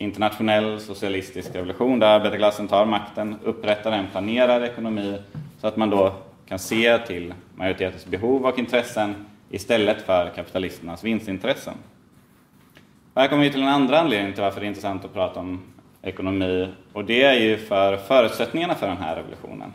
internationell 0.00 0.80
socialistisk 0.80 1.54
revolution 1.54 1.98
där 1.98 2.06
arbetarklassen 2.06 2.68
tar 2.68 2.86
makten, 2.86 3.36
upprättar 3.44 3.92
en 3.92 4.06
planerad 4.06 4.64
ekonomi 4.64 5.18
så 5.60 5.66
att 5.66 5.76
man 5.76 5.90
då 5.90 6.14
kan 6.48 6.58
se 6.58 6.98
till 6.98 7.34
majoritetens 7.54 8.06
behov 8.06 8.46
och 8.46 8.58
intressen 8.58 9.14
istället 9.50 10.02
för 10.02 10.32
kapitalisternas 10.36 11.04
vinstintressen. 11.04 11.74
här 13.16 13.28
kommer 13.28 13.42
vi 13.42 13.50
till 13.50 13.62
en 13.62 13.68
andra 13.68 14.00
anledning 14.00 14.32
till 14.32 14.42
varför 14.42 14.60
det 14.60 14.66
är 14.66 14.68
intressant 14.68 15.04
att 15.04 15.14
prata 15.14 15.40
om 15.40 15.62
ekonomi 16.02 16.68
och 16.92 17.04
det 17.04 17.22
är 17.22 17.40
ju 17.40 17.56
för 17.56 17.96
förutsättningarna 17.96 18.74
för 18.74 18.88
den 18.88 18.96
här 18.96 19.16
revolutionen. 19.16 19.72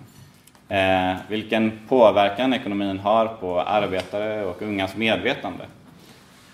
Eh, 0.70 1.18
vilken 1.30 1.80
påverkan 1.88 2.54
ekonomin 2.54 3.00
har 3.00 3.28
på 3.28 3.62
arbetare 3.62 4.46
och 4.46 4.62
ungas 4.62 4.96
medvetande. 4.96 5.66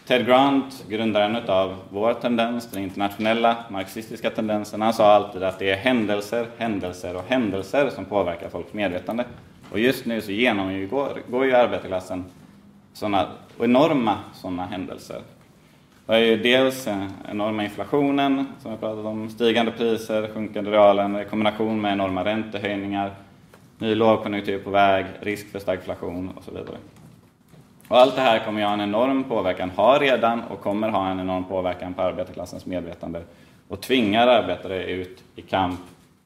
Ted 0.07 0.25
Grant, 0.25 0.85
grundaren 0.89 1.35
av 1.47 1.75
vår 1.89 2.13
tendens, 2.13 2.71
den 2.71 2.83
internationella 2.83 3.57
marxistiska 3.69 4.29
tendensen, 4.29 4.81
han 4.81 4.93
sa 4.93 5.13
alltid 5.13 5.43
att 5.43 5.59
det 5.59 5.69
är 5.69 5.77
händelser, 5.77 6.47
händelser 6.57 7.15
och 7.15 7.23
händelser 7.27 7.89
som 7.89 8.05
påverkar 8.05 8.49
folks 8.49 8.73
medvetande. 8.73 9.25
Och 9.71 9.79
just 9.79 10.05
nu 10.05 10.21
så 10.21 10.31
genomgår 10.31 11.45
ju 11.45 11.55
arbetarklassen 11.55 12.25
såna 12.93 13.27
enorma 13.59 14.17
sådana 14.33 14.65
händelser. 14.65 15.21
Det 16.05 16.13
är 16.13 16.19
ju 16.19 16.37
dels 16.37 16.87
eh, 16.87 17.07
enorma 17.29 17.63
inflationen, 17.63 18.45
som 18.61 18.71
vi 18.71 18.77
pratat 18.77 19.05
om, 19.05 19.29
stigande 19.29 19.71
priser, 19.71 20.29
sjunkande 20.33 20.71
reallöner 20.71 21.21
i 21.21 21.25
kombination 21.25 21.81
med 21.81 21.93
enorma 21.93 22.25
räntehöjningar, 22.25 23.11
ny 23.77 23.95
lågkonjunktur 23.95 24.59
på 24.59 24.69
väg, 24.69 25.05
risk 25.19 25.51
för 25.51 25.59
stagflation 25.59 26.31
och 26.37 26.43
så 26.43 26.51
vidare. 26.51 26.77
Och 27.91 27.97
allt 27.97 28.15
det 28.15 28.21
här 28.21 28.45
kommer 28.45 28.59
ju 28.59 28.65
ha 28.65 28.73
en 28.73 28.81
enorm 28.81 29.23
påverkan, 29.23 29.71
har 29.75 29.99
redan 29.99 30.41
och 30.41 30.61
kommer 30.61 30.89
ha 30.89 31.09
en 31.09 31.19
enorm 31.19 31.43
påverkan 31.43 31.93
på 31.93 32.01
arbetarklassens 32.01 32.65
medvetande 32.65 33.21
och 33.67 33.81
tvingar 33.81 34.27
arbetare 34.27 34.85
ut 34.85 35.23
i 35.35 35.41
kamp 35.41 35.79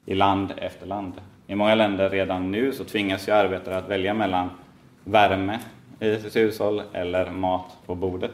i 0.05 0.16
land 0.16 0.53
efter 0.57 0.86
land. 0.86 1.13
I 1.47 1.55
många 1.55 1.76
länder 1.76 2.09
redan 2.09 2.51
nu 2.51 2.74
så 2.74 2.84
tvingas 2.84 3.28
ju 3.28 3.32
arbetare 3.32 3.78
att 3.78 3.89
välja 3.89 4.13
mellan 4.13 4.49
värme 5.03 5.59
i 5.99 6.16
sitt 6.16 6.36
hushåll 6.36 6.82
eller 6.93 7.32
mat 7.32 7.78
på 7.86 7.95
bordet. 7.95 8.32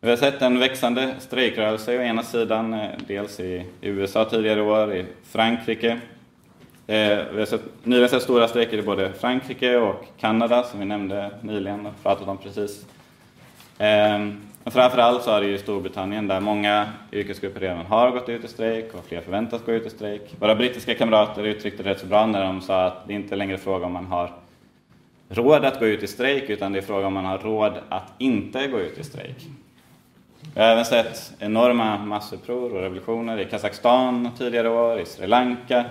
Vi 0.00 0.10
har 0.10 0.16
sett 0.16 0.42
en 0.42 0.58
växande 0.58 1.14
strejkrörelse 1.18 1.98
å 1.98 2.02
ena 2.02 2.22
sidan, 2.22 2.74
eh, 2.74 2.90
dels 3.06 3.40
i 3.40 3.66
USA 3.80 4.24
tidigare 4.24 4.62
år, 4.62 4.94
i 4.94 5.06
Frankrike 5.24 6.00
Eh, 6.88 7.24
vi 7.32 7.38
har 7.38 7.46
sett, 7.46 7.62
nyligen 7.82 8.08
sett 8.08 8.22
stora 8.22 8.48
strejker 8.48 8.78
i 8.78 8.82
både 8.82 9.12
Frankrike 9.12 9.76
och 9.76 10.04
Kanada 10.20 10.62
som 10.62 10.80
vi 10.80 10.86
nämnde 10.86 11.30
nyligen 11.40 11.86
och 11.86 11.92
pratat 12.02 12.28
om 12.28 12.38
precis. 12.38 12.86
Eh, 13.78 14.18
men 14.66 14.72
framförallt 14.72 15.22
så 15.22 15.30
är 15.30 15.40
det 15.40 15.46
ju 15.46 15.58
Storbritannien 15.58 16.28
där 16.28 16.40
många 16.40 16.86
yrkesgrupper 17.12 17.60
redan 17.60 17.86
har 17.86 18.10
gått 18.10 18.28
ut 18.28 18.44
i 18.44 18.48
strejk 18.48 18.94
och 18.94 19.04
fler 19.04 19.20
förväntas 19.20 19.64
gå 19.66 19.72
ut 19.72 19.86
i 19.86 19.90
strejk. 19.90 20.34
Våra 20.40 20.54
brittiska 20.54 20.94
kamrater 20.94 21.44
uttryckte 21.44 21.82
det 21.82 21.90
rätt 21.90 22.00
så 22.00 22.06
bra 22.06 22.26
när 22.26 22.44
de 22.44 22.60
sa 22.60 22.84
att 22.84 23.06
det 23.06 23.12
inte 23.14 23.36
längre 23.36 23.54
är 23.54 23.58
fråga 23.58 23.86
om 23.86 23.92
man 23.92 24.06
har 24.06 24.32
råd 25.28 25.64
att 25.64 25.80
gå 25.80 25.86
ut 25.86 26.02
i 26.02 26.06
strejk 26.06 26.50
utan 26.50 26.72
det 26.72 26.78
är 26.78 26.82
fråga 26.82 27.06
om 27.06 27.12
man 27.12 27.24
har 27.24 27.38
råd 27.38 27.72
att 27.88 28.12
inte 28.18 28.66
gå 28.66 28.78
ut 28.78 28.98
i 28.98 29.04
strejk. 29.04 29.46
Vi 30.54 30.60
har 30.60 30.68
även 30.68 30.84
sett 30.84 31.32
enorma 31.38 31.98
massuppror 31.98 32.74
och 32.74 32.80
revolutioner 32.80 33.40
i 33.40 33.44
Kazakstan 33.44 34.30
tidigare 34.38 34.68
år, 34.68 35.00
i 35.00 35.04
Sri 35.04 35.26
Lanka, 35.26 35.84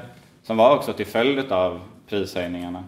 som 0.46 0.58
var 0.58 0.76
också 0.76 0.94
till 0.94 1.06
följd 1.06 1.52
av 1.52 1.80
prishöjningarna. 2.10 2.84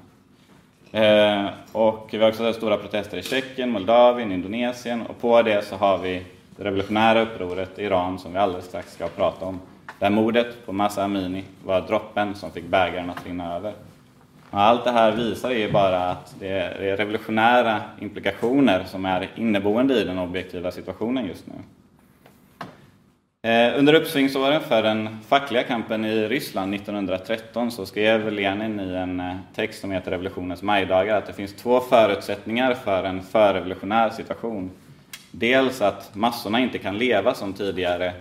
Eh, 0.91 1.45
och 1.71 2.09
vi 2.11 2.17
har 2.17 2.29
också 2.29 2.43
sett 2.43 2.55
stora 2.55 2.77
protester 2.77 3.17
i 3.17 3.23
Tjeckien, 3.23 3.69
Moldavien, 3.69 4.31
Indonesien 4.31 5.01
och 5.01 5.21
på 5.21 5.41
det 5.41 5.65
så 5.65 5.75
har 5.75 5.97
vi 5.97 6.25
det 6.57 6.63
revolutionära 6.63 7.21
upproret 7.21 7.79
i 7.79 7.83
Iran 7.83 8.19
som 8.19 8.33
vi 8.33 8.39
alldeles 8.39 8.65
strax 8.65 8.93
ska 8.93 9.07
prata 9.07 9.45
om. 9.45 9.59
Där 9.99 10.09
mordet 10.09 10.65
på 10.65 10.73
Massa 10.73 11.03
Amini 11.03 11.43
var 11.65 11.81
droppen 11.81 12.35
som 12.35 12.51
fick 12.51 12.65
bägaren 12.65 13.09
att 13.09 13.25
rinna 13.25 13.55
över. 13.55 13.73
Och 14.49 14.59
allt 14.59 14.83
det 14.83 14.91
här 14.91 15.11
visar 15.11 15.51
ju 15.51 15.71
bara 15.71 16.09
att 16.09 16.35
det 16.39 16.49
är 16.49 16.97
revolutionära 16.97 17.81
implikationer 18.01 18.83
som 18.83 19.05
är 19.05 19.29
inneboende 19.35 20.01
i 20.01 20.03
den 20.03 20.19
objektiva 20.19 20.71
situationen 20.71 21.25
just 21.25 21.47
nu. 21.47 21.53
Eh, 23.41 23.79
under 23.79 23.93
uppsvingsåren 23.93 24.61
för 24.61 24.83
den 24.83 25.17
fackliga 25.27 25.63
kampen 25.63 26.05
i 26.05 26.27
Ryssland 26.27 26.73
1913 26.73 27.71
så 27.71 27.85
skrev 27.85 28.31
Lenin 28.31 28.79
i 28.79 28.93
en 28.93 29.19
eh, 29.19 29.35
text 29.55 29.81
som 29.81 29.91
heter 29.91 30.11
Revolutionens 30.11 30.61
majdagar 30.61 31.17
att 31.17 31.27
det 31.27 31.33
finns 31.33 31.53
två 31.53 31.79
förutsättningar 31.79 32.73
för 32.73 33.03
en 33.03 33.23
förrevolutionär 33.23 34.09
situation. 34.09 34.71
Dels 35.31 35.81
att 35.81 36.15
massorna 36.15 36.59
inte 36.59 36.77
kan 36.77 36.97
leva 36.97 37.33
som 37.33 37.53
tidigare 37.53 38.13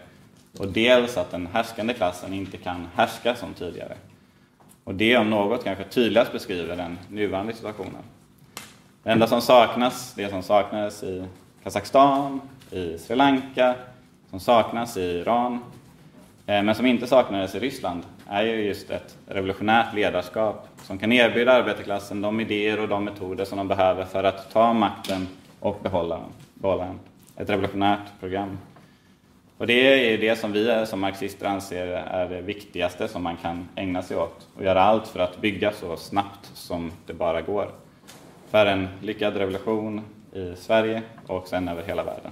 och 0.58 0.68
dels 0.68 1.16
att 1.16 1.30
den 1.30 1.48
härskande 1.52 1.94
klassen 1.94 2.32
inte 2.32 2.56
kan 2.56 2.88
härska 2.94 3.34
som 3.34 3.54
tidigare. 3.54 3.94
Och 4.84 4.94
det 4.94 5.16
om 5.16 5.30
något 5.30 5.64
kanske 5.64 5.84
tydligast 5.84 6.32
beskriver 6.32 6.76
den 6.76 6.98
nuvarande 7.08 7.52
situationen. 7.52 8.02
Det 9.02 9.10
enda 9.10 9.26
som 9.26 9.40
saknas, 9.40 10.14
det 10.14 10.30
som 10.30 10.42
saknades 10.42 11.02
i 11.02 11.24
Kazakstan, 11.62 12.40
i 12.70 12.98
Sri 12.98 13.16
Lanka, 13.16 13.74
som 14.36 14.40
saknas 14.40 14.96
i 14.96 15.02
Iran, 15.02 15.58
eh, 16.46 16.62
men 16.62 16.74
som 16.74 16.86
inte 16.86 17.06
saknades 17.06 17.54
i 17.54 17.58
Ryssland, 17.58 18.02
är 18.28 18.42
ju 18.42 18.64
just 18.64 18.90
ett 18.90 19.16
revolutionärt 19.26 19.94
ledarskap 19.94 20.68
som 20.82 20.98
kan 20.98 21.12
erbjuda 21.12 21.52
arbetarklassen 21.52 22.20
de 22.20 22.40
idéer 22.40 22.80
och 22.80 22.88
de 22.88 23.04
metoder 23.04 23.44
som 23.44 23.58
de 23.58 23.68
behöver 23.68 24.04
för 24.04 24.24
att 24.24 24.52
ta 24.52 24.72
makten 24.72 25.28
och 25.60 25.78
behålla 25.82 26.20
den. 26.54 26.98
Ett 27.36 27.50
revolutionärt 27.50 28.20
program. 28.20 28.58
Och 29.58 29.66
det 29.66 30.12
är 30.12 30.18
det 30.18 30.36
som 30.36 30.52
vi 30.52 30.84
som 30.86 31.00
marxister 31.00 31.46
anser 31.46 31.86
är 31.86 32.28
det 32.28 32.40
viktigaste 32.40 33.08
som 33.08 33.22
man 33.22 33.36
kan 33.36 33.68
ägna 33.76 34.02
sig 34.02 34.16
åt 34.16 34.46
och 34.56 34.64
göra 34.64 34.82
allt 34.82 35.08
för 35.08 35.20
att 35.20 35.40
bygga 35.40 35.72
så 35.72 35.96
snabbt 35.96 36.50
som 36.54 36.92
det 37.06 37.14
bara 37.14 37.40
går. 37.40 37.70
För 38.50 38.66
en 38.66 38.88
lyckad 39.02 39.36
revolution 39.36 40.00
i 40.32 40.56
Sverige 40.56 41.02
och 41.26 41.48
sen 41.48 41.68
över 41.68 41.82
hela 41.82 42.04
världen. 42.04 42.30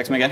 Tack 0.00 0.06
så 0.06 0.12
mycket! 0.12 0.30